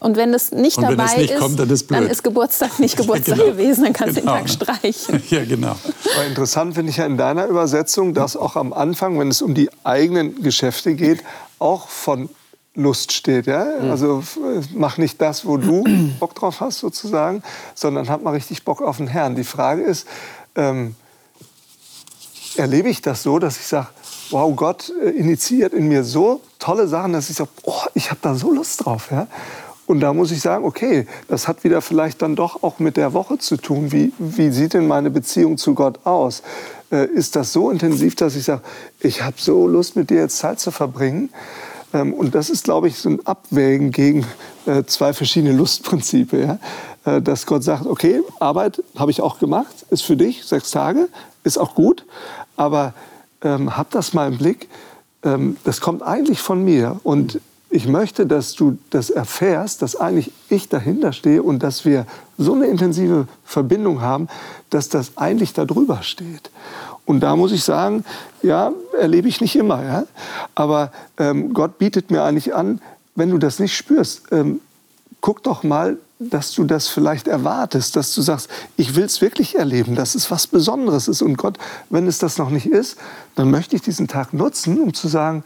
Und 0.00 0.16
wenn 0.16 0.32
es 0.32 0.52
nicht 0.52 0.80
dabei 0.80 1.16
nicht 1.16 1.32
ist, 1.32 1.40
kommt, 1.40 1.58
dann 1.58 1.68
ist 1.70 1.88
blöd. 1.88 2.22
Geburtstag 2.22 2.78
nicht 2.78 2.96
Geburtstag 2.96 3.36
Genau. 3.38 3.50
gewesen, 3.50 3.82
dann 3.82 3.92
kannst 3.92 4.16
du 4.16 4.20
Genau. 4.20 4.36
den 4.36 4.46
Tag 4.46 4.50
streichen. 4.50 5.20
Ja, 5.30 5.44
genau. 5.44 5.74
Aber 6.14 6.26
interessant 6.28 6.74
finde 6.76 6.90
ich 6.90 6.98
ja 6.98 7.06
in 7.06 7.16
deiner 7.16 7.46
Übersetzung, 7.46 8.14
dass 8.14 8.36
auch 8.36 8.54
am 8.54 8.72
Anfang, 8.72 9.18
wenn 9.18 9.26
es 9.28 9.42
um 9.42 9.54
die 9.54 9.68
eigenen 9.82 10.40
Geschäfte 10.40 10.94
geht, 10.94 11.24
auch 11.58 11.88
von 11.88 12.28
Lust 12.76 13.10
steht. 13.10 13.48
Ja? 13.48 13.66
Also 13.90 14.20
f- 14.20 14.38
mach 14.72 14.98
nicht 14.98 15.20
das, 15.20 15.44
wo 15.44 15.56
du 15.56 15.82
Bock 16.20 16.36
drauf 16.36 16.60
hast 16.60 16.78
sozusagen, 16.78 17.42
sondern 17.74 18.08
hab 18.08 18.22
mal 18.22 18.30
richtig 18.34 18.62
Bock 18.64 18.80
auf 18.80 18.98
den 18.98 19.08
Herrn. 19.08 19.34
Die 19.34 19.42
Frage 19.42 19.82
ist, 19.82 20.06
ähm, 20.54 20.94
erlebe 22.58 22.88
ich 22.88 23.02
das 23.02 23.22
so, 23.22 23.38
dass 23.38 23.58
ich 23.58 23.66
sage, 23.66 23.88
wow, 24.30 24.54
Gott 24.54 24.92
äh, 25.02 25.10
initiiert 25.10 25.72
in 25.72 25.88
mir 25.88 26.04
so 26.04 26.40
tolle 26.58 26.88
Sachen, 26.88 27.12
dass 27.12 27.30
ich 27.30 27.36
sage, 27.36 27.50
oh, 27.62 27.82
ich 27.94 28.10
habe 28.10 28.20
da 28.22 28.34
so 28.34 28.52
Lust 28.52 28.84
drauf. 28.84 29.10
Ja? 29.10 29.26
Und 29.86 30.00
da 30.00 30.12
muss 30.12 30.30
ich 30.30 30.42
sagen, 30.42 30.64
okay, 30.64 31.06
das 31.28 31.48
hat 31.48 31.64
wieder 31.64 31.80
vielleicht 31.80 32.20
dann 32.20 32.36
doch 32.36 32.62
auch 32.62 32.78
mit 32.78 32.96
der 32.96 33.14
Woche 33.14 33.38
zu 33.38 33.56
tun. 33.56 33.90
Wie, 33.90 34.12
wie 34.18 34.50
sieht 34.50 34.74
denn 34.74 34.86
meine 34.86 35.10
Beziehung 35.10 35.56
zu 35.56 35.74
Gott 35.74 36.04
aus? 36.04 36.42
Äh, 36.90 37.06
ist 37.06 37.36
das 37.36 37.52
so 37.52 37.70
intensiv, 37.70 38.14
dass 38.16 38.36
ich 38.36 38.44
sage, 38.44 38.62
ich 39.00 39.22
habe 39.22 39.36
so 39.38 39.66
Lust, 39.66 39.96
mit 39.96 40.10
dir 40.10 40.20
jetzt 40.20 40.38
Zeit 40.38 40.60
zu 40.60 40.70
verbringen? 40.70 41.30
Ähm, 41.94 42.12
und 42.12 42.34
das 42.34 42.50
ist, 42.50 42.64
glaube 42.64 42.88
ich, 42.88 42.98
so 42.98 43.08
ein 43.08 43.26
Abwägen 43.26 43.90
gegen 43.90 44.26
äh, 44.66 44.84
zwei 44.84 45.12
verschiedene 45.12 45.54
Lustprinzipien. 45.54 46.58
Ja? 47.04 47.16
Äh, 47.16 47.22
dass 47.22 47.46
Gott 47.46 47.64
sagt, 47.64 47.86
okay, 47.86 48.20
Arbeit 48.40 48.82
habe 48.96 49.10
ich 49.10 49.20
auch 49.20 49.38
gemacht, 49.38 49.86
ist 49.90 50.02
für 50.02 50.16
dich, 50.16 50.44
sechs 50.44 50.70
Tage, 50.70 51.08
ist 51.44 51.56
auch 51.56 51.74
gut, 51.74 52.04
aber 52.58 52.92
ähm, 53.42 53.76
hab 53.76 53.90
das 53.90 54.12
mal 54.12 54.28
im 54.28 54.38
Blick, 54.38 54.68
ähm, 55.22 55.56
das 55.64 55.80
kommt 55.80 56.02
eigentlich 56.02 56.40
von 56.40 56.64
mir 56.64 57.00
und 57.02 57.40
ich 57.70 57.86
möchte, 57.86 58.26
dass 58.26 58.54
du 58.54 58.78
das 58.90 59.10
erfährst, 59.10 59.82
dass 59.82 59.94
eigentlich 59.94 60.32
ich 60.48 60.68
dahinter 60.68 61.12
stehe 61.12 61.42
und 61.42 61.62
dass 61.62 61.84
wir 61.84 62.06
so 62.38 62.54
eine 62.54 62.66
intensive 62.66 63.28
Verbindung 63.44 64.00
haben, 64.00 64.28
dass 64.70 64.88
das 64.88 65.16
eigentlich 65.16 65.52
da 65.52 65.66
drüber 65.66 66.02
steht. 66.02 66.50
Und 67.04 67.20
da 67.20 67.36
muss 67.36 67.52
ich 67.52 67.64
sagen, 67.64 68.04
ja, 68.42 68.72
erlebe 68.98 69.28
ich 69.28 69.40
nicht 69.40 69.56
immer. 69.56 69.82
Ja? 69.84 70.06
Aber 70.54 70.92
ähm, 71.18 71.52
Gott 71.52 71.78
bietet 71.78 72.10
mir 72.10 72.22
eigentlich 72.22 72.54
an, 72.54 72.80
wenn 73.14 73.30
du 73.30 73.38
das 73.38 73.58
nicht 73.58 73.76
spürst, 73.76 74.22
ähm, 74.30 74.60
guck 75.20 75.42
doch 75.42 75.62
mal, 75.62 75.98
dass 76.18 76.52
du 76.52 76.64
das 76.64 76.88
vielleicht 76.88 77.28
erwartest, 77.28 77.94
dass 77.94 78.14
du 78.14 78.22
sagst, 78.22 78.48
ich 78.76 78.96
will 78.96 79.04
es 79.04 79.20
wirklich 79.20 79.56
erleben, 79.56 79.94
dass 79.94 80.14
es 80.14 80.30
was 80.30 80.46
Besonderes 80.46 81.06
ist. 81.06 81.22
Und 81.22 81.36
Gott, 81.36 81.58
wenn 81.90 82.08
es 82.08 82.18
das 82.18 82.38
noch 82.38 82.50
nicht 82.50 82.66
ist, 82.66 82.96
dann 83.36 83.50
möchte 83.50 83.76
ich 83.76 83.82
diesen 83.82 84.08
Tag 84.08 84.32
nutzen, 84.32 84.80
um 84.80 84.94
zu 84.94 85.06
sagen, 85.06 85.44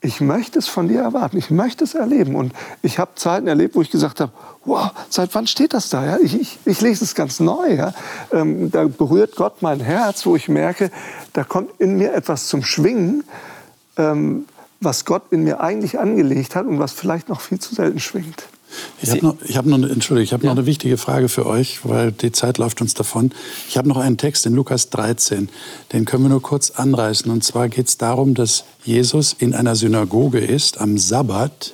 ich 0.00 0.20
möchte 0.20 0.58
es 0.58 0.68
von 0.68 0.86
dir 0.88 1.00
erwarten, 1.00 1.36
ich 1.38 1.50
möchte 1.50 1.82
es 1.84 1.94
erleben. 1.94 2.34
Und 2.36 2.52
ich 2.82 2.98
habe 2.98 3.12
Zeiten 3.16 3.48
erlebt, 3.48 3.74
wo 3.74 3.82
ich 3.82 3.90
gesagt 3.90 4.20
habe, 4.20 4.32
wow, 4.64 4.90
seit 5.08 5.34
wann 5.34 5.46
steht 5.46 5.72
das 5.72 5.88
da? 5.88 6.04
Ja? 6.04 6.18
Ich, 6.18 6.40
ich, 6.40 6.58
ich 6.64 6.80
lese 6.80 7.04
es 7.04 7.14
ganz 7.14 7.40
neu. 7.40 7.74
Ja? 7.74 7.94
Ähm, 8.32 8.70
da 8.70 8.86
berührt 8.86 9.36
Gott 9.36 9.62
mein 9.62 9.80
Herz, 9.80 10.26
wo 10.26 10.36
ich 10.36 10.48
merke, 10.48 10.90
da 11.32 11.44
kommt 11.44 11.80
in 11.80 11.96
mir 11.96 12.12
etwas 12.12 12.46
zum 12.46 12.62
Schwingen, 12.62 13.24
ähm, 13.96 14.46
was 14.80 15.04
Gott 15.04 15.22
in 15.30 15.42
mir 15.42 15.60
eigentlich 15.60 15.98
angelegt 15.98 16.54
hat 16.54 16.66
und 16.66 16.78
was 16.78 16.92
vielleicht 16.92 17.28
noch 17.28 17.40
viel 17.40 17.58
zu 17.58 17.74
selten 17.74 17.98
schwingt. 17.98 18.44
Ich 19.02 19.10
habe 19.10 19.22
noch, 19.24 19.36
ich 19.44 19.56
hab 19.56 19.66
noch, 19.66 19.76
eine- 19.78 19.88
Entschuldigung, 19.88 20.24
ich 20.24 20.32
habe 20.32 20.44
noch 20.46 20.52
eine 20.52 20.66
wichtige 20.66 20.96
Frage 20.98 21.28
für 21.28 21.46
euch, 21.46 21.80
weil 21.84 22.12
die 22.12 22.32
Zeit 22.32 22.58
läuft 22.58 22.80
uns 22.80 22.94
davon. 22.94 23.30
Ich 23.68 23.76
habe 23.76 23.88
noch 23.88 23.96
einen 23.96 24.16
Text 24.16 24.46
in 24.46 24.54
Lukas 24.54 24.90
13, 24.90 25.48
den 25.92 26.04
können 26.04 26.24
wir 26.24 26.30
nur 26.30 26.42
kurz 26.42 26.70
anreißen. 26.70 27.30
Und 27.30 27.44
zwar 27.44 27.68
geht 27.68 27.88
es 27.88 27.98
darum, 27.98 28.34
dass 28.34 28.64
Jesus 28.84 29.34
in 29.38 29.54
einer 29.54 29.76
Synagoge 29.76 30.38
ist 30.40 30.80
am 30.80 30.98
Sabbat 30.98 31.72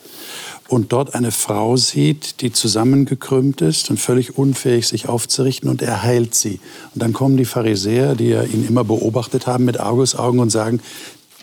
und 0.68 0.92
dort 0.92 1.14
eine 1.14 1.30
Frau 1.30 1.76
sieht, 1.76 2.40
die 2.40 2.52
zusammengekrümmt 2.52 3.60
ist 3.60 3.90
und 3.90 4.00
völlig 4.00 4.38
unfähig, 4.38 4.86
sich 4.88 5.08
aufzurichten, 5.08 5.68
und 5.68 5.82
er 5.82 6.02
heilt 6.02 6.34
sie. 6.34 6.58
Und 6.94 7.02
dann 7.02 7.12
kommen 7.12 7.36
die 7.36 7.44
Pharisäer, 7.44 8.14
die 8.14 8.28
ja 8.28 8.42
ihn 8.42 8.66
immer 8.66 8.84
beobachtet 8.84 9.46
haben 9.46 9.64
mit 9.66 9.78
Argusaugen 9.78 10.40
und 10.40 10.50
sagen, 10.50 10.80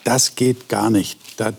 das 0.03 0.35
geht 0.35 0.69
gar 0.69 0.89
nicht. 0.89 1.19
Da, 1.37 1.53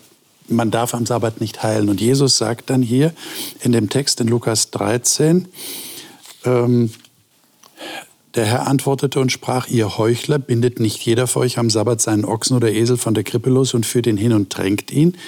man 0.49 0.71
darf 0.71 0.95
am 0.95 1.07
Sabbat 1.07 1.41
nicht 1.41 1.63
heilen. 1.63 1.89
Und 1.89 2.01
Jesus 2.01 2.39
sagt 2.39 2.71
dann 2.71 2.83
hier 2.83 3.13
in 3.61 3.73
dem 3.73 3.89
Text 3.89 4.21
in 4.21 4.29
Lukas 4.29 4.71
13, 4.71 5.49
ähm, 6.45 6.91
der 8.35 8.47
Herr 8.47 8.67
antwortete 8.67 9.21
und 9.21 9.31
sprach, 9.31 9.69
ihr 9.69 9.99
Heuchler, 9.99 10.39
bindet 10.39 10.81
nicht 10.81 11.05
jeder 11.05 11.27
für 11.27 11.41
euch 11.41 11.59
am 11.59 11.69
Sabbat 11.69 12.01
seinen 12.01 12.25
Ochsen 12.25 12.57
oder 12.57 12.73
Esel 12.73 12.97
von 12.97 13.13
der 13.13 13.25
Krippe 13.25 13.51
los 13.51 13.75
und 13.75 13.85
führt 13.85 14.07
ihn 14.07 14.17
hin 14.17 14.33
und 14.33 14.49
tränkt 14.49 14.91
ihn. 14.91 15.19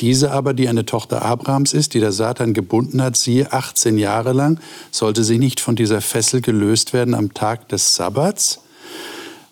Diese 0.00 0.32
aber, 0.32 0.54
die 0.54 0.68
eine 0.68 0.86
Tochter 0.86 1.22
Abrahams 1.22 1.74
ist, 1.74 1.92
die 1.92 2.00
der 2.00 2.12
Satan 2.12 2.54
gebunden 2.54 3.02
hat, 3.02 3.16
siehe 3.16 3.52
18 3.52 3.98
Jahre 3.98 4.32
lang, 4.32 4.60
sollte 4.90 5.24
sie 5.24 5.38
nicht 5.38 5.60
von 5.60 5.76
dieser 5.76 6.00
Fessel 6.00 6.40
gelöst 6.40 6.94
werden 6.94 7.14
am 7.14 7.34
Tag 7.34 7.68
des 7.68 7.96
Sabbats. 7.96 8.60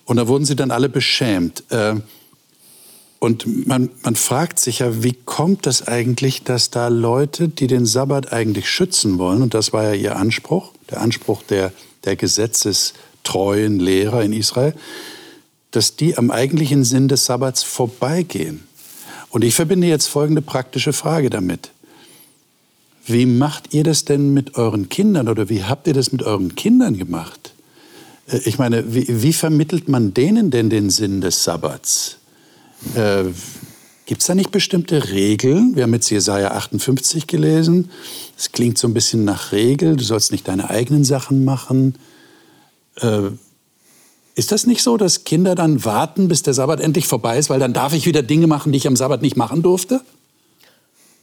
Und 0.04 0.16
da 0.16 0.26
wurden 0.26 0.46
sie 0.46 0.56
dann 0.56 0.70
alle 0.70 0.88
beschämt. 0.88 1.64
Äh, 1.70 1.96
und 3.22 3.68
man, 3.68 3.88
man 4.02 4.16
fragt 4.16 4.58
sich 4.58 4.80
ja, 4.80 5.04
wie 5.04 5.12
kommt 5.12 5.66
das 5.66 5.86
eigentlich, 5.86 6.42
dass 6.42 6.70
da 6.70 6.88
Leute, 6.88 7.48
die 7.48 7.68
den 7.68 7.86
Sabbat 7.86 8.32
eigentlich 8.32 8.68
schützen 8.68 9.16
wollen, 9.16 9.42
und 9.42 9.54
das 9.54 9.72
war 9.72 9.84
ja 9.84 9.94
ihr 9.94 10.16
Anspruch, 10.16 10.72
der 10.90 11.00
Anspruch 11.00 11.44
der, 11.44 11.72
der 12.04 12.16
gesetzestreuen 12.16 13.78
Lehrer 13.78 14.24
in 14.24 14.32
Israel, 14.32 14.74
dass 15.70 15.94
die 15.94 16.18
am 16.18 16.32
eigentlichen 16.32 16.82
Sinn 16.82 17.06
des 17.06 17.24
Sabbats 17.24 17.62
vorbeigehen. 17.62 18.64
Und 19.30 19.44
ich 19.44 19.54
verbinde 19.54 19.86
jetzt 19.86 20.08
folgende 20.08 20.42
praktische 20.42 20.92
Frage 20.92 21.30
damit. 21.30 21.70
Wie 23.06 23.26
macht 23.26 23.72
ihr 23.72 23.84
das 23.84 24.04
denn 24.04 24.34
mit 24.34 24.56
euren 24.56 24.88
Kindern 24.88 25.28
oder 25.28 25.48
wie 25.48 25.62
habt 25.62 25.86
ihr 25.86 25.94
das 25.94 26.10
mit 26.10 26.24
euren 26.24 26.56
Kindern 26.56 26.98
gemacht? 26.98 27.54
Äh, 28.26 28.38
Ich 28.46 28.58
meine, 28.58 28.92
wie, 28.92 29.06
wie 29.08 29.32
vermittelt 29.32 29.88
man 29.88 30.12
denen 30.12 30.50
denn 30.50 30.70
den 30.70 30.90
Sinn 30.90 31.20
des 31.20 31.44
Sabbats? 31.44 32.18
Äh, 32.94 33.24
Gibt 34.04 34.20
es 34.20 34.26
da 34.26 34.34
nicht 34.34 34.50
bestimmte 34.50 35.10
Regeln? 35.10 35.76
Wir 35.76 35.84
haben 35.84 35.94
jetzt 35.94 36.10
Jesaja 36.10 36.50
58 36.52 37.26
gelesen. 37.28 37.90
Es 38.36 38.50
klingt 38.52 38.76
so 38.76 38.88
ein 38.88 38.94
bisschen 38.94 39.24
nach 39.24 39.52
Regel. 39.52 39.96
Du 39.96 40.04
sollst 40.04 40.32
nicht 40.32 40.46
deine 40.48 40.68
eigenen 40.70 41.04
Sachen 41.04 41.44
machen. 41.44 41.94
Äh, 43.00 43.30
ist 44.34 44.50
das 44.50 44.66
nicht 44.66 44.82
so, 44.82 44.96
dass 44.96 45.24
Kinder 45.24 45.54
dann 45.54 45.84
warten, 45.84 46.26
bis 46.28 46.42
der 46.42 46.52
Sabbat 46.52 46.80
endlich 46.80 47.06
vorbei 47.06 47.38
ist, 47.38 47.48
weil 47.48 47.60
dann 47.60 47.72
darf 47.72 47.92
ich 47.92 48.04
wieder 48.06 48.22
Dinge 48.22 48.46
machen, 48.48 48.72
die 48.72 48.78
ich 48.78 48.86
am 48.86 48.96
Sabbat 48.96 49.22
nicht 49.22 49.36
machen 49.36 49.62
durfte? 49.62 50.00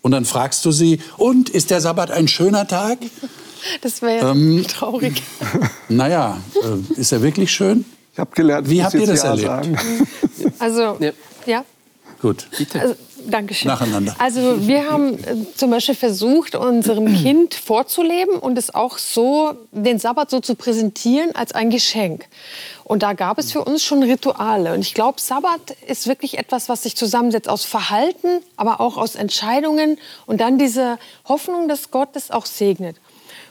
Und 0.02 0.12
dann 0.12 0.24
fragst 0.26 0.64
du 0.64 0.72
sie, 0.72 1.00
und 1.18 1.50
ist 1.50 1.72
der 1.72 1.82
Sabbat 1.82 2.12
ein 2.12 2.28
schöner 2.28 2.68
Tag? 2.68 3.00
Das 3.82 4.02
wäre 4.02 4.32
Ähm, 4.32 4.64
traurig. 4.70 5.22
Naja, 5.90 6.38
äh, 6.64 7.00
ist 7.00 7.12
er 7.12 7.22
wirklich 7.22 7.52
schön? 7.52 7.84
Ich 8.14 8.20
habe 8.20 8.32
gelernt, 8.34 8.70
Wie 8.70 8.78
ich 8.78 8.84
habt 8.84 8.94
ihr 8.94 9.06
das 9.06 9.22
Ja 9.22 9.30
erlebt? 9.32 9.48
Sagen. 9.48 9.78
Also, 10.60 10.96
Ja. 11.02 11.12
Ja. 11.50 11.66
Gut. 12.22 12.48
Also, 12.74 12.96
Dankeschön. 13.28 13.70
Nacheinander. 13.70 14.16
Also 14.20 14.68
wir 14.68 14.90
haben 14.90 15.24
äh, 15.24 15.36
zum 15.56 15.72
Beispiel 15.72 15.96
versucht, 15.96 16.56
unserem 16.56 17.14
Kind 17.22 17.54
vorzuleben 17.54 18.36
und 18.36 18.58
es 18.58 18.74
auch 18.74 18.98
so, 18.98 19.54
den 19.72 20.00
Sabbat 20.00 20.30
so 20.30 20.40
zu 20.40 20.56
präsentieren 20.56 21.36
als 21.36 21.52
ein 21.54 21.70
Geschenk. 21.70 22.28
Und 22.84 23.04
da 23.04 23.14
gab 23.14 23.38
es 23.38 23.52
für 23.52 23.64
uns 23.64 23.84
schon 23.84 24.04
Rituale. 24.04 24.74
Und 24.74 24.82
ich 24.82 24.94
glaube, 24.94 25.22
Sabbat 25.22 25.76
ist 25.88 26.08
wirklich 26.08 26.38
etwas, 26.38 26.70
was 26.70 26.84
sich 26.84 26.96
zusammensetzt 26.96 27.48
aus 27.48 27.64
Verhalten, 27.64 28.40
aber 28.58 28.82
auch 28.82 28.98
aus 28.98 29.16
Entscheidungen 29.16 29.98
und 30.26 30.42
dann 30.42 30.58
diese 30.58 30.98
Hoffnung, 31.28 31.68
dass 31.68 31.92
Gott 31.92 32.10
es 32.16 32.32
auch 32.32 32.46
segnet. 32.46 32.96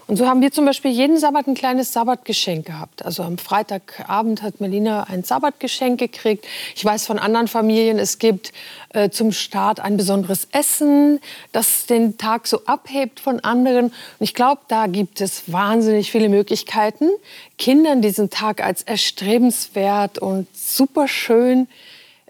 Und 0.08 0.16
so 0.16 0.26
haben 0.26 0.40
wir 0.40 0.50
zum 0.50 0.64
Beispiel 0.64 0.90
jeden 0.90 1.18
Sabbat 1.18 1.48
ein 1.48 1.54
kleines 1.54 1.92
Sabbatgeschenk 1.92 2.64
gehabt. 2.64 3.04
Also 3.04 3.22
am 3.22 3.36
Freitagabend 3.36 4.42
hat 4.42 4.58
Melina 4.58 5.02
ein 5.02 5.22
Sabbatgeschenk 5.22 6.00
gekriegt. 6.00 6.46
Ich 6.74 6.82
weiß 6.82 7.04
von 7.04 7.18
anderen 7.18 7.46
Familien, 7.46 7.98
es 7.98 8.18
gibt 8.18 8.54
äh, 8.94 9.10
zum 9.10 9.32
Start 9.32 9.80
ein 9.80 9.98
besonderes 9.98 10.48
Essen, 10.50 11.20
das 11.52 11.84
den 11.84 12.16
Tag 12.16 12.46
so 12.46 12.64
abhebt 12.64 13.20
von 13.20 13.40
anderen. 13.40 13.88
Und 13.88 13.94
ich 14.20 14.32
glaube, 14.32 14.62
da 14.68 14.86
gibt 14.86 15.20
es 15.20 15.52
wahnsinnig 15.52 16.10
viele 16.10 16.30
Möglichkeiten, 16.30 17.10
Kindern 17.58 18.00
diesen 18.00 18.30
Tag 18.30 18.64
als 18.64 18.82
erstrebenswert 18.84 20.18
und 20.18 20.48
super 20.56 21.06
schön 21.06 21.68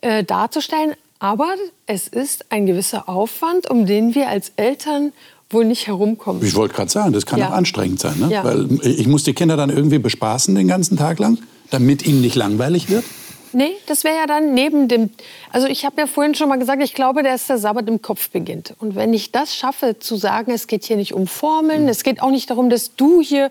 äh, 0.00 0.24
darzustellen. 0.24 0.96
Aber 1.20 1.54
es 1.86 2.08
ist 2.08 2.46
ein 2.50 2.66
gewisser 2.66 3.08
Aufwand, 3.08 3.70
um 3.70 3.86
den 3.86 4.16
wir 4.16 4.28
als 4.28 4.50
Eltern 4.56 5.12
wohl 5.50 5.64
nicht 5.64 5.86
herumkommen. 5.86 6.44
Ich 6.44 6.54
wollte 6.54 6.74
gerade 6.74 6.90
sagen, 6.90 7.12
das 7.12 7.24
kann 7.26 7.40
Ja. 7.40 7.48
auch 7.48 7.52
anstrengend 7.52 8.00
sein. 8.00 8.18
Ne? 8.18 8.28
Ja. 8.30 8.44
Weil 8.44 8.68
ich 8.82 9.06
muss 9.06 9.24
die 9.24 9.32
Kinder 9.32 9.56
dann 9.56 9.70
irgendwie 9.70 9.98
bespaßen 9.98 10.54
den 10.54 10.68
ganzen 10.68 10.96
Tag 10.96 11.18
lang, 11.18 11.38
damit 11.70 12.06
ihnen 12.06 12.20
nicht 12.20 12.36
langweilig 12.36 12.90
wird. 12.90 13.04
Nee, 13.52 13.72
das 13.86 14.04
wäre 14.04 14.14
ja 14.14 14.26
dann 14.26 14.52
neben 14.52 14.88
dem. 14.88 15.08
Also 15.50 15.68
ich 15.68 15.86
habe 15.86 16.00
ja 16.02 16.06
vorhin 16.06 16.34
schon 16.34 16.50
mal 16.50 16.58
gesagt, 16.58 16.82
ich 16.82 16.92
glaube, 16.94 17.22
dass 17.22 17.46
der 17.46 17.56
Sabbat 17.56 17.88
im 17.88 18.02
Kopf 18.02 18.28
beginnt. 18.28 18.74
Und 18.78 18.94
wenn 18.94 19.14
ich 19.14 19.32
das 19.32 19.56
schaffe, 19.56 19.98
zu 19.98 20.16
sagen, 20.16 20.52
es 20.52 20.66
geht 20.66 20.84
hier 20.84 20.96
nicht 20.96 21.14
um 21.14 21.26
Formeln, 21.26 21.84
mhm. 21.84 21.88
es 21.88 22.02
geht 22.02 22.20
auch 22.20 22.30
nicht 22.30 22.50
darum, 22.50 22.68
dass 22.68 22.94
du 22.94 23.22
hier 23.22 23.50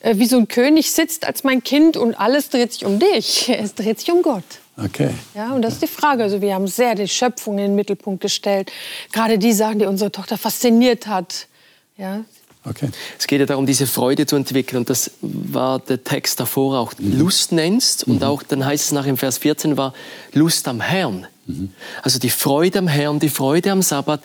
äh, 0.00 0.16
wie 0.16 0.26
so 0.26 0.38
ein 0.38 0.48
König 0.48 0.92
sitzt 0.92 1.26
als 1.26 1.44
mein 1.44 1.62
Kind 1.62 1.96
und 1.98 2.18
alles 2.18 2.48
dreht 2.48 2.72
sich 2.72 2.86
um 2.86 2.98
dich. 2.98 3.48
Es 3.58 3.74
dreht 3.74 4.00
sich 4.00 4.10
um 4.10 4.22
Gott. 4.22 4.44
Okay. 4.82 5.10
Ja, 5.34 5.52
und 5.52 5.62
das 5.62 5.74
ist 5.74 5.82
die 5.82 5.88
Frage. 5.88 6.22
Also 6.22 6.40
wir 6.40 6.54
haben 6.54 6.68
sehr 6.68 6.94
die 6.94 7.08
Schöpfung 7.08 7.54
in 7.54 7.64
den 7.64 7.74
Mittelpunkt 7.74 8.20
gestellt. 8.20 8.70
Gerade 9.12 9.38
die 9.38 9.52
Sachen, 9.52 9.80
die 9.80 9.86
unsere 9.86 10.12
Tochter 10.12 10.38
fasziniert 10.38 11.06
hat. 11.06 11.48
Ja, 11.96 12.24
Okay. 12.68 12.88
Es 13.18 13.26
geht 13.26 13.40
ja 13.40 13.46
darum, 13.46 13.66
diese 13.66 13.86
Freude 13.86 14.26
zu 14.26 14.36
entwickeln. 14.36 14.78
Und 14.78 14.90
das 14.90 15.12
war 15.20 15.78
der 15.78 16.02
Text 16.04 16.40
davor 16.40 16.78
auch 16.78 16.92
mhm. 16.98 17.18
Lust 17.18 17.52
nennst. 17.52 18.04
Und 18.04 18.16
mhm. 18.16 18.24
auch 18.24 18.42
dann 18.42 18.64
heißt 18.64 18.86
es 18.86 18.92
nach 18.92 19.06
im 19.06 19.16
Vers 19.16 19.38
14 19.38 19.76
war 19.76 19.94
Lust 20.32 20.68
am 20.68 20.80
Herrn. 20.80 21.26
Mhm. 21.46 21.70
Also 22.02 22.18
die 22.18 22.30
Freude 22.30 22.80
am 22.80 22.88
Herrn, 22.88 23.20
die 23.20 23.28
Freude 23.28 23.72
am 23.72 23.82
Sabbat. 23.82 24.20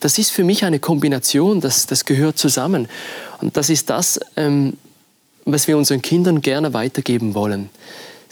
Das 0.00 0.18
ist 0.18 0.30
für 0.30 0.44
mich 0.44 0.64
eine 0.64 0.78
Kombination, 0.78 1.60
das, 1.60 1.86
das 1.86 2.04
gehört 2.04 2.38
zusammen. 2.38 2.88
Und 3.40 3.56
das 3.56 3.70
ist 3.70 3.90
das, 3.90 4.20
ähm, 4.36 4.74
was 5.44 5.68
wir 5.68 5.76
unseren 5.76 6.00
Kindern 6.00 6.40
gerne 6.40 6.72
weitergeben 6.72 7.34
wollen. 7.34 7.70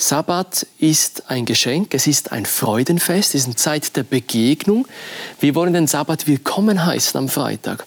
Sabbat 0.03 0.67
ist 0.81 1.31
ein 1.31 1.45
Geschenk, 1.45 1.95
es 1.95 2.09
ist 2.09 2.33
ein 2.33 2.45
Freudenfest, 2.45 3.37
es 3.37 3.43
ist 3.43 3.47
eine 3.47 3.55
Zeit 3.55 3.97
der 3.97 4.03
Begegnung. 4.03 4.89
Wir 5.39 5.55
wollen 5.55 5.75
den 5.75 5.87
Sabbat 5.87 6.27
willkommen 6.27 6.85
heißen 6.85 7.17
am 7.17 7.29
Freitag. 7.29 7.87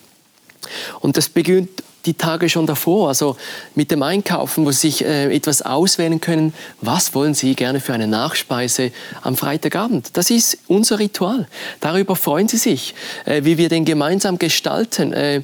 Und 1.01 1.17
das 1.17 1.27
beginnt 1.27 1.83
die 2.05 2.13
Tage 2.13 2.47
schon 2.47 2.67
davor, 2.67 3.09
also 3.09 3.35
mit 3.75 3.91
dem 3.91 4.01
Einkaufen, 4.01 4.65
wo 4.65 4.71
Sie 4.71 4.87
sich 4.87 5.03
äh, 5.03 5.35
etwas 5.35 5.61
auswählen 5.61 6.21
können, 6.21 6.53
was 6.79 7.13
wollen 7.13 7.33
Sie 7.33 7.53
gerne 7.53 7.81
für 7.81 7.93
eine 7.93 8.07
Nachspeise 8.07 8.93
am 9.21 9.35
Freitagabend. 9.35 10.11
Das 10.13 10.29
ist 10.29 10.57
unser 10.67 10.99
Ritual. 10.99 11.49
Darüber 11.81 12.15
freuen 12.15 12.47
Sie 12.47 12.57
sich, 12.57 12.95
äh, 13.25 13.43
wie 13.43 13.57
wir 13.57 13.67
den 13.67 13.83
gemeinsam 13.83 14.39
gestalten. 14.39 15.11
Äh, 15.11 15.41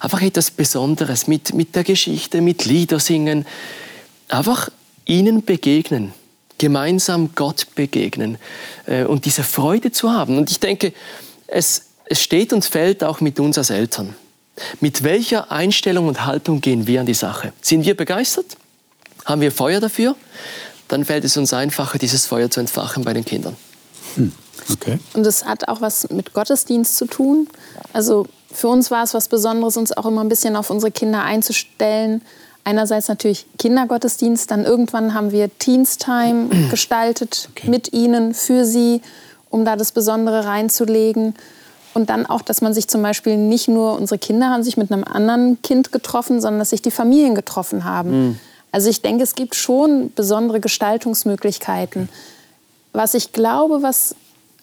einfach 0.00 0.22
etwas 0.22 0.50
Besonderes 0.50 1.26
mit, 1.26 1.52
mit 1.52 1.76
der 1.76 1.84
Geschichte, 1.84 2.40
mit 2.40 2.64
Lieder 2.64 3.00
singen. 3.00 3.44
Einfach 4.28 4.70
ihnen 5.06 5.44
begegnen, 5.44 6.12
gemeinsam 6.58 7.30
Gott 7.34 7.74
begegnen 7.74 8.38
äh, 8.86 9.04
und 9.04 9.24
diese 9.24 9.42
Freude 9.42 9.92
zu 9.92 10.10
haben. 10.10 10.38
Und 10.38 10.50
ich 10.50 10.60
denke, 10.60 10.92
es, 11.46 11.86
es 12.04 12.22
steht 12.22 12.52
und 12.52 12.64
fällt 12.64 13.02
auch 13.02 13.20
mit 13.20 13.40
uns 13.40 13.58
als 13.58 13.70
Eltern. 13.70 14.14
Mit 14.80 15.02
welcher 15.02 15.50
Einstellung 15.50 16.08
und 16.08 16.26
Haltung 16.26 16.60
gehen 16.60 16.86
wir 16.86 17.00
an 17.00 17.06
die 17.06 17.14
Sache? 17.14 17.52
Sind 17.62 17.84
wir 17.84 17.96
begeistert? 17.96 18.56
Haben 19.24 19.40
wir 19.40 19.52
Feuer 19.52 19.80
dafür? 19.80 20.16
Dann 20.88 21.04
fällt 21.04 21.24
es 21.24 21.36
uns 21.36 21.52
einfacher, 21.52 21.98
dieses 21.98 22.26
Feuer 22.26 22.50
zu 22.50 22.60
entfachen 22.60 23.04
bei 23.04 23.12
den 23.12 23.24
Kindern. 23.24 23.56
Hm. 24.16 24.32
Okay. 24.72 24.98
Und 25.14 25.26
es 25.26 25.44
hat 25.44 25.68
auch 25.68 25.80
was 25.80 26.10
mit 26.10 26.32
Gottesdienst 26.32 26.96
zu 26.96 27.06
tun. 27.06 27.48
Also 27.92 28.26
für 28.52 28.68
uns 28.68 28.90
war 28.90 29.04
es 29.04 29.14
was 29.14 29.28
Besonderes, 29.28 29.76
uns 29.76 29.96
auch 29.96 30.06
immer 30.06 30.22
ein 30.22 30.28
bisschen 30.28 30.56
auf 30.56 30.70
unsere 30.70 30.90
Kinder 30.90 31.22
einzustellen. 31.22 32.22
Einerseits 32.64 33.08
natürlich 33.08 33.46
Kindergottesdienst, 33.58 34.50
dann 34.50 34.64
irgendwann 34.64 35.14
haben 35.14 35.32
wir 35.32 35.56
Teens 35.58 35.96
Time 35.98 36.48
gestaltet 36.70 37.48
okay. 37.52 37.70
mit 37.70 37.92
ihnen, 37.92 38.34
für 38.34 38.64
sie, 38.64 39.00
um 39.48 39.64
da 39.64 39.76
das 39.76 39.92
Besondere 39.92 40.44
reinzulegen. 40.44 41.34
Und 41.92 42.08
dann 42.08 42.24
auch, 42.26 42.42
dass 42.42 42.60
man 42.60 42.72
sich 42.72 42.86
zum 42.86 43.02
Beispiel 43.02 43.36
nicht 43.36 43.66
nur 43.66 43.96
unsere 43.96 44.18
Kinder 44.18 44.50
haben 44.50 44.62
sich 44.62 44.76
mit 44.76 44.92
einem 44.92 45.02
anderen 45.02 45.60
Kind 45.62 45.90
getroffen, 45.90 46.40
sondern 46.40 46.60
dass 46.60 46.70
sich 46.70 46.82
die 46.82 46.92
Familien 46.92 47.34
getroffen 47.34 47.84
haben. 47.84 48.10
Mhm. 48.10 48.38
Also 48.72 48.88
ich 48.88 49.02
denke, 49.02 49.24
es 49.24 49.34
gibt 49.34 49.56
schon 49.56 50.12
besondere 50.14 50.60
Gestaltungsmöglichkeiten. 50.60 52.08
Was 52.92 53.14
ich 53.14 53.32
glaube, 53.32 53.82
was 53.82 54.14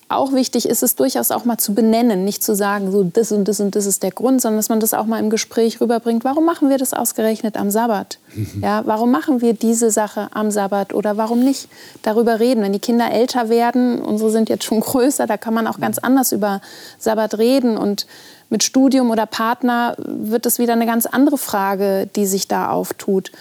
auch 0.10 0.32
wichtig 0.32 0.70
ist 0.70 0.84
es 0.84 0.96
durchaus 0.96 1.32
auch 1.32 1.44
mal 1.44 1.58
zu 1.58 1.74
benennen, 1.74 2.24
nicht 2.24 2.42
zu 2.42 2.56
sagen, 2.56 2.92
so 2.92 3.04
das 3.04 3.34
und 3.34 3.48
das 3.48 3.60
und 3.60 3.76
das 3.76 3.86
ist 3.86 4.04
der 4.04 4.12
Grund, 4.12 4.42
sondern 4.42 4.60
dass 4.60 4.70
man 4.70 4.80
das 4.80 4.94
auch 4.94 5.06
mal 5.06 5.20
im 5.20 5.30
Gespräch 5.30 5.82
rüberbringt. 5.82 6.24
Warum 6.24 6.46
machen 6.46 6.70
wir 6.70 6.78
das 6.78 6.94
ausgerechnet 6.94 7.58
am 7.58 7.72
Sabbat? 7.72 8.20
Ja, 8.62 8.84
warum 8.86 9.12
machen 9.12 9.42
wir 9.42 9.54
diese 9.54 9.92
Sache 9.92 10.30
am 10.34 10.52
Sabbat 10.52 10.94
oder 10.94 11.18
warum 11.18 11.44
nicht 11.44 11.70
darüber 12.02 12.40
reden? 12.40 12.64
Wenn 12.64 12.74
die 12.74 12.80
Kinder 12.80 13.12
älter 13.12 13.50
werden, 13.50 14.02
unsere 14.02 14.32
sind 14.32 14.50
jetzt 14.50 14.64
schon 14.64 14.80
größer, 14.82 15.28
da 15.28 15.38
kann 15.38 15.54
man 15.54 15.68
auch 15.68 15.80
ganz 15.80 15.98
anders 15.98 16.32
über 16.32 16.62
Sabbat 16.98 17.38
reden 17.38 17.78
und 17.78 18.08
mit 18.50 18.64
Studium 18.64 19.12
oder 19.12 19.26
Partner 19.26 19.96
wird 19.98 20.46
es 20.46 20.58
wieder 20.60 20.74
eine 20.74 20.86
ganz 20.86 21.06
andere 21.06 21.38
Frage, 21.38 22.08
die 22.16 22.26
sich 22.26 22.48
da 22.48 22.70
auftut. 22.70 23.32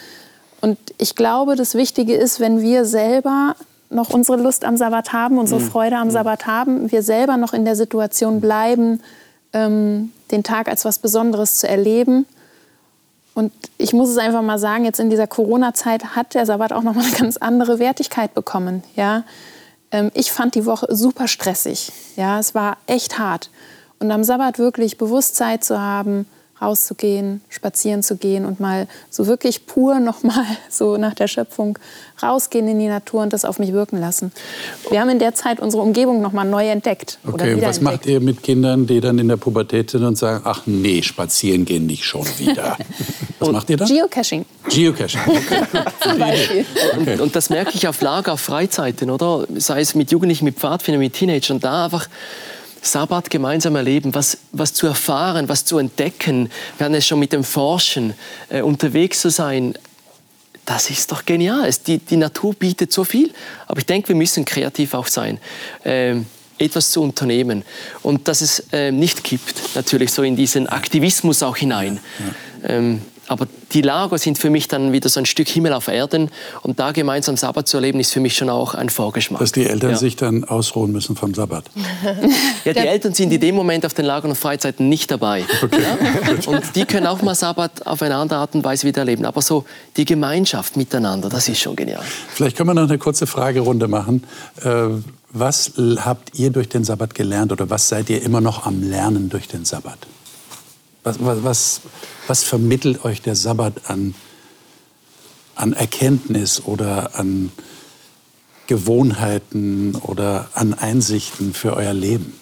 Und 0.61 0.79
ich 0.99 1.15
glaube, 1.15 1.55
das 1.55 1.75
Wichtige 1.75 2.15
ist, 2.15 2.41
wenn 2.41 2.61
wir 2.61 2.85
selber 2.85 3.55
noch 3.91 4.11
unsere 4.11 4.41
Lust 4.41 4.65
am 4.65 4.77
Sabbat 4.77 5.13
haben, 5.13 5.39
unsere 5.39 5.61
mhm. 5.61 5.69
Freude 5.69 5.97
am 5.97 6.09
mhm. 6.09 6.13
Sabbat 6.13 6.47
haben, 6.47 6.91
wir 6.91 7.03
selber 7.03 7.37
noch 7.37 7.53
in 7.53 7.65
der 7.65 7.77
Situation 7.77 8.41
bleiben, 8.41 9.01
ähm, 9.53 10.13
den 10.31 10.43
Tag 10.43 10.69
als 10.69 10.85
was 10.85 10.99
Besonderes 10.99 11.57
zu 11.57 11.69
erleben. 11.69 12.27
Und 13.35 13.53
ich 13.77 13.93
muss 13.93 14.09
es 14.09 14.17
einfach 14.17 14.43
mal 14.43 14.59
sagen, 14.59 14.85
jetzt 14.85 14.99
in 14.99 15.11
dieser 15.11 15.27
Corona-Zeit 15.27 16.17
hat 16.17 16.35
der 16.35 16.47
Sabbat 16.47 16.73
auch 16.73 16.83
noch 16.83 16.95
mal 16.95 17.05
eine 17.05 17.17
ganz 17.17 17.37
andere 17.37 17.79
Wertigkeit 17.79 18.35
bekommen. 18.35 18.83
Ja? 18.97 19.25
Ähm, 19.91 20.11
ich 20.15 20.33
fand 20.33 20.55
die 20.55 20.65
Woche 20.65 20.87
super 20.91 21.29
stressig. 21.29 21.93
Ja? 22.17 22.39
Es 22.39 22.55
war 22.55 22.79
echt 22.87 23.19
hart. 23.19 23.51
Und 23.99 24.11
am 24.11 24.25
Sabbat 24.25 24.59
wirklich 24.59 24.99
Bewusstsein 24.99 25.61
zu 25.61 25.81
haben, 25.81 26.27
rauszugehen, 26.61 27.43
spazieren 27.49 28.03
zu 28.03 28.17
gehen 28.17 28.45
und 28.45 28.61
mal 28.61 28.87
so 29.11 29.27
wirklich 29.27 29.67
pur 29.67 30.01
nochmal 30.01 30.45
so 30.71 30.97
nach 30.97 31.15
der 31.15 31.29
Schöpfung 31.29 31.79
rausgehen 32.23 32.67
in 32.69 32.79
die 32.79 32.89
Natur 32.89 33.23
und 33.23 33.33
das 33.33 33.45
auf 33.45 33.59
mich 33.59 33.73
wirken 33.73 34.01
lassen. 34.01 34.33
Wir 34.91 35.01
haben 35.01 35.11
in 35.11 35.19
der 35.19 35.35
Zeit 35.35 35.61
unsere 35.61 35.83
Umgebung 35.83 36.23
nochmal 36.23 36.47
neu 36.47 36.69
entdeckt. 36.69 37.19
Okay, 37.27 37.55
und 37.55 37.63
was 37.63 37.81
macht 37.81 38.07
ihr 38.07 38.21
mit 38.21 38.43
Kindern, 38.43 38.87
die 38.87 39.01
dann 39.01 39.19
in 39.19 39.29
der 39.29 39.37
Pubertät 39.37 39.91
sind 39.91 40.05
und 40.05 40.17
sagen, 40.17 40.43
ach 40.45 40.63
nee, 40.67 41.03
spazieren 41.03 41.65
gehen 41.65 41.87
nicht 41.87 42.05
schon 42.05 42.27
wieder? 42.39 42.79
Was 43.39 43.51
macht 43.51 43.69
ihr 43.69 43.77
dann? 43.77 43.87
Geocaching. 43.87 44.47
Geocaching, 44.71 45.21
okay. 46.07 46.65
und, 46.97 47.21
und 47.21 47.37
das 47.37 47.51
merke 47.51 47.73
ich 47.75 47.87
auf 47.87 48.01
Lager, 48.01 48.33
auf 48.33 48.41
Freizeiten, 48.41 49.11
oder? 49.11 49.47
Sei 49.57 49.81
es 49.81 49.95
mit 49.95 50.11
Jugendlichen, 50.11 50.47
mit 50.47 50.57
Pfadfindern, 50.57 51.01
mit 51.01 51.13
Teenagern, 51.13 51.61
da 51.61 51.85
einfach 51.85 52.09
Sabbat 52.91 53.31
gemeinsam 53.31 53.77
erleben, 53.77 54.15
was, 54.15 54.39
was 54.53 54.73
zu 54.73 54.87
erfahren, 54.87 55.49
was 55.49 55.65
zu 55.65 55.79
entdecken. 55.79 56.51
Wir 56.79 56.87
haben 56.87 56.95
es 56.95 57.07
schon 57.07 57.19
mit 57.19 57.33
dem 57.33 57.45
Forschen 57.45 58.15
äh, 58.49 58.63
unterwegs 58.63 59.21
zu 59.21 59.31
sein. 59.31 59.75
Das 60.65 60.91
ist 60.91 61.13
doch 61.13 61.25
genial. 61.25 61.71
Die, 61.87 61.99
die 61.99 62.17
Natur 62.17 62.55
bietet 62.55 62.93
so 62.93 63.05
viel. 63.05 63.33
Aber 63.67 63.79
ich 63.79 63.87
denke, 63.87 64.09
wir 64.09 64.17
müssen 64.17 64.45
kreativ 64.45 64.95
auch 64.95 65.07
sein. 65.07 65.39
Ähm, 65.85 66.27
etwas 66.59 66.91
zu 66.91 67.03
unternehmen 67.03 67.65
und 68.03 68.29
dass 68.29 68.41
es 68.41 68.61
äh, 68.73 68.91
nicht 68.91 69.23
kippt, 69.25 69.75
natürlich 69.75 70.11
so 70.11 70.23
in 70.23 70.37
diesen 70.37 70.67
Aktivismus 70.67 71.43
auch 71.43 71.57
hinein. 71.57 72.01
Ja. 72.63 72.71
Ähm, 72.71 73.03
aber 73.29 73.47
die 73.73 73.83
Lager 73.83 74.19
sind 74.19 74.39
für 74.39 74.51
mich 74.51 74.69
dann 74.69 74.93
wieder 74.93 75.09
so 75.09 75.21
ein 75.21 75.27
Stück 75.27 75.49
Himmel 75.49 75.73
auf 75.73 75.89
Erden. 75.89 76.31
Und 76.63 76.79
da 76.79 76.93
gemeinsam 76.93 77.37
Sabbat 77.37 77.69
zu 77.69 77.77
erleben, 77.77 78.01
ist 78.01 78.13
für 78.13 78.21
mich 78.21 78.37
schon 78.37 78.49
auch 78.49 78.75
ein 78.75 78.89
Vorgeschmack. 78.89 79.41
Dass 79.41 79.53
die 79.53 79.67
Eltern 79.67 79.91
ja. 79.93 79.97
sich 79.97 80.17
dann 80.17 80.45
ausruhen 80.45 80.93
müssen 80.93 81.17
vom 81.17 81.35
Sabbat. 81.35 81.65
Ja, 82.65 82.73
die 82.73 82.81
Eltern 82.81 83.15
sind 83.15 83.33
in 83.33 83.41
dem 83.41 83.55
Moment 83.55 83.87
auf 83.87 83.95
den 83.95 84.05
Lagern 84.05 84.31
und 84.31 84.37
Freizeiten 84.37 84.89
nicht 84.89 85.11
dabei. 85.11 85.45
Okay. 85.67 85.83
Ja? 85.83 86.51
Und 86.53 86.77
die 86.77 86.85
können 86.85 87.07
auch 87.07 87.23
mal 87.23 87.35
Sabbat 87.35 87.87
auf 87.87 88.01
eine 88.03 88.15
andere 88.15 88.39
Art 88.39 88.55
und 88.55 88.63
Weise 88.63 88.87
wieder 88.87 89.01
erleben. 89.01 89.25
Aber 89.25 89.43
so 89.43 89.65
die 89.97 90.05
Gemeinschaft 90.05 90.77
miteinander, 90.77 91.29
das 91.29 91.49
ist 91.49 91.59
schon 91.59 91.75
genial. 91.75 92.05
Vielleicht 92.29 92.57
können 92.57 92.69
wir 92.69 92.75
noch 92.75 92.89
eine 92.89 92.99
kurze 92.99 93.27
Fragerunde 93.27 93.89
machen. 93.89 94.25
Äh, 94.63 94.89
was 95.31 95.73
habt 95.77 96.39
ihr 96.39 96.51
durch 96.51 96.69
den 96.69 96.85
Sabbat 96.85 97.15
gelernt 97.15 97.53
oder 97.53 97.69
was 97.69 97.89
seid 97.89 98.11
ihr 98.11 98.23
immer 98.23 98.41
noch 98.41 98.65
am 98.65 98.83
Lernen 98.83 99.29
durch 99.29 99.49
den 99.49 99.65
Sabbat? 99.65 99.99
Was, 101.07 101.21
was, 101.21 101.45
was, 101.45 101.81
was 102.27 102.43
vermittelt 102.43 103.05
euch 103.05 103.23
der 103.23 103.37
Sabbat 103.37 103.89
an, 103.89 104.17
an 105.55 105.73
Erkenntnis 105.73 106.65
oder 106.65 107.17
an 107.17 107.53
Gewohnheiten 108.67 109.95
oder 109.95 110.49
an 110.55 110.75
Einsichten 110.75 111.55
für 111.55 111.77
euer 111.77 111.93
Leben? 111.93 112.33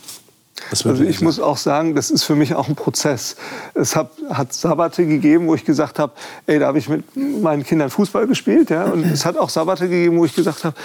Also 0.71 1.05
ich 1.05 1.21
muss 1.21 1.41
auch 1.41 1.57
sagen, 1.57 1.95
das 1.95 2.11
ist 2.11 2.25
für 2.25 2.35
mich 2.35 2.55
auch 2.55 2.69
ein 2.69 2.75
Prozess. 2.75 3.37
Es 3.75 3.97
hat, 3.97 4.11
hat 4.31 4.53
Sabbate 4.53 5.07
gegeben, 5.07 5.47
wo 5.47 5.55
ich 5.55 5.65
gesagt 5.65 5.99
habe, 5.99 6.12
ey, 6.47 6.59
da 6.59 6.67
habe 6.67 6.79
ich 6.79 6.89
mit 6.89 7.05
meinen 7.17 7.62
Kindern 7.62 7.91
Fußball 7.91 8.27
gespielt. 8.27 8.71
Ja? 8.71 8.85
Und 8.85 9.05
es 9.05 9.25
hat 9.25 9.37
auch 9.37 9.49
Sabbate 9.49 9.89
gegeben, 9.89 10.19
wo 10.19 10.25
ich 10.25 10.35
gesagt 10.35 10.65
habe, 10.65 10.77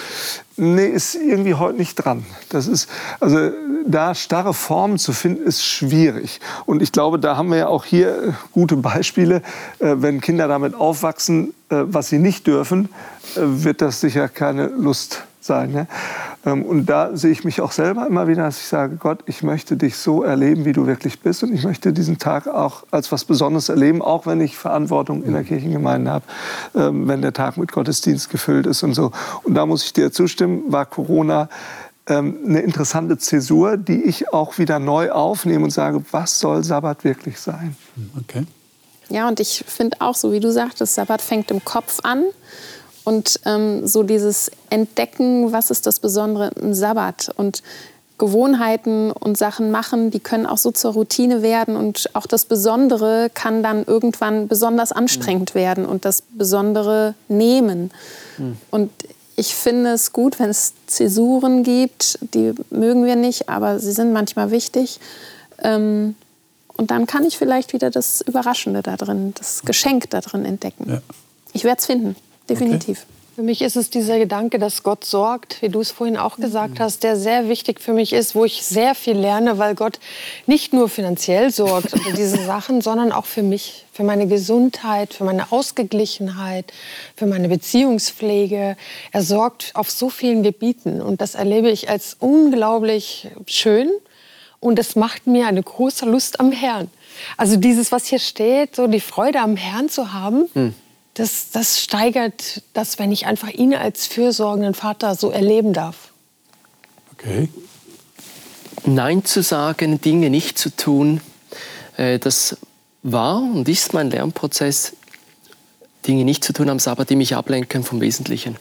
nee, 0.57 0.87
ist 0.87 1.15
irgendwie 1.15 1.53
heute 1.53 1.77
nicht 1.77 1.95
dran. 1.95 2.25
Das 2.49 2.67
ist, 2.67 2.89
also 3.19 3.51
da 3.85 4.13
starre 4.13 4.53
Formen 4.53 4.97
zu 4.97 5.13
finden, 5.13 5.43
ist 5.43 5.65
schwierig. 5.65 6.39
Und 6.65 6.81
ich 6.81 6.91
glaube, 6.91 7.19
da 7.19 7.37
haben 7.37 7.49
wir 7.49 7.57
ja 7.57 7.67
auch 7.67 7.85
hier 7.85 8.35
gute 8.51 8.75
Beispiele. 8.75 9.41
Äh, 9.79 9.95
wenn 9.97 10.21
Kinder 10.21 10.47
damit 10.47 10.75
aufwachsen, 10.75 11.53
äh, 11.69 11.83
was 11.85 12.09
sie 12.09 12.19
nicht 12.19 12.47
dürfen, 12.47 12.89
äh, 13.35 13.39
wird 13.41 13.81
das 13.81 14.01
sicher 14.01 14.27
keine 14.27 14.67
Lust 14.67 15.23
sein. 15.49 15.71
Ne? 15.71 15.87
Ähm, 16.45 16.63
und 16.63 16.85
da 16.85 17.15
sehe 17.17 17.31
ich 17.31 17.43
mich 17.43 17.59
auch 17.59 17.73
selber 17.73 18.07
immer 18.07 18.27
wieder, 18.27 18.43
dass 18.43 18.59
ich 18.59 18.67
sage, 18.67 18.95
Gott, 18.95 19.19
ich 19.25 19.43
möchte 19.43 19.75
dich 19.75 19.97
so 19.97 20.23
erleben, 20.23 20.63
wie 20.63 20.71
du 20.71 20.87
wirklich 20.87 21.19
bist. 21.19 21.43
Und 21.43 21.53
ich 21.53 21.63
möchte 21.63 21.91
diesen 21.91 22.17
Tag 22.17 22.47
auch 22.47 22.83
als 22.91 23.11
was 23.11 23.25
Besonderes 23.25 23.67
erleben, 23.67 24.01
auch 24.01 24.25
wenn 24.25 24.39
ich 24.39 24.57
Verantwortung 24.57 25.23
in 25.23 25.33
der 25.33 25.43
Kirchengemeinde 25.43 26.11
habe, 26.11 26.25
ähm, 26.75 27.07
wenn 27.07 27.21
der 27.21 27.33
Tag 27.33 27.57
mit 27.57 27.71
Gottesdienst 27.71 28.29
gefüllt 28.29 28.65
ist 28.67 28.83
und 28.83 28.93
so. 28.93 29.11
Und 29.43 29.55
da 29.55 29.65
muss 29.65 29.83
ich 29.83 29.91
dir 29.91 30.11
zustimmen, 30.11 30.63
war 30.67 30.85
Corona 30.85 31.49
ähm, 32.07 32.37
eine 32.45 32.61
interessante 32.61 33.17
Zäsur, 33.17 33.77
die 33.77 34.03
ich 34.03 34.31
auch 34.31 34.57
wieder 34.57 34.79
neu 34.79 35.11
aufnehme 35.11 35.65
und 35.65 35.71
sage, 35.71 36.01
was 36.11 36.39
soll 36.39 36.63
Sabbat 36.63 37.03
wirklich 37.03 37.39
sein? 37.39 37.75
Okay. 38.21 38.45
Ja, 39.09 39.27
und 39.27 39.39
ich 39.39 39.65
finde 39.67 39.97
auch, 39.99 40.15
so 40.15 40.31
wie 40.31 40.39
du 40.39 40.51
sagtest, 40.51 40.93
Sabbat 40.95 41.21
fängt 41.21 41.49
im 41.51 41.65
Kopf 41.65 41.99
an. 42.03 42.25
Und 43.03 43.39
ähm, 43.45 43.87
so 43.87 44.03
dieses 44.03 44.51
Entdecken, 44.69 45.51
was 45.51 45.71
ist 45.71 45.85
das 45.85 45.99
Besondere 45.99 46.51
im 46.61 46.73
Sabbat 46.73 47.31
und 47.35 47.63
Gewohnheiten 48.19 49.11
und 49.11 49.37
Sachen 49.37 49.71
machen, 49.71 50.11
die 50.11 50.19
können 50.19 50.45
auch 50.45 50.57
so 50.57 50.71
zur 50.71 50.91
Routine 50.91 51.41
werden 51.41 51.75
und 51.75 52.09
auch 52.13 52.27
das 52.27 52.45
Besondere 52.45 53.31
kann 53.33 53.63
dann 53.63 53.85
irgendwann 53.85 54.47
besonders 54.47 54.91
anstrengend 54.91 55.55
mhm. 55.55 55.59
werden 55.59 55.85
und 55.85 56.05
das 56.05 56.21
Besondere 56.21 57.15
nehmen. 57.29 57.91
Mhm. 58.37 58.57
Und 58.69 58.91
ich 59.37 59.55
finde 59.55 59.91
es 59.91 60.11
gut, 60.11 60.37
wenn 60.37 60.49
es 60.49 60.73
Zäsuren 60.85 61.63
gibt, 61.63 62.19
die 62.33 62.53
mögen 62.69 63.05
wir 63.05 63.15
nicht, 63.15 63.47
aber 63.47 63.79
sie 63.79 63.93
sind 63.93 64.11
manchmal 64.11 64.51
wichtig. 64.51 64.99
Ähm, 65.63 66.15
und 66.75 66.91
dann 66.91 67.07
kann 67.07 67.23
ich 67.23 67.37
vielleicht 67.37 67.71
wieder 67.71 67.89
das 67.89 68.21
Überraschende 68.21 68.81
da 68.83 68.97
drin, 68.97 69.33
das 69.37 69.61
Geschenk 69.63 70.09
da 70.09 70.19
drin 70.19 70.43
entdecken. 70.43 70.89
Ja. 70.89 71.01
Ich 71.53 71.63
werde 71.63 71.79
es 71.79 71.85
finden, 71.85 72.17
definitiv. 72.49 72.99
Okay. 72.99 73.19
Für 73.39 73.45
mich 73.45 73.61
ist 73.61 73.77
es 73.77 73.89
dieser 73.89 74.19
Gedanke, 74.19 74.59
dass 74.59 74.83
Gott 74.83 75.05
sorgt, 75.05 75.61
wie 75.61 75.69
du 75.69 75.79
es 75.79 75.91
vorhin 75.91 76.17
auch 76.17 76.35
gesagt 76.35 76.73
mhm. 76.73 76.83
hast, 76.83 77.03
der 77.03 77.15
sehr 77.15 77.47
wichtig 77.47 77.79
für 77.79 77.93
mich 77.93 78.11
ist, 78.11 78.35
wo 78.35 78.43
ich 78.43 78.63
sehr 78.65 78.95
viel 78.95 79.15
lerne, 79.15 79.57
weil 79.57 79.75
Gott 79.75 79.97
nicht 80.45 80.73
nur 80.73 80.89
finanziell 80.89 81.49
sorgt 81.49 81.91
für 81.91 82.11
diese 82.11 82.35
Sachen, 82.45 82.81
sondern 82.81 83.13
auch 83.13 83.25
für 83.25 83.41
mich, 83.41 83.85
für 83.93 84.03
meine 84.03 84.27
Gesundheit, 84.27 85.13
für 85.13 85.23
meine 85.23 85.53
Ausgeglichenheit, 85.53 86.73
für 87.15 87.27
meine 87.27 87.47
Beziehungspflege. 87.47 88.75
Er 89.13 89.23
sorgt 89.23 89.71
auf 89.73 89.89
so 89.89 90.09
vielen 90.09 90.43
Gebieten 90.43 91.01
und 91.01 91.21
das 91.21 91.35
erlebe 91.35 91.69
ich 91.69 91.89
als 91.89 92.17
unglaublich 92.19 93.29
schön 93.45 93.89
und 94.59 94.77
es 94.79 94.97
macht 94.97 95.27
mir 95.27 95.47
eine 95.47 95.63
große 95.63 96.05
Lust 96.05 96.41
am 96.41 96.51
Herrn. 96.51 96.91
Also 97.37 97.55
dieses, 97.55 97.93
was 97.93 98.07
hier 98.07 98.19
steht, 98.19 98.75
so 98.75 98.87
die 98.87 98.99
Freude 98.99 99.39
am 99.39 99.55
Herrn 99.55 99.87
zu 99.87 100.11
haben. 100.11 100.49
Mhm 100.53 100.75
das, 101.19 101.51
das 101.51 101.81
steigert 101.81 102.61
das, 102.73 102.97
wenn 102.97 103.11
ich 103.11 103.25
einfach 103.25 103.49
ihn 103.49 103.73
als 103.73 104.07
fürsorgenden 104.07 104.73
Vater 104.73 105.15
so 105.15 105.31
erleben 105.31 105.73
darf. 105.73 106.13
Okay. 107.13 107.49
Nein 108.85 109.25
zu 109.25 109.43
sagen, 109.43 109.99
Dinge 109.99 110.29
nicht 110.29 110.57
zu 110.57 110.73
tun, 110.73 111.19
äh, 111.97 112.19
das 112.19 112.55
war 113.03 113.41
und 113.41 113.67
ist 113.67 113.93
mein 113.93 114.09
Lernprozess, 114.09 114.95
Dinge 116.07 116.23
nicht 116.23 116.41
zu 116.41 116.53
tun 116.53 116.69
am 116.69 116.79
Sabbat, 116.79 117.09
die 117.09 117.17
mich 117.17 117.35
ablenken 117.35 117.83
vom 117.83 117.99
Wesentlichen. 117.99 118.55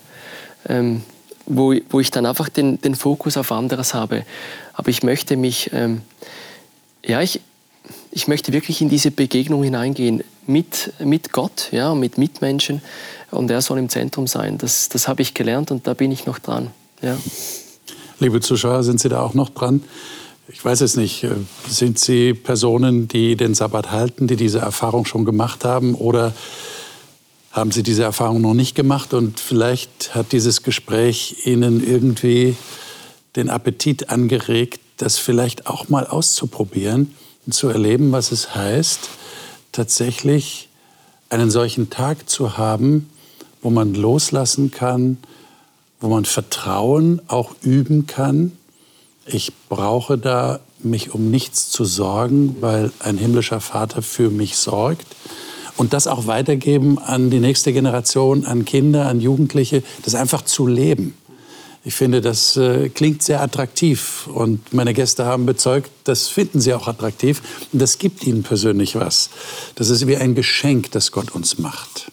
Ähm, 0.67 1.03
wo, 1.45 1.73
wo 1.89 2.01
ich 2.01 2.11
dann 2.11 2.25
einfach 2.25 2.49
den, 2.49 2.81
den 2.81 2.93
Fokus 2.93 3.37
auf 3.37 3.53
anderes 3.53 3.93
habe. 3.93 4.25
Aber 4.73 4.89
ich 4.89 5.01
möchte 5.01 5.37
mich, 5.37 5.71
ähm, 5.71 6.01
ja, 7.05 7.21
ich, 7.21 7.39
ich 8.11 8.27
möchte 8.27 8.53
wirklich 8.53 8.81
in 8.81 8.89
diese 8.89 9.11
Begegnung 9.11 9.63
hineingehen 9.63 10.23
mit, 10.47 10.93
mit 10.99 11.31
Gott, 11.31 11.69
ja, 11.71 11.93
mit 11.93 12.17
Mitmenschen 12.17 12.81
und 13.31 13.51
er 13.51 13.61
soll 13.61 13.77
im 13.77 13.89
Zentrum 13.89 14.27
sein. 14.27 14.57
Das, 14.57 14.89
das 14.89 15.07
habe 15.07 15.21
ich 15.21 15.33
gelernt 15.33 15.71
und 15.71 15.85
da 15.85 15.93
bin 15.93 16.11
ich 16.11 16.25
noch 16.25 16.39
dran. 16.39 16.71
Ja. 17.01 17.17
Liebe 18.19 18.41
Zuschauer, 18.41 18.83
sind 18.83 18.99
Sie 18.99 19.09
da 19.09 19.21
auch 19.21 19.33
noch 19.33 19.49
dran? 19.49 19.83
Ich 20.51 20.65
weiß 20.65 20.81
es 20.81 20.95
nicht. 20.95 21.23
Äh, 21.23 21.35
sind 21.67 21.99
Sie 21.99 22.33
Personen, 22.33 23.07
die 23.07 23.35
den 23.35 23.53
Sabbat 23.53 23.91
halten, 23.91 24.27
die 24.27 24.35
diese 24.35 24.59
Erfahrung 24.59 25.05
schon 25.05 25.23
gemacht 25.23 25.63
haben 25.63 25.93
oder 25.93 26.33
haben 27.51 27.71
Sie 27.71 27.83
diese 27.83 28.03
Erfahrung 28.03 28.41
noch 28.41 28.53
nicht 28.53 28.75
gemacht 28.75 29.13
und 29.13 29.39
vielleicht 29.39 30.15
hat 30.15 30.31
dieses 30.31 30.63
Gespräch 30.63 31.45
Ihnen 31.45 31.85
irgendwie 31.85 32.55
den 33.35 33.49
Appetit 33.49 34.09
angeregt, 34.09 34.81
das 34.97 35.17
vielleicht 35.17 35.67
auch 35.67 35.89
mal 35.89 36.05
auszuprobieren 36.05 37.13
zu 37.51 37.69
erleben, 37.69 38.11
was 38.11 38.31
es 38.31 38.55
heißt, 38.55 39.09
tatsächlich 39.71 40.69
einen 41.29 41.51
solchen 41.51 41.89
Tag 41.89 42.29
zu 42.29 42.57
haben, 42.57 43.09
wo 43.61 43.69
man 43.69 43.93
loslassen 43.93 44.71
kann, 44.71 45.17
wo 45.99 46.07
man 46.07 46.25
Vertrauen 46.25 47.21
auch 47.27 47.55
üben 47.61 48.07
kann. 48.07 48.53
Ich 49.25 49.51
brauche 49.69 50.17
da 50.17 50.59
mich 50.81 51.13
um 51.13 51.29
nichts 51.29 51.69
zu 51.69 51.83
sorgen, 51.85 52.57
weil 52.61 52.91
ein 52.99 53.17
himmlischer 53.17 53.59
Vater 53.59 54.01
für 54.01 54.29
mich 54.29 54.57
sorgt. 54.57 55.05
Und 55.75 55.93
das 55.93 56.07
auch 56.07 56.27
weitergeben 56.27 56.99
an 56.99 57.29
die 57.29 57.39
nächste 57.39 57.71
Generation, 57.73 58.45
an 58.45 58.65
Kinder, 58.65 59.07
an 59.07 59.21
Jugendliche, 59.21 59.83
das 60.03 60.15
einfach 60.15 60.41
zu 60.41 60.67
leben. 60.67 61.15
Ich 61.89 61.95
finde, 61.95 62.21
das 62.21 62.55
äh, 62.55 62.89
klingt 62.89 63.23
sehr 63.23 63.41
attraktiv 63.41 64.29
und 64.31 64.75
meine 64.75 64.93
Gäste 64.93 65.25
haben 65.25 65.47
bezeugt, 65.47 65.89
das 66.03 66.27
finden 66.27 66.61
sie 66.61 66.75
auch 66.75 66.87
attraktiv 66.87 67.41
und 67.73 67.81
das 67.81 67.97
gibt 67.97 68.27
ihnen 68.27 68.43
persönlich 68.43 68.93
was. 68.93 69.31
Das 69.73 69.89
ist 69.89 70.05
wie 70.05 70.15
ein 70.15 70.35
Geschenk, 70.35 70.91
das 70.91 71.11
Gott 71.11 71.31
uns 71.31 71.57
macht. 71.57 72.11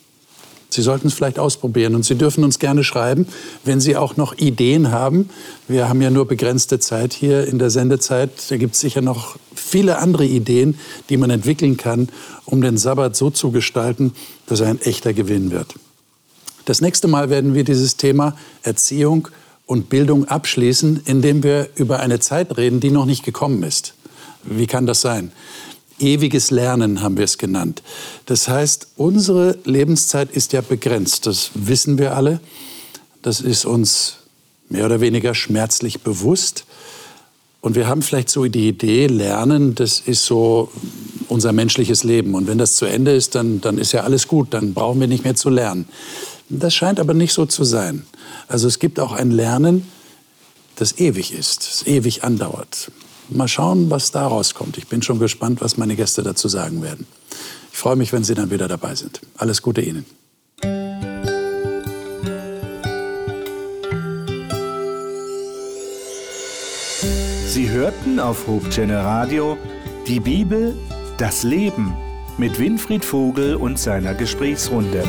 Sie 0.70 0.80
sollten 0.80 1.08
es 1.08 1.12
vielleicht 1.12 1.38
ausprobieren 1.38 1.94
und 1.94 2.06
Sie 2.06 2.14
dürfen 2.14 2.42
uns 2.42 2.58
gerne 2.58 2.84
schreiben, 2.84 3.28
wenn 3.64 3.78
Sie 3.78 3.98
auch 3.98 4.16
noch 4.16 4.38
Ideen 4.38 4.92
haben. 4.92 5.28
Wir 5.68 5.90
haben 5.90 6.00
ja 6.00 6.08
nur 6.08 6.26
begrenzte 6.26 6.78
Zeit 6.78 7.12
hier 7.12 7.46
in 7.46 7.58
der 7.58 7.68
Sendezeit. 7.68 8.30
Da 8.48 8.56
gibt 8.56 8.76
es 8.76 8.80
sicher 8.80 9.02
noch 9.02 9.36
viele 9.54 9.98
andere 9.98 10.24
Ideen, 10.24 10.78
die 11.10 11.18
man 11.18 11.28
entwickeln 11.28 11.76
kann, 11.76 12.08
um 12.46 12.62
den 12.62 12.78
Sabbat 12.78 13.14
so 13.14 13.28
zu 13.28 13.50
gestalten, 13.50 14.14
dass 14.46 14.60
er 14.60 14.68
ein 14.68 14.80
echter 14.80 15.12
Gewinn 15.12 15.50
wird. 15.50 15.74
Das 16.64 16.80
nächste 16.80 17.08
Mal 17.08 17.28
werden 17.28 17.52
wir 17.52 17.62
dieses 17.62 17.98
Thema 17.98 18.34
Erziehung 18.62 19.28
und 19.66 19.88
Bildung 19.88 20.26
abschließen, 20.26 21.02
indem 21.04 21.42
wir 21.42 21.68
über 21.74 22.00
eine 22.00 22.20
Zeit 22.20 22.56
reden, 22.56 22.80
die 22.80 22.90
noch 22.90 23.04
nicht 23.04 23.24
gekommen 23.24 23.62
ist. 23.62 23.94
Wie 24.44 24.66
kann 24.66 24.86
das 24.86 25.00
sein? 25.00 25.32
Ewiges 25.98 26.50
Lernen 26.50 27.02
haben 27.02 27.16
wir 27.16 27.24
es 27.24 27.38
genannt. 27.38 27.82
Das 28.26 28.48
heißt, 28.48 28.88
unsere 28.96 29.58
Lebenszeit 29.64 30.30
ist 30.30 30.52
ja 30.52 30.60
begrenzt. 30.60 31.26
Das 31.26 31.50
wissen 31.54 31.98
wir 31.98 32.16
alle. 32.16 32.40
Das 33.22 33.40
ist 33.40 33.64
uns 33.64 34.18
mehr 34.68 34.84
oder 34.86 35.00
weniger 35.00 35.34
schmerzlich 35.34 36.02
bewusst. 36.02 36.64
Und 37.60 37.74
wir 37.74 37.88
haben 37.88 38.02
vielleicht 38.02 38.28
so 38.30 38.44
die 38.44 38.68
Idee, 38.68 39.06
Lernen, 39.06 39.74
das 39.74 40.00
ist 40.00 40.24
so 40.24 40.70
unser 41.28 41.52
menschliches 41.52 42.04
Leben. 42.04 42.34
Und 42.34 42.46
wenn 42.46 42.58
das 42.58 42.76
zu 42.76 42.84
Ende 42.84 43.12
ist, 43.12 43.34
dann, 43.34 43.60
dann 43.60 43.78
ist 43.78 43.92
ja 43.92 44.02
alles 44.02 44.28
gut, 44.28 44.54
dann 44.54 44.74
brauchen 44.74 45.00
wir 45.00 45.08
nicht 45.08 45.24
mehr 45.24 45.34
zu 45.34 45.50
lernen. 45.50 45.88
Das 46.48 46.74
scheint 46.74 47.00
aber 47.00 47.14
nicht 47.14 47.32
so 47.32 47.46
zu 47.46 47.64
sein. 47.64 48.06
Also 48.48 48.68
es 48.68 48.78
gibt 48.78 49.00
auch 49.00 49.12
ein 49.12 49.30
Lernen, 49.30 49.88
das 50.76 50.98
ewig 50.98 51.32
ist, 51.32 51.66
das 51.68 51.86
ewig 51.86 52.22
andauert. 52.22 52.90
Mal 53.28 53.48
schauen, 53.48 53.90
was 53.90 54.12
daraus 54.12 54.54
kommt. 54.54 54.78
Ich 54.78 54.86
bin 54.86 55.02
schon 55.02 55.18
gespannt, 55.18 55.60
was 55.60 55.76
meine 55.76 55.96
Gäste 55.96 56.22
dazu 56.22 56.48
sagen 56.48 56.82
werden. 56.82 57.06
Ich 57.72 57.78
freue 57.78 57.96
mich, 57.96 58.12
wenn 58.12 58.22
Sie 58.22 58.34
dann 58.34 58.50
wieder 58.50 58.68
dabei 58.68 58.94
sind. 58.94 59.20
Alles 59.36 59.62
Gute 59.62 59.80
Ihnen. 59.80 60.06
Sie 67.48 67.70
hörten 67.70 68.20
auf 68.20 68.46
Hochchannel 68.46 68.98
Radio 68.98 69.58
die 70.06 70.20
Bibel, 70.20 70.76
das 71.18 71.42
Leben 71.42 71.96
mit 72.38 72.58
Winfried 72.58 73.04
Vogel 73.04 73.56
und 73.56 73.78
seiner 73.78 74.14
Gesprächsrunde. 74.14 75.02